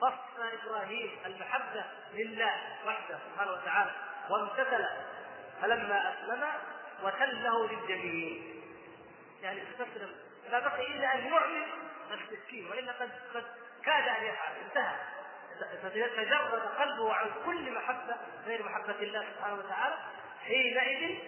صف 0.00 0.40
إبراهيم 0.62 1.10
المحبة 1.26 1.84
لله 2.14 2.52
وحده 2.86 3.18
سبحانه 3.32 3.52
وتعالى 3.52 3.90
وامتثل 4.30 4.86
فلما 5.62 6.14
أسلم 6.14 6.44
وتله 7.02 7.68
للجميع 7.68 8.42
يعني 9.42 9.62
استسلم. 9.62 10.10
لا 10.50 10.58
بقي 10.58 10.86
إلا 10.86 11.14
أن 11.14 11.26
يعلن 11.26 11.66
المسكين 12.10 12.70
وإلا 12.70 12.92
قد 12.92 13.10
قد 13.34 13.44
كاد 13.84 14.08
أن 14.08 14.24
يفعل. 14.24 14.52
انتهى. 14.66 14.96
تجرد 16.16 16.62
قلبه 16.78 17.14
عن 17.14 17.30
كل 17.46 17.72
محبة 17.72 18.16
غير 18.46 18.62
محبة 18.62 18.96
الله 19.00 19.26
سبحانه 19.36 19.54
وتعالى 19.54 19.96
حينئذ 20.44 21.18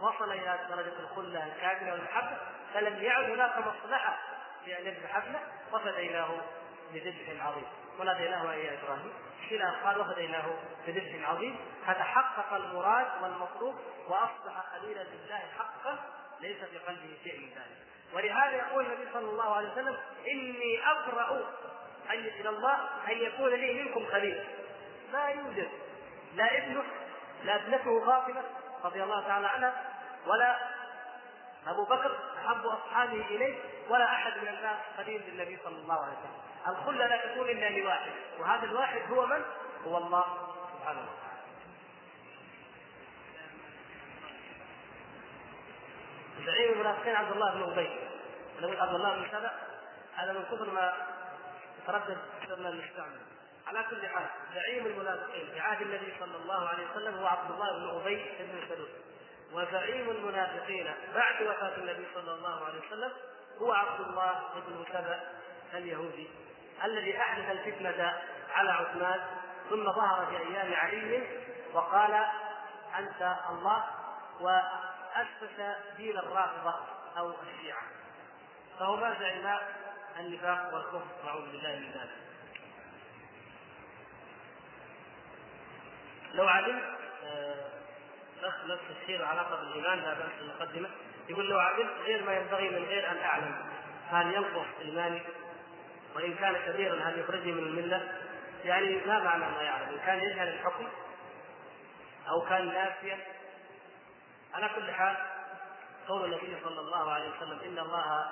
وصل 0.00 0.32
إلى 0.32 0.58
درجة 0.68 0.98
الخلة 1.00 1.46
الكاملة 1.46 1.92
والمحبه 1.92 2.36
فلم 2.74 3.02
يعد 3.02 3.30
هناك 3.30 3.58
مصلحة 3.58 4.18
في 4.64 4.78
ان 4.78 4.86
يذبح 4.86 5.16
ابنه 5.16 5.40
وفديناه 5.72 6.30
بذبح 6.94 7.46
عظيم. 7.46 7.66
وناديناه 7.98 8.54
يا 8.54 8.78
إبراهيم. 8.82 9.12
كلا 9.50 9.70
قال 9.84 10.00
وفديناه 10.00 10.46
بذبح 10.86 11.30
عظيم. 11.30 11.56
فتحقق 11.86 12.52
المراد 12.54 13.22
والمطلوب 13.22 13.74
وأصبح 14.08 14.64
خليلا 14.72 15.02
لله 15.02 15.42
حقا 15.58 15.98
ليس 16.40 16.64
في 16.64 16.78
قلبه 16.78 17.16
شيء 17.24 17.40
من 17.40 17.48
ذلك. 17.48 17.86
ولهذا 18.14 18.56
يقول 18.56 18.86
النبي 18.86 19.08
صلى 19.12 19.30
الله 19.30 19.56
عليه 19.56 19.72
وسلم 19.72 19.96
إني 20.26 20.86
أقرأ 20.86 21.40
أن 22.10 22.18
إلى 22.18 22.48
الله 22.48 22.78
أن 23.08 23.18
يكون 23.18 23.50
لي 23.50 23.82
منكم 23.82 24.06
خليل. 24.06 24.44
لا 25.12 25.28
يوجد. 25.28 25.68
لا 26.34 26.58
ابنه 26.58 26.82
لا 27.44 27.56
ابنته 27.56 28.06
فاطمه 28.06 28.42
رضي 28.84 29.02
الله 29.02 29.20
تعالى 29.28 29.46
عنها 29.46 29.84
ولا 30.26 30.56
أبو 31.66 31.84
بكر 31.84 32.18
أحب 32.38 32.66
اصحابه 32.66 33.26
إليه 33.26 33.58
ولا 33.88 34.04
أحد 34.04 34.32
من 34.38 34.48
الناس 34.48 34.76
خليل 34.96 35.22
للنبي 35.28 35.58
صلى 35.64 35.76
الله 35.76 35.94
عليه 35.94 36.12
وسلم. 36.12 36.40
الخله 36.68 37.06
لا 37.06 37.26
تكون 37.26 37.48
إلا 37.48 37.80
لواحد 37.80 38.12
وهذا 38.38 38.64
الواحد 38.64 39.00
هو 39.10 39.26
من؟ 39.26 39.42
هو 39.86 39.98
الله 39.98 40.24
سبحانه 40.72 41.00
وتعالى. 41.00 41.20
زعيم 46.46 46.72
المنافقين 46.72 47.16
عبد 47.16 47.32
الله 47.32 47.54
بن 47.54 47.62
أبي 47.72 47.90
نقول 48.60 48.80
عبد 48.80 48.94
الله 48.94 49.14
بن 49.14 49.28
سبأ 49.32 49.50
هذا 50.14 50.32
من 50.32 50.44
كثر 50.44 50.70
ما 50.70 50.92
يتردد 51.82 52.18
صرنا 52.48 52.68
المستعمل 52.68 53.20
على 53.70 53.84
كل 53.90 54.06
حال 54.06 54.26
زعيم 54.54 54.86
المنافقين. 54.86 55.50
في 55.52 55.60
عهد 55.60 55.82
النبي 55.82 56.14
صلى 56.20 56.36
الله 56.36 56.68
عليه 56.68 56.90
وسلم 56.90 57.14
هو 57.14 57.26
عبد 57.26 57.50
الله 57.50 57.72
بن 57.72 58.00
أبي 58.00 58.16
بن 58.38 58.68
سلول. 58.68 58.88
وزعيم 59.52 60.10
المنافقين 60.10 60.94
بعد 61.14 61.42
وفاة 61.42 61.76
النبي 61.76 62.06
صلى 62.14 62.34
الله 62.34 62.64
عليه 62.64 62.80
وسلم 62.86 63.12
هو 63.58 63.72
عبد 63.72 64.00
الله 64.00 64.40
بن 64.54 64.84
سبأ 64.92 65.20
اليهودي 65.74 66.30
الذي 66.84 67.18
أحدث 67.18 67.50
الفتنة 67.50 68.22
على 68.54 68.70
عثمان 68.70 69.20
ثم 69.70 69.84
ظهر 69.84 70.26
في 70.26 70.36
أيام 70.36 70.74
علي 70.74 71.22
وقال 71.72 72.24
أنت 72.98 73.36
الله 73.50 73.84
وأسس 74.40 75.76
دين 75.96 76.18
الرافضة 76.18 76.74
أو 77.18 77.32
الشيعة. 77.42 77.82
فهما 78.78 79.16
زعما 79.20 79.60
النفاق 80.18 80.74
والكفر 80.74 81.24
نعوذ 81.24 81.50
بالله 81.52 81.76
من 81.76 81.90
ذلك. 81.90 82.29
لو 86.34 86.48
علمت 86.48 86.82
آه، 87.24 87.70
نفس 88.42 88.82
الشيء 89.00 89.24
علاقة 89.24 89.56
بالإيمان 89.56 89.98
لا 89.98 90.14
بأس 90.14 90.32
المقدمه 90.40 90.88
يقول 91.28 91.48
لو 91.48 91.58
علمت 91.58 91.92
غير 92.04 92.24
ما 92.24 92.36
ينبغي 92.36 92.68
من 92.70 92.84
غير 92.84 93.10
أن 93.10 93.16
أعلم. 93.16 93.54
هل 94.10 94.34
ينقص 94.34 94.66
إيماني؟ 94.80 95.22
وإن 96.16 96.34
كان 96.34 96.56
كبيرا 96.66 96.94
هل 96.94 97.18
يخرجني 97.18 97.52
من 97.52 97.62
الملة؟ 97.62 98.18
يعني 98.64 98.96
ما 99.06 99.18
معنى 99.18 99.44
ما 99.44 99.62
يعلم؟ 99.62 99.88
إن 99.88 99.98
كان 100.06 100.18
يجهل 100.18 100.48
الحكم 100.48 100.88
أو 102.28 102.40
كان 102.48 102.66
ناسيا. 102.66 103.18
على 104.54 104.70
كل 104.76 104.92
حال 104.92 105.16
قول 106.08 106.24
النبي 106.24 106.56
صلى 106.64 106.80
الله 106.80 107.12
عليه 107.12 107.30
وسلم 107.30 107.60
إن 107.64 107.78
الله 107.78 108.30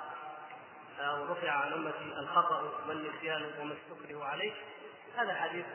أو 0.99 1.25
رفع 1.25 1.51
عن 1.51 1.73
أمتي 1.73 2.19
الخطأ 2.19 2.71
والنسيان 2.87 3.51
وما 3.59 3.73
استكره 3.73 4.25
عليه. 4.25 4.51
هذا 5.17 5.33
حديث 5.33 5.65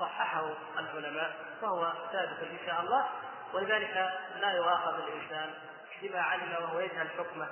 صححه 0.00 0.50
العلماء 0.78 1.36
فهو 1.60 1.92
ثابت 2.12 2.38
إن 2.38 2.58
شاء 2.66 2.80
الله 2.80 3.08
ولذلك 3.52 4.12
لا 4.40 4.52
يؤاخذ 4.52 4.94
الإنسان 4.94 5.54
بما 6.02 6.20
علم 6.20 6.52
وهو 6.62 6.80
يجهل 6.80 7.08
حكمه. 7.18 7.48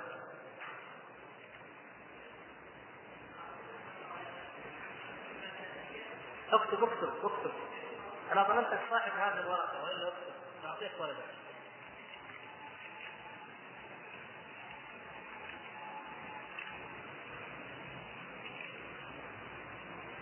اكتب 6.51 6.83
اكتب 6.83 7.13
اكتب. 7.23 7.51
أنا 8.31 8.43
ظننتك 8.43 8.79
صاحب 8.89 9.11
هذه 9.11 9.39
الورقة 9.39 9.83
وإلا 9.83 10.07
أكتب. 10.07 10.31
أعطيك 10.65 10.91
ولدك 10.99 11.41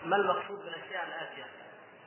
ما 0.04 0.16
المقصود 0.16 0.58
بالاشياء 0.64 1.06
الاتيه؟ 1.06 1.59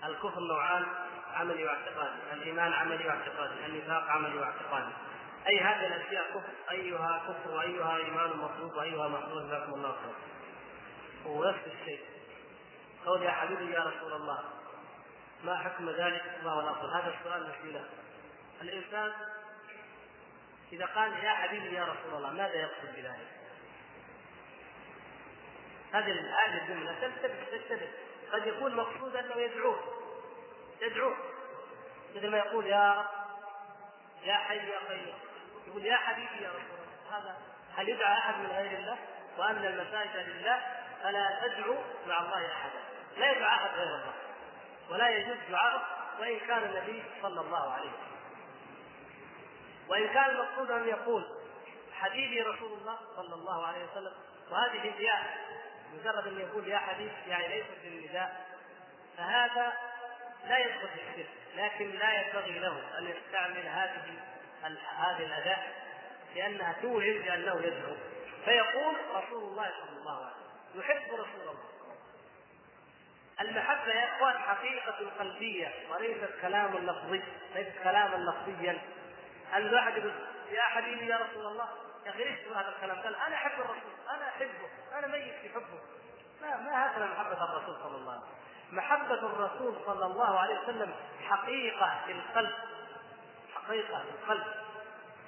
الكفر 0.05 0.39
نوعان 0.39 0.85
عملي 1.33 1.65
واعتقادي، 1.65 2.33
الإيمان 2.33 2.73
عملي 2.73 3.07
واعتقادي، 3.07 3.65
النفاق 3.65 4.03
عملي 4.03 4.37
واعتقادي. 4.37 4.93
أي 5.47 5.59
هذه 5.59 5.87
الأشياء 5.87 6.29
كفر، 6.29 6.71
أيها 6.71 7.21
كفر 7.27 7.55
وأيها 7.55 7.97
إيمان 7.97 8.29
مطلوب 8.29 8.73
وأيها 8.73 9.07
مطلوب 9.07 9.47
جزاكم 9.47 9.73
الله 9.73 9.91
خير. 9.91 10.13
ونفس 11.25 11.67
الشيء 11.67 12.01
قول 13.05 13.23
يا 13.23 13.31
حبيبي 13.31 13.71
يا 13.71 13.79
رسول 13.79 14.13
الله 14.13 14.43
ما 15.43 15.57
حكم 15.57 15.89
ذلك 15.89 16.23
ما 16.43 16.51
هو 16.51 16.59
الافضل؟ 16.59 16.89
هذا 16.89 17.13
السؤال 17.19 17.51
له. 17.73 17.85
الإنسان 18.61 19.11
إذا 20.73 20.85
قال 20.85 21.23
يا 21.23 21.33
حبيبي 21.33 21.75
يا 21.75 21.83
رسول 21.83 22.17
الله 22.17 22.29
ماذا 22.29 22.53
يقصد 22.53 22.95
بذلك؟ 22.95 23.27
هذه 25.93 26.11
هذه 26.11 26.61
الجملة 26.61 26.99
تنتبه 27.01 27.43
تنتبه 27.51 27.89
قد 28.31 28.47
يكون 28.47 28.75
مقصود 28.75 29.15
انه 29.15 29.35
يدعوه. 29.35 29.79
يدعوه. 30.81 31.17
مثل 32.15 32.29
ما 32.29 32.37
يقول 32.37 32.67
يا 32.67 32.93
رب 32.93 33.05
يا 34.23 34.33
حي 34.33 34.57
يا 34.57 34.79
قيوم. 34.89 35.19
يقول 35.67 35.85
يا 35.85 35.97
حبيبي 35.97 36.43
يا 36.43 36.49
رسول 36.49 36.61
الله 36.61 37.17
هذا 37.17 37.37
هل 37.75 37.89
يدعى 37.89 38.17
أحد 38.17 38.35
من 38.35 38.47
غير 38.47 38.79
الله؟ 38.79 38.97
وأن 39.37 39.65
المساجد 39.65 40.29
لله 40.29 40.61
فلا 41.03 41.47
تدعو 41.47 41.75
مع 42.07 42.19
الله 42.19 42.51
أحدا. 42.51 42.79
لا 43.17 43.31
يدعى 43.31 43.55
أحد 43.55 43.69
غير 43.69 43.87
الله. 43.87 44.13
ولا 44.89 45.09
يجوز 45.09 45.37
دعاءه 45.49 45.81
وإن 46.19 46.39
كان 46.39 46.63
النبي 46.63 47.03
صلى 47.21 47.41
الله 47.41 47.73
عليه 47.73 47.89
وسلم. 47.89 48.13
وإن 49.87 50.07
كان 50.07 50.29
المقصود 50.29 50.71
أن 50.71 50.87
يقول 50.87 51.25
حبيبي 51.93 52.41
رسول 52.41 52.79
الله 52.79 52.97
صلى 53.15 53.35
الله 53.35 53.67
عليه 53.67 53.85
وسلم 53.91 54.13
وهذه 54.51 54.89
الرياء 54.89 55.37
مجرد 55.93 56.27
أن 56.27 56.39
يقول 56.39 56.67
يا 56.67 56.77
حبيب 56.77 57.11
يعني 57.27 57.47
ليست 57.47 57.69
بالنداء 57.83 58.45
فهذا 59.17 59.73
لا 60.47 60.57
يدخل 60.57 60.87
في 60.87 61.01
الشرك 61.01 61.29
لكن 61.55 61.89
لا 61.91 62.21
ينبغي 62.21 62.59
له 62.59 62.97
أن 62.97 63.07
يستعمل 63.07 63.67
هذه 63.67 64.01
هذه 64.97 65.25
الأداة 65.25 65.63
لأنها 66.35 66.75
توهم 66.81 67.21
بأنه 67.21 67.61
يدعو. 67.63 67.95
فيقول 68.45 68.95
رسول 69.13 69.43
الله 69.43 69.71
صلى 69.81 69.99
الله 69.99 70.17
عليه 70.17 70.35
وسلم 70.75 70.81
يحب 70.81 71.13
رسول 71.13 71.41
الله. 71.41 71.63
المحبة 73.41 73.93
يا 73.93 74.15
إخوان 74.15 74.37
حقيقة 74.37 75.11
قلبية 75.19 75.73
وليست 75.89 76.29
كلام 76.41 76.77
لفظي 76.77 77.21
ليست 77.55 77.73
كلاما 77.83 78.15
لفظيا. 78.15 78.81
الواحد 79.55 79.97
يقول 79.97 80.13
يا 80.51 80.61
حبيبي 80.61 81.07
يا 81.07 81.17
رسول 81.17 81.45
الله 81.45 81.69
يا 82.05 82.11
أخي 82.11 82.53
هذا 82.55 82.73
الكلام؟ 82.75 83.01
قال 83.01 83.15
أنا 83.15 83.35
أحب 83.35 83.59
الرسول، 83.59 83.93
أنا 84.09 84.29
أحبه، 84.29 84.69
أنا 84.93 85.07
ميت 85.07 85.33
في 85.41 85.49
حبه. 85.49 85.79
ما 86.41 86.57
ما 86.57 86.87
هكذا 86.91 87.05
محبة 87.05 87.43
الرسول 87.43 87.75
صلى 87.83 87.95
الله 87.97 88.11
عليه 88.11 88.21
وسلم. 88.21 88.43
محبة 88.71 89.13
الرسول 89.13 89.75
صلى 89.85 90.05
الله 90.05 90.39
عليه 90.39 90.59
وسلم 90.59 90.93
حقيقة 91.29 92.01
في 92.05 92.11
القلب 92.11 92.53
حقيقة 93.55 94.03
في 94.03 94.09
القلب 94.09 94.43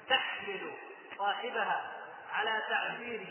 تحمل 0.08 0.70
صاحبها 1.18 1.92
على 2.32 2.62
تعبيره 2.68 3.26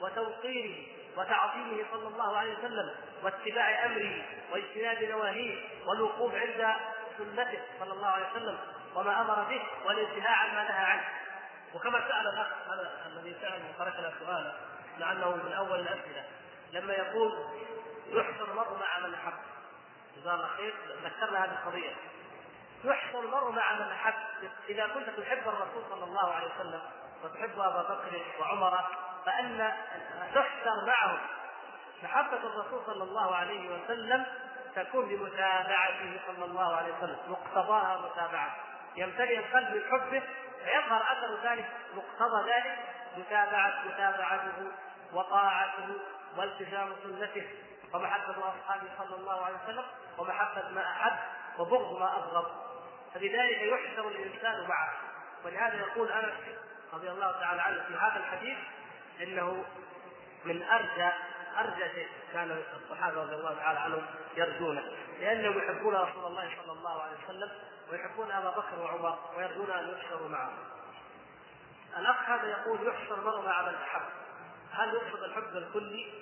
وتوقيره 0.00 0.86
وتعظيمه 1.16 1.84
صلى 1.92 2.08
الله 2.08 2.36
عليه 2.36 2.58
وسلم 2.58 2.94
واتباع 3.22 3.84
أمره 3.86 4.24
واجتناب 4.52 5.02
نواهيه 5.02 5.68
والوقوف 5.86 6.34
عند 6.34 6.76
سنته 7.18 7.62
صلى 7.80 7.92
الله 7.92 8.08
عليه 8.08 8.30
وسلم 8.30 8.58
وما 8.94 9.20
أمر 9.20 9.44
به 9.44 9.62
والانتهاء 9.84 10.32
عما 10.38 10.62
نهى 10.64 10.84
عنه 10.84 11.04
وكما 11.74 11.98
سأل 12.08 12.26
الاخ 12.28 12.46
هذا 12.68 13.06
الذي 13.06 13.36
سأل 13.40 13.62
وتركنا 13.74 14.12
لعله 14.98 15.36
من 15.36 15.52
أول 15.52 15.80
الأسئلة. 15.80 16.24
لما 16.72 16.92
يقول 16.92 17.32
يحشر 18.06 18.44
المرء 18.50 18.78
مع 18.80 18.98
من 18.98 19.14
أحب. 19.14 19.32
الله 20.16 20.46
خير. 20.56 20.74
ذكرنا 21.04 21.44
هذه 21.44 21.52
القضية. 21.52 21.94
يحشر 22.84 23.20
المرء 23.20 23.50
مع 23.50 23.72
من 23.72 23.92
أحب. 23.92 24.14
إذا 24.68 24.86
كنت 24.86 25.10
تحب 25.10 25.48
الرسول 25.48 25.82
صلى 25.90 26.04
الله 26.04 26.32
عليه 26.32 26.46
وسلم 26.46 26.82
وتحب 27.24 27.60
أبا 27.60 27.82
بكر 27.82 28.22
وعمر 28.40 28.84
فأن 29.26 29.72
تحشر 30.34 30.86
معهم 30.86 31.18
محبة 32.02 32.36
الرسول 32.36 32.80
صلى 32.86 33.04
الله 33.04 33.36
عليه 33.36 33.70
وسلم 33.70 34.26
تكون 34.74 35.08
بمتابعته 35.08 36.20
صلى 36.26 36.44
الله 36.44 36.76
عليه 36.76 36.94
وسلم 36.94 37.18
مقتضاها 37.28 37.98
متابعة. 37.98 38.56
يمتلئ 38.96 39.38
القلب 39.38 39.74
من 39.74 39.82
حبه 39.90 40.22
فيظهر 40.64 41.02
أثر 41.02 41.50
ذلك 41.50 41.66
مقتضى 41.94 42.50
ذلك 42.50 42.78
متابعه 43.16 43.82
متابعته 43.86 44.72
وطاعته 45.12 45.88
والتزام 46.36 46.92
سنته 47.02 47.48
ومحبة 47.94 48.34
أصحابه 48.38 48.88
صلى 48.98 49.16
الله 49.16 49.44
عليه 49.44 49.56
وسلم 49.64 49.84
ومحبة 50.18 50.68
ما 50.68 50.82
أحب 50.82 51.18
وبغض 51.58 51.98
ما 51.98 52.16
أبغض. 52.16 52.68
فلذلك 53.14 53.62
يحشر 53.62 54.08
الإنسان 54.08 54.68
معه 54.68 54.92
ولهذا 55.44 55.76
يقول 55.76 56.12
أنس 56.12 56.58
رضي 56.92 57.10
الله 57.10 57.32
تعالى 57.32 57.62
عنه 57.62 57.84
في 57.88 57.94
هذا 57.94 58.16
الحديث 58.16 58.58
إنه 59.20 59.64
من 60.44 60.62
أرجى 60.62 61.10
أرجى 61.58 61.94
شيء 61.94 62.08
كان 62.32 62.62
الصحابة 62.82 63.22
رضي 63.22 63.34
الله 63.34 63.54
تعالى 63.54 63.78
عنهم 63.78 64.06
يرجونه. 64.36 64.82
لأنهم 65.20 65.58
يحبون 65.58 65.94
رسول 65.94 66.24
الله 66.26 66.50
صلى 66.62 66.72
الله 66.72 67.02
عليه 67.02 67.16
وسلم 67.24 67.50
ويحبون 67.90 68.30
أبا 68.30 68.50
بكر 68.50 68.78
وعمر 68.80 69.18
ويرجون 69.36 69.70
أن 69.70 69.88
يحشروا 69.88 70.28
معه. 70.28 70.52
الأخ 71.98 72.28
هذا 72.28 72.46
يقول 72.48 72.88
يحشر 72.88 73.14
المرء 73.14 73.46
مع 73.46 73.62
من 73.62 73.74
هل 74.78 74.94
يقصد 74.94 75.22
الحب 75.22 75.56
الكلي؟ 75.56 76.12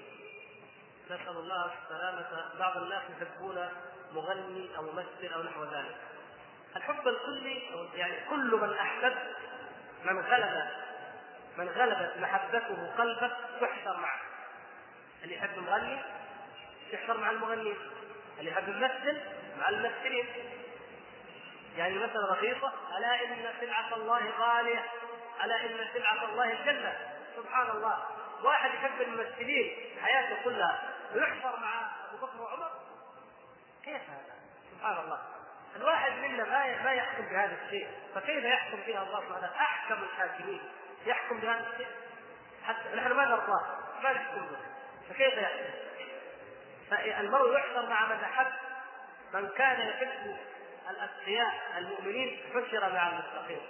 نسأل 1.07 1.37
الله 1.37 1.71
السلامة 1.85 2.45
بعض 2.59 2.77
الناس 2.77 3.03
يحبون 3.11 3.69
مغني 4.13 4.77
أو 4.77 4.83
ممثل 4.83 5.35
أو 5.35 5.43
نحو 5.43 5.65
ذلك. 5.65 5.97
الحب 6.77 7.09
الكلي 7.09 7.63
يعني 7.95 8.17
كل 8.31 8.57
من 8.63 8.73
أحبب 8.73 9.15
من 10.05 10.19
غلب 10.19 10.69
من 11.57 11.69
غلبت 11.69 12.17
محبته 12.19 12.91
قلبك 12.99 13.37
تحشر 13.61 13.97
معه. 13.97 14.21
اللي 15.23 15.35
يحب 15.35 15.59
المغني 15.59 15.99
يحشر 16.91 17.17
مع 17.17 17.31
المغنيين 17.31 17.77
اللي 18.39 18.51
يحب 18.51 18.69
الممثل 18.69 19.21
مع 19.61 19.69
الممثلين. 19.69 20.27
يعني 21.77 21.99
مثلا 21.99 22.33
رخيصة 22.33 22.73
ألا 22.99 23.25
إن 23.25 23.53
سلعة 23.61 23.95
الله 23.95 24.31
غالية 24.39 24.85
ألا 25.45 25.65
إن 25.65 25.89
سلعة 25.95 26.25
الله 26.25 26.53
الجنة 26.53 26.97
سبحان 27.37 27.71
الله. 27.71 28.16
واحد 28.43 28.75
يحب 28.75 29.01
الممثلين 29.01 29.99
حياته 30.03 30.45
كلها 30.45 30.83
ويحشر 31.15 31.57
مع 31.61 31.91
أبو 32.09 32.27
بكر 32.27 32.41
وعمر. 32.41 32.71
كيف 33.85 34.03
هذا؟ 34.11 34.35
سبحان 34.73 35.05
الله. 35.05 35.19
الواحد 35.77 36.13
منا 36.13 36.45
ما 36.45 36.83
ما 36.83 36.93
يحكم 36.93 37.23
بهذا 37.23 37.57
الشيء. 37.65 37.89
فكيف 38.15 38.45
يحكم 38.45 38.83
فيها 38.83 39.03
الله 39.03 39.21
سبحانه 39.21 39.51
أحكم 39.61 40.03
الحاكمين. 40.03 40.61
يحكم 41.07 41.41
بهذا 41.41 41.67
الشيء؟ 41.73 41.89
حتى 42.67 42.97
نحن 42.97 43.13
ما 43.13 43.25
نرضاه 43.25 43.67
ما 44.03 44.13
نحكم 44.13 44.47
به. 44.47 44.59
فكيف 45.09 45.35
يحكم؟ 45.35 45.75
فالمرء 46.91 47.57
يحشر 47.57 47.89
مع 47.89 48.07
من 48.07 48.25
أحب. 48.25 48.53
من 49.35 49.49
كان 49.49 49.89
يحب 49.89 50.37
الأتقياء 50.91 51.55
المؤمنين 51.79 52.41
حشر 52.55 52.93
مع 52.93 53.09
المتقين. 53.09 53.67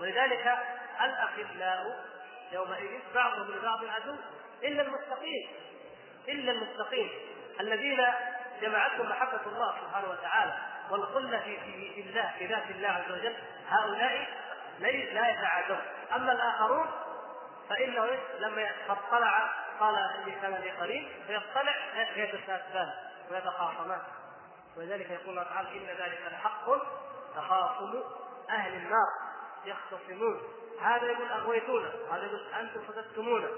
ولذلك 0.00 0.58
الأخلاء 1.00 2.04
يومئذ 2.52 3.00
بعضهم 3.14 3.50
لبعض 3.50 3.84
عدو 3.84 4.16
إلا 4.62 4.82
المتقين 4.82 5.48
إلا 6.28 6.52
المتقين 6.52 7.10
الذين 7.60 8.06
جمعتهم 8.60 9.08
محبة 9.08 9.40
الله 9.46 9.74
سبحانه 9.80 10.10
وتعالى 10.10 10.52
والخله 10.90 11.40
في 11.40 11.94
في 11.94 12.00
الله 12.00 12.32
في 12.38 12.46
ذات 12.46 12.70
الله 12.70 12.88
عز 12.88 13.12
وجل 13.12 13.36
هؤلاء 13.68 14.28
لا 14.78 15.30
يتعادون. 15.30 15.80
أما 16.14 16.32
الآخرون 16.32 16.86
فإنه 17.68 18.06
لما 18.38 18.70
اطلع 18.88 19.50
قال 19.80 19.94
اني 19.94 20.32
كان 20.42 20.54
لي 20.54 20.70
قريب 20.70 21.08
فيطلع 21.26 21.74
يتساءلان 22.16 22.92
ويتخاصمان. 23.30 24.02
ولذلك 24.76 25.10
يقول 25.10 25.28
الله 25.28 25.42
تعالى 25.42 25.68
إن 25.68 25.86
ذلك 25.86 26.20
لحق 26.32 26.66
تخاصم 27.36 28.02
أهل 28.50 28.74
النار 28.74 29.08
يختصمون. 29.64 30.40
هذا 30.82 31.06
يقول 31.06 31.28
أغويتونا 31.28 31.90
هذا 32.10 32.24
يقول 32.24 32.40
أنتم 32.60 32.80
صددتمونا 32.88 33.48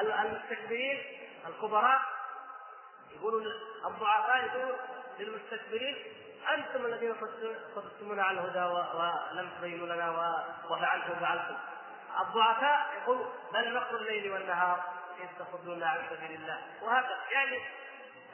المستكبرين 0.00 1.02
الكبراء 1.46 2.00
يقولوا 3.16 3.52
الضعفاء 3.86 4.44
يقولوا 4.44 4.76
للمستكبرين 5.18 5.96
أنتم 6.54 6.86
الذين 6.86 7.14
صددتمونا 7.74 8.22
عن 8.22 8.38
الهدى 8.38 8.64
ولم 8.64 9.50
تبينوا 9.58 9.86
لنا 9.86 10.10
وفعلتم 10.70 11.14
فعلتم 11.20 11.56
الضعفاء 12.20 12.86
يقول 13.02 13.26
بل 13.52 13.74
نقر 13.74 13.96
الليل 13.96 14.32
والنهار 14.32 14.84
إذ 15.18 15.44
تصدون 15.44 15.82
عن 15.82 15.98
سبيل 16.10 16.40
الله. 16.40 16.58
وهكذا. 16.82 17.18
يعني 17.30 17.58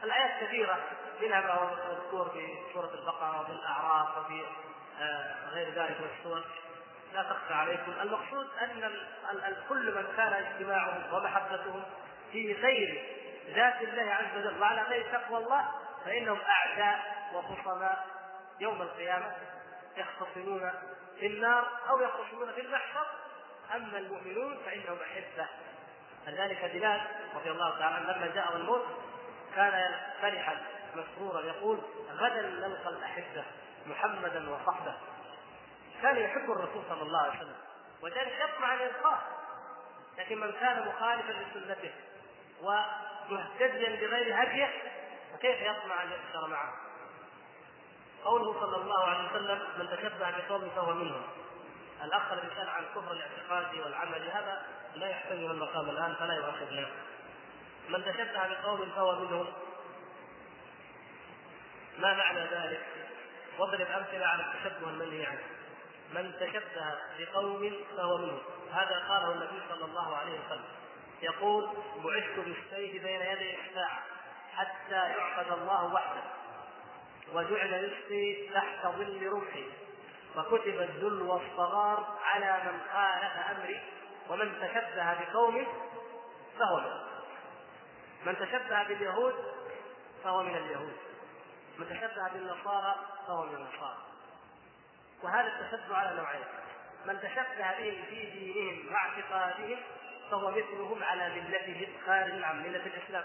الآيات 0.02 0.44
كثيرة 0.44 0.78
منها 1.20 1.40
ما 1.40 1.52
هو 1.54 1.94
مذكور 1.94 2.30
في 2.30 2.58
سورة 2.74 2.94
البقرة 2.94 3.40
وفي 3.40 3.52
الأعراف 3.52 4.18
وفي 4.18 4.44
آه، 5.00 5.48
غير 5.50 5.68
ذلك 5.68 6.00
من 6.00 6.08
السور. 6.18 6.44
لا 7.12 7.22
تخفى 7.22 7.54
عليكم. 7.54 7.92
المقصود 8.02 8.46
أن 8.62 9.56
كل 9.68 9.94
من 9.94 10.16
كان 10.16 10.32
اجتماعهم 10.32 11.14
ومحبتهم 11.14 11.82
في 12.32 12.52
غير 12.52 13.04
ذات 13.48 13.82
الله 13.82 14.12
عز 14.12 14.36
وجل 14.36 14.60
وعلى 14.60 14.82
غير 14.82 15.12
تقوى 15.12 15.38
الله 15.38 15.68
فإنهم 16.04 16.38
أعداء 16.40 17.28
وخصماء 17.34 18.06
يوم 18.60 18.82
القيامة 18.82 19.32
يختصمون 19.96 20.70
في 21.20 21.26
النار 21.26 21.68
أو 21.88 22.00
يختصمون 22.00 22.52
في 22.52 22.60
المحشر. 22.60 23.06
أما 23.76 23.98
المؤمنون 23.98 24.58
فإنهم 24.64 24.98
أحبة. 25.00 25.48
فذلك 26.26 26.64
بلال 26.74 27.00
رضي 27.34 27.50
الله 27.50 27.78
تعالى 27.78 27.94
عنه 27.96 28.12
لما 28.12 28.34
جاءه 28.34 28.56
الموت 28.56 28.86
كان 29.56 29.94
فرحا 30.22 30.56
مسرورا 30.94 31.40
يقول 31.40 31.78
غدا 32.10 32.42
نلقى 32.42 32.88
الأحبة 32.88 33.44
محمدا 33.86 34.50
وصحبه. 34.50 34.94
كان 36.02 36.16
يحب 36.16 36.50
الرسول 36.50 36.82
صلى 36.88 37.02
الله 37.02 37.20
عليه 37.20 37.38
وسلم 37.38 37.56
وذلك 38.02 38.32
يطمع 38.40 38.74
يلقاه 38.74 39.18
لكن 40.18 40.40
من 40.40 40.52
كان 40.52 40.88
مخالفا 40.88 41.32
لسنته 41.32 41.92
ومهتديا 42.62 43.88
بغير 43.88 44.42
هديه 44.42 44.70
فكيف 45.32 45.60
يطمع 45.60 46.02
أن 46.02 46.10
يؤثر 46.10 46.48
معه؟ 46.48 46.72
قوله 48.24 48.60
صلى 48.60 48.76
الله 48.76 49.04
عليه 49.04 49.30
وسلم 49.30 49.62
من 49.78 49.88
تشبه 49.88 50.30
بقوم 50.30 50.70
فهو 50.76 50.94
منهم. 50.94 51.22
الأخ 52.04 52.32
الذي 52.32 52.48
سال 52.56 52.68
عن 52.68 52.84
كفر 52.94 53.12
الاعتقادي 53.12 53.80
والعملي 53.80 54.30
هذا 54.30 54.62
لا 54.94 55.08
يحتمل 55.08 55.50
المقام 55.50 55.90
الآن 55.90 56.14
فلا 56.14 56.34
يؤاخذنا 56.34 56.86
من 57.88 58.04
تشبه 58.04 58.48
بقوم 58.48 58.90
فهو 58.96 59.20
منهم. 59.20 59.52
ما 61.98 62.14
معنى 62.14 62.40
ذلك؟ 62.40 62.80
واضرب 63.58 63.86
أمثلة 63.86 64.26
على 64.26 64.42
التشبه 64.42 64.88
المنهي 64.88 65.26
عنه. 65.26 65.42
من 66.12 66.32
تشبه 66.40 66.94
بقوم 67.18 67.72
فهو 67.96 68.18
منهم. 68.18 68.42
هذا 68.72 69.04
قاله 69.08 69.32
النبي 69.32 69.62
صلى 69.68 69.84
الله 69.84 70.16
عليه 70.16 70.40
وسلم. 70.46 70.64
يقول 71.22 71.68
بعثت 72.04 72.38
بالسيف 72.38 73.02
بين 73.02 73.20
يدي 73.20 73.60
الساعة 73.60 74.02
حتى 74.54 74.94
يعبد 74.94 75.52
الله 75.52 75.94
وحده 75.94 76.22
وجعل 77.34 77.84
رزقي 77.84 78.48
تحت 78.54 78.86
ظل 78.86 79.32
رمحي 79.32 79.64
وكتب 80.36 80.80
الذل 80.80 81.22
والصغار 81.22 82.18
على 82.24 82.62
من 82.64 82.80
خالف 82.92 83.56
أمري 83.56 83.80
ومن 84.28 84.52
تشبه 84.60 85.14
بقوم 85.14 85.66
فهو 86.58 86.80
منهم. 86.80 87.02
من 88.26 88.36
تشبه 88.36 88.82
باليهود 88.82 89.34
فهو 90.24 90.42
من 90.42 90.56
اليهود 90.56 90.96
من 91.78 91.88
تشبه 91.88 92.28
بالنصارى 92.32 92.96
فهو 93.26 93.46
من 93.46 93.54
النصارى. 93.54 94.11
وهذا 95.22 95.48
التشبه 95.48 95.96
على 95.96 96.16
نوعين. 96.16 96.44
من 97.06 97.20
تشبه 97.20 97.78
بهم 97.78 98.04
في 98.08 98.30
دينهم 98.30 98.92
واعتقادهم 98.92 99.78
فهو 100.30 100.50
مثلهم 100.50 101.02
على 101.02 101.28
ملتهم 101.28 101.92
خارج 102.06 102.42
عن 102.42 102.62
ملة 102.62 102.86
الإسلام. 102.86 103.24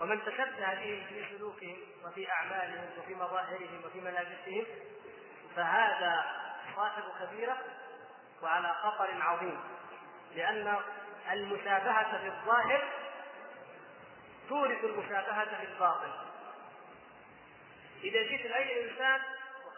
ومن 0.00 0.24
تشبه 0.24 0.74
بهم 0.74 1.04
في 1.08 1.24
سلوكهم 1.30 1.76
وفي 2.04 2.30
أعمالهم 2.30 2.88
وفي 2.98 3.14
مظاهرهم 3.14 3.82
وفي 3.84 4.00
ملابسهم 4.00 4.66
فهذا 5.56 6.24
صاحب 6.76 7.02
كبيرة 7.20 7.56
وعلى 8.42 8.74
خطر 8.82 9.22
عظيم 9.22 9.60
لأن 10.34 10.76
المشابهة 11.32 12.18
في 12.18 12.26
الظاهر 12.26 12.88
تورث 14.48 14.84
المشابهة 14.84 15.60
بالباطل 15.60 16.12
إذا 18.02 18.22
جئت 18.22 18.46
لأي 18.46 18.90
إنسان 18.90 19.20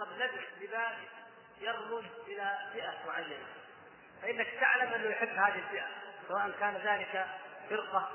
وقد 0.00 0.22
لبس 0.22 0.44
لباس 0.60 0.94
يرمز 1.60 2.04
إلى 2.26 2.58
فئة 2.72 2.94
معينة. 3.06 3.46
فإنك 4.22 4.46
تعلم 4.60 4.92
أنه 4.92 5.10
يحب 5.10 5.28
هذه 5.28 5.58
الفئة 5.58 5.86
سواء 6.28 6.50
كان 6.60 6.74
ذلك 6.74 7.26
فرقة 7.70 8.10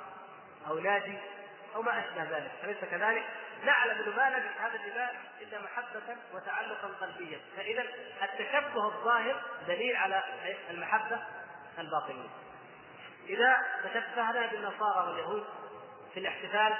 أو 0.67 0.79
نادي 0.79 1.17
أو 1.75 1.81
ما 1.81 1.99
أشبه 1.99 2.23
ذلك. 2.23 2.51
أليس 2.63 2.77
كذلك؟ 2.77 3.23
نعلم 3.63 3.91
أنه 3.91 4.15
ما 4.15 4.29
لبس 4.29 4.57
هذا 4.59 4.75
اللباس 4.75 5.15
إلا 5.41 5.61
محبة 5.61 6.17
وتعلقا 6.33 6.87
قلبيا. 7.01 7.39
فإذا 7.57 7.85
التشبه 8.23 8.85
الظاهر 8.85 9.41
دليل 9.67 9.95
على 9.95 10.23
المحبة 10.69 11.19
الباطنية. 11.79 12.29
إذا 13.27 13.65
تشبهنا 13.83 14.47
بالنصارى 14.47 15.09
واليهود 15.09 15.45
في 16.13 16.19
الاحتفال 16.19 16.77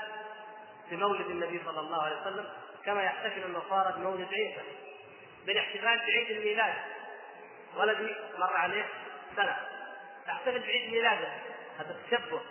بمولد 0.92 1.26
النبي 1.26 1.62
صلى 1.66 1.80
الله 1.80 2.04
عليه 2.04 2.22
وسلم 2.22 2.50
كما 2.86 3.04
يحتفل 3.04 3.44
النصارى 3.44 3.94
بمولد 3.94 4.28
عيسى. 4.34 4.85
بالاحتفال 5.46 5.98
بعيد 5.98 6.30
الميلاد. 6.32 6.74
ولدي 7.76 8.16
مر 8.38 8.54
عليه 8.54 8.86
سنة. 9.36 9.58
تحتفل 10.28 10.60
بعيد 10.60 10.92
ميلاده. 10.92 11.28
هذا 11.80 11.92
التشبه 11.92 12.42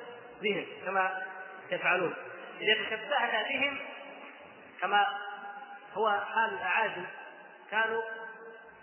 بهم 0.42 0.66
كما 0.84 1.22
يفعلون. 1.70 2.14
إذا 2.61 2.74
تشبهنا 2.74 3.42
بهم 3.42 3.78
كما 4.80 5.07
هو 5.95 6.11
حال 6.34 6.55
الأعاجم 6.55 7.05
كانوا 7.70 8.03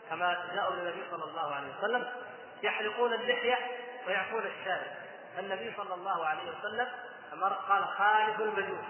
كما 0.09 0.49
جاءوا 0.55 0.75
للنبي 0.75 1.03
صلى 1.11 1.23
الله 1.23 1.55
عليه 1.55 1.67
وسلم 1.77 2.11
يحلقون 2.63 3.13
اللحية 3.13 3.57
ويعفون 4.07 4.43
الشارع 4.45 4.95
النبي 5.39 5.73
صلى 5.77 5.93
الله 5.93 6.25
عليه 6.25 6.41
وسلم 6.41 6.87
قال 7.69 7.85
خالف 7.85 8.39
المجوس 8.39 8.85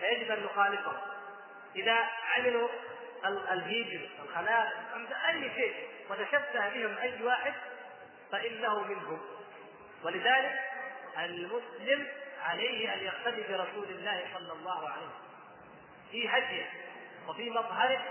فيجب 0.00 0.30
أن 0.30 0.42
نخالفهم 0.44 0.96
إذا 1.76 1.96
عملوا 2.36 2.68
الفيديو 3.26 4.00
الخلاف 4.24 4.68
أي 5.28 5.50
شيء 5.54 5.88
وتشبه 6.10 6.68
بهم 6.68 6.98
أي 6.98 7.22
واحد 7.22 7.54
فإنه 8.32 8.82
منهم. 8.84 9.20
ولذلك 10.02 10.60
المسلم 11.18 12.06
عليه 12.42 12.94
أن 12.94 12.98
يقتدي 12.98 13.42
برسول 13.42 13.88
الله 13.88 14.24
صلى 14.34 14.52
الله 14.52 14.88
عليه 14.88 15.06
وسلم. 15.06 15.30
في 16.10 16.28
هديه 16.28 16.70
وفي 17.28 17.50
مظهره 17.50 18.02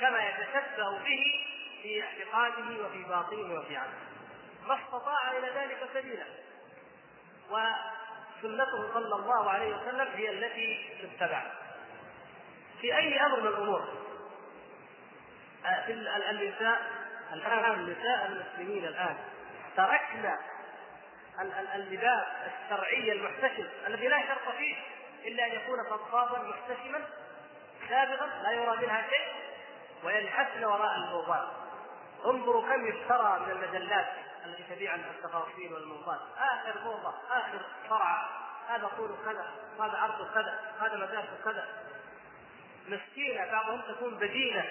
كما 0.00 0.28
يتشبه 0.28 0.98
به 0.98 1.46
في 1.82 2.02
اعتقاده 2.02 2.86
وفي 2.86 3.02
باطنه 3.02 3.54
وفي 3.60 3.76
عمله. 3.76 3.98
ما 4.66 4.78
استطاع 4.84 5.30
إلى 5.30 5.48
ذلك 5.48 5.88
سبيلا. 5.94 6.26
سنته 8.42 8.94
صلى 8.94 9.14
الله 9.14 9.50
عليه 9.50 9.76
وسلم 9.76 10.08
هي 10.14 10.30
التي 10.30 10.88
تتبع 11.02 11.42
في 12.80 12.96
أي 12.96 13.20
أمر 13.20 13.40
من 13.40 13.46
الأمور؟ 13.46 14.03
في 15.86 15.92
النساء 15.92 16.82
الان 17.32 17.74
النساء 17.74 18.26
المسلمين 18.26 18.84
الآن. 18.84 19.16
تركنا 19.76 20.38
اللباس 21.74 22.26
الشرعي 22.46 23.12
المحتشم 23.12 23.66
الذي 23.86 24.08
لا 24.08 24.20
شرط 24.20 24.54
فيه 24.58 24.76
إلا 25.24 25.46
أن 25.46 25.52
يكون 25.52 25.78
فضفاضا 25.90 26.38
محتشما 26.38 27.00
سابقا 27.88 28.26
لا 28.42 28.50
يرى 28.50 28.76
منها 28.76 29.02
شيء 29.10 29.32
ويلحسن 30.04 30.64
وراء 30.64 30.96
الموضات. 30.96 31.48
انظروا 32.24 32.62
كم 32.62 32.86
يشترى 32.86 33.40
من 33.40 33.50
المجلات 33.50 34.06
التي 34.44 34.62
تبيع 34.74 34.94
التفاصيل 34.94 35.72
والموضات. 35.72 36.20
آخر 36.38 36.80
موضة 36.84 37.14
آخر 37.30 37.60
صرعة. 37.88 38.28
هذا 38.68 38.90
طول 38.96 39.10
كذا 39.24 39.46
هذا 39.80 39.98
عرض 39.98 40.34
كذا 40.34 40.60
هذا 40.80 40.96
مسافه 40.96 41.44
كذا 41.44 41.68
مسكينة 42.88 43.52
بعضهم 43.52 43.80
تكون 43.80 44.14
بدينة. 44.14 44.64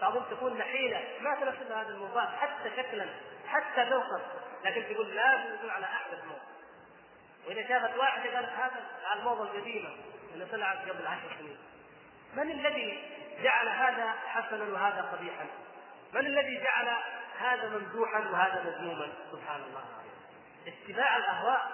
بعضهم 0.00 0.24
تكون 0.30 0.58
نحيلة. 0.58 1.04
ما 1.20 1.34
تناسب 1.34 1.72
هذا 1.72 1.88
الموضوع 1.88 2.26
حتى 2.26 2.70
شكلا 2.76 3.06
حتى 3.48 3.90
ذوقا 3.90 4.20
لكن 4.64 4.94
تقول 4.94 5.16
لازم 5.16 5.54
يكون 5.54 5.70
على 5.70 5.86
احدث 5.86 6.24
موضه 6.24 6.40
وإذا 7.46 7.68
شافت 7.68 7.96
واحدة 7.98 8.36
قالت 8.36 8.48
هذا 8.48 8.84
على 9.04 9.20
الموضه 9.20 9.42
القديمه 9.42 9.88
اللي 10.34 10.46
طلعت 10.46 10.78
قبل 10.78 11.06
عشر 11.06 11.36
سنين. 11.38 11.58
من 12.34 12.50
الذي 12.50 13.02
جعل 13.42 13.68
هذا 13.68 14.14
حسنا 14.26 14.64
وهذا 14.64 15.02
قبيحا؟ 15.02 15.46
من 16.12 16.26
الذي 16.26 16.62
جعل 16.62 16.88
هذا 17.38 17.68
ممدوحا 17.68 18.18
وهذا 18.18 18.62
مذموما؟ 18.64 19.12
سبحان 19.32 19.60
الله. 19.62 19.84
اتباع 20.66 21.16
الأهواء 21.16 21.70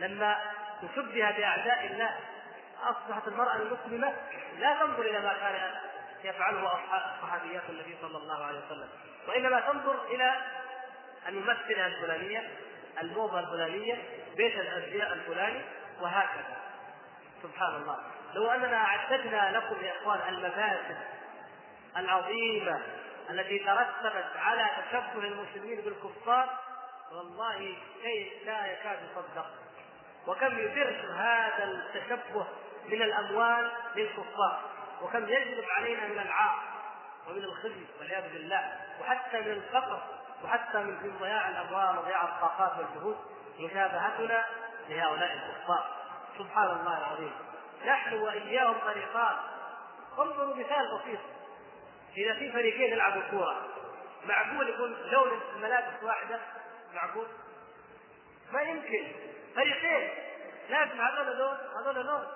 لما 0.00 0.40
تشبه 0.82 1.30
بأعداء 1.30 1.86
الله 1.86 2.16
أصبحت 2.82 3.28
المرأة 3.28 3.56
المسلمة 3.56 4.14
لا 4.58 4.74
تنظر 4.80 5.02
إلى 5.02 5.20
ما 5.20 5.32
كان 5.32 5.74
يفعله 6.24 6.70
صحابيات 7.22 7.62
النبي 7.68 7.96
صلى 8.02 8.18
الله 8.18 8.44
عليه 8.44 8.58
وسلم. 8.66 8.88
وإنما 9.28 9.60
تنظر 9.60 10.04
إلى 10.04 10.34
الممثلة 11.28 11.86
الفلانية 11.86 12.50
الموضة 13.02 13.40
الفلانية 13.40 13.94
بيت 14.36 14.54
الازياء 14.54 15.12
الفلاني 15.12 15.62
وهكذا. 16.00 16.56
سبحان 17.42 17.74
الله 17.74 17.98
لو 18.34 18.50
أننا 18.50 18.76
أعددنا 18.76 19.56
لكم 19.58 19.84
يا 19.84 19.92
إخوان 19.96 20.20
المفاسد 20.28 20.96
العظيمة 21.96 22.82
التي 23.30 23.58
ترتبت 23.58 24.36
على 24.36 24.66
تشبه 24.90 25.24
المسلمين 25.26 25.80
بالكفار 25.80 26.58
والله 27.12 27.76
شيء 28.02 28.32
لا 28.46 28.66
يكاد 28.72 28.98
يصدق. 29.10 29.46
وكم 30.26 30.58
يدر 30.58 30.96
هذا 31.16 31.64
التشبه 31.64 32.46
من 32.88 33.02
الأموال 33.02 33.70
للكفار 33.96 34.60
وكم 35.02 35.28
يجلب 35.28 35.64
علينا 35.70 36.06
من 36.06 36.18
العار 36.18 36.58
ومن 37.28 37.44
الخزي 37.44 37.86
والعياذ 37.98 38.32
بالله 38.32 38.80
وحتى 39.00 39.40
من 39.40 39.50
الفقر 39.50 40.02
وحتى 40.44 40.78
من 40.78 41.16
ضياع 41.20 41.48
الاموال 41.48 41.98
وضياع 41.98 42.24
الطاقات 42.24 42.78
والجهود 42.78 43.16
مشابهتنا 43.60 44.44
لهؤلاء 44.88 45.32
الكفار. 45.32 45.96
سبحان 46.38 46.70
الله 46.70 46.98
العظيم. 46.98 47.32
نحن 47.86 48.14
وإياهم 48.14 48.80
فريقان. 48.80 49.36
انظروا 50.18 50.54
مثال 50.54 50.98
بسيط. 50.98 51.20
إذا 52.16 52.34
في 52.34 52.52
فريقين 52.52 52.92
يلعبوا 52.92 53.22
كورة. 53.30 53.66
معقول 54.24 54.68
يكون 54.68 54.92
لون 54.92 55.40
الملابس 55.56 56.02
واحدة؟ 56.02 56.40
معقول؟ 56.94 57.26
ما 58.52 58.62
يمكن. 58.62 59.12
فريقين. 59.54 60.10
لازم 60.68 61.00
هذول 61.00 61.38
لون 61.38 61.56
هذول 61.76 62.06
لون 62.06 62.26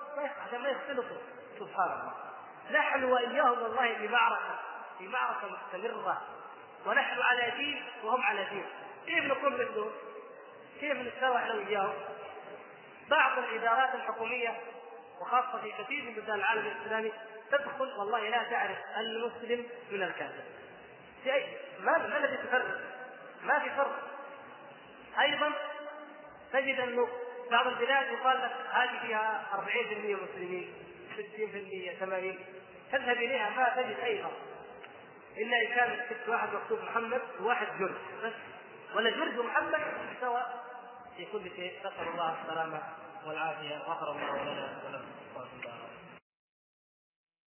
عشان 0.47 0.61
ما 0.61 0.69
يختلطوا 0.69 1.17
سبحان 1.59 1.91
الله. 1.91 2.13
نحن 2.71 3.03
واياهم 3.03 3.61
والله 3.61 3.95
في 3.97 4.07
معركه 4.07 4.59
في 4.97 5.07
معركه 5.07 5.47
مستمرة 5.47 6.21
ونحن 6.85 7.21
على 7.21 7.51
دين 7.57 7.83
وهم 8.03 8.21
على 8.21 8.45
دين 8.49 8.65
كيف 9.05 9.23
نكون 9.23 9.53
مثلهم؟ 9.53 9.91
كيف 10.79 10.97
نتساوى 10.97 11.37
إحنا 11.37 11.53
واياهم؟ 11.53 11.93
بعض 13.09 13.37
الإدارات 13.37 13.95
الحكومية 13.95 14.59
وخاصة 15.21 15.61
في 15.61 15.71
كثير 15.83 16.03
من 16.03 16.13
بلدان 16.13 16.35
العالم 16.35 16.67
الإسلامي 16.67 17.11
تدخل 17.51 17.93
والله 17.97 18.29
لا 18.29 18.43
تعرف 18.43 18.77
المسلم 18.97 19.65
من 19.91 20.03
الكافر. 20.03 20.43
في 21.23 21.33
أي 21.33 21.57
ما 21.79 21.97
ما 21.97 22.17
الذي 22.17 22.37
تفرق؟ 22.37 22.79
ما 23.43 23.59
في 23.59 23.69
فرق. 23.69 23.99
أيضا 25.19 25.51
تجد 26.53 26.79
انه 26.79 27.07
بعض 27.51 27.67
البلاد 27.67 28.11
يقال 28.11 28.41
لك 28.41 28.51
هذه 28.71 28.99
فيها 29.07 29.43
40% 29.53 30.23
مسلمين 30.23 30.73
60% 31.97 31.99
80 31.99 32.60
تذهب 32.91 33.17
إليها 33.17 33.49
ما 33.49 33.69
تجد 33.75 33.99
أي 33.99 34.23
فرق 34.23 34.39
إلا 35.37 35.57
إن 35.61 35.75
كان 35.75 36.05
كتب 36.09 36.29
واحد 36.29 36.49
مكتوب 36.53 36.79
محمد 36.79 37.21
وواحد 37.41 37.67
جرج. 37.79 37.95
بس. 38.23 38.33
ولا 38.95 39.09
جرج 39.09 39.39
ومحمد 39.39 39.81
سواء 40.21 40.65
في 41.17 41.25
كل 41.25 41.49
شيء. 41.55 41.79
نسأل 41.79 42.07
الله 42.07 42.35
السلامة 42.41 42.81
والعافية. 43.27 43.77
غفر 43.77 44.11
الله 44.11 44.43
لنا 44.43 44.79
ولكم. 44.85 45.90